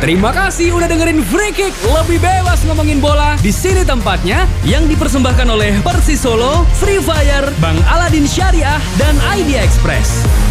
Terima 0.00 0.32
kasih 0.32 0.72
udah 0.72 0.88
dengerin 0.88 1.20
Free 1.28 1.52
Kick 1.52 1.72
lebih 1.92 2.24
bebas 2.24 2.60
ngomongin 2.64 3.04
bola. 3.04 3.36
Di 3.40 3.52
sini 3.52 3.84
tempatnya 3.84 4.48
yang 4.64 4.84
dipersembahkan 4.84 5.48
oleh 5.48 5.76
Persis 5.80 6.20
Solo, 6.24 6.64
Free 6.80 7.00
Fire, 7.00 7.48
Bang 7.60 7.76
Aladin 7.88 8.24
Syariah 8.24 8.80
dan 8.96 9.16
Idea 9.32 9.60
Express. 9.60 10.43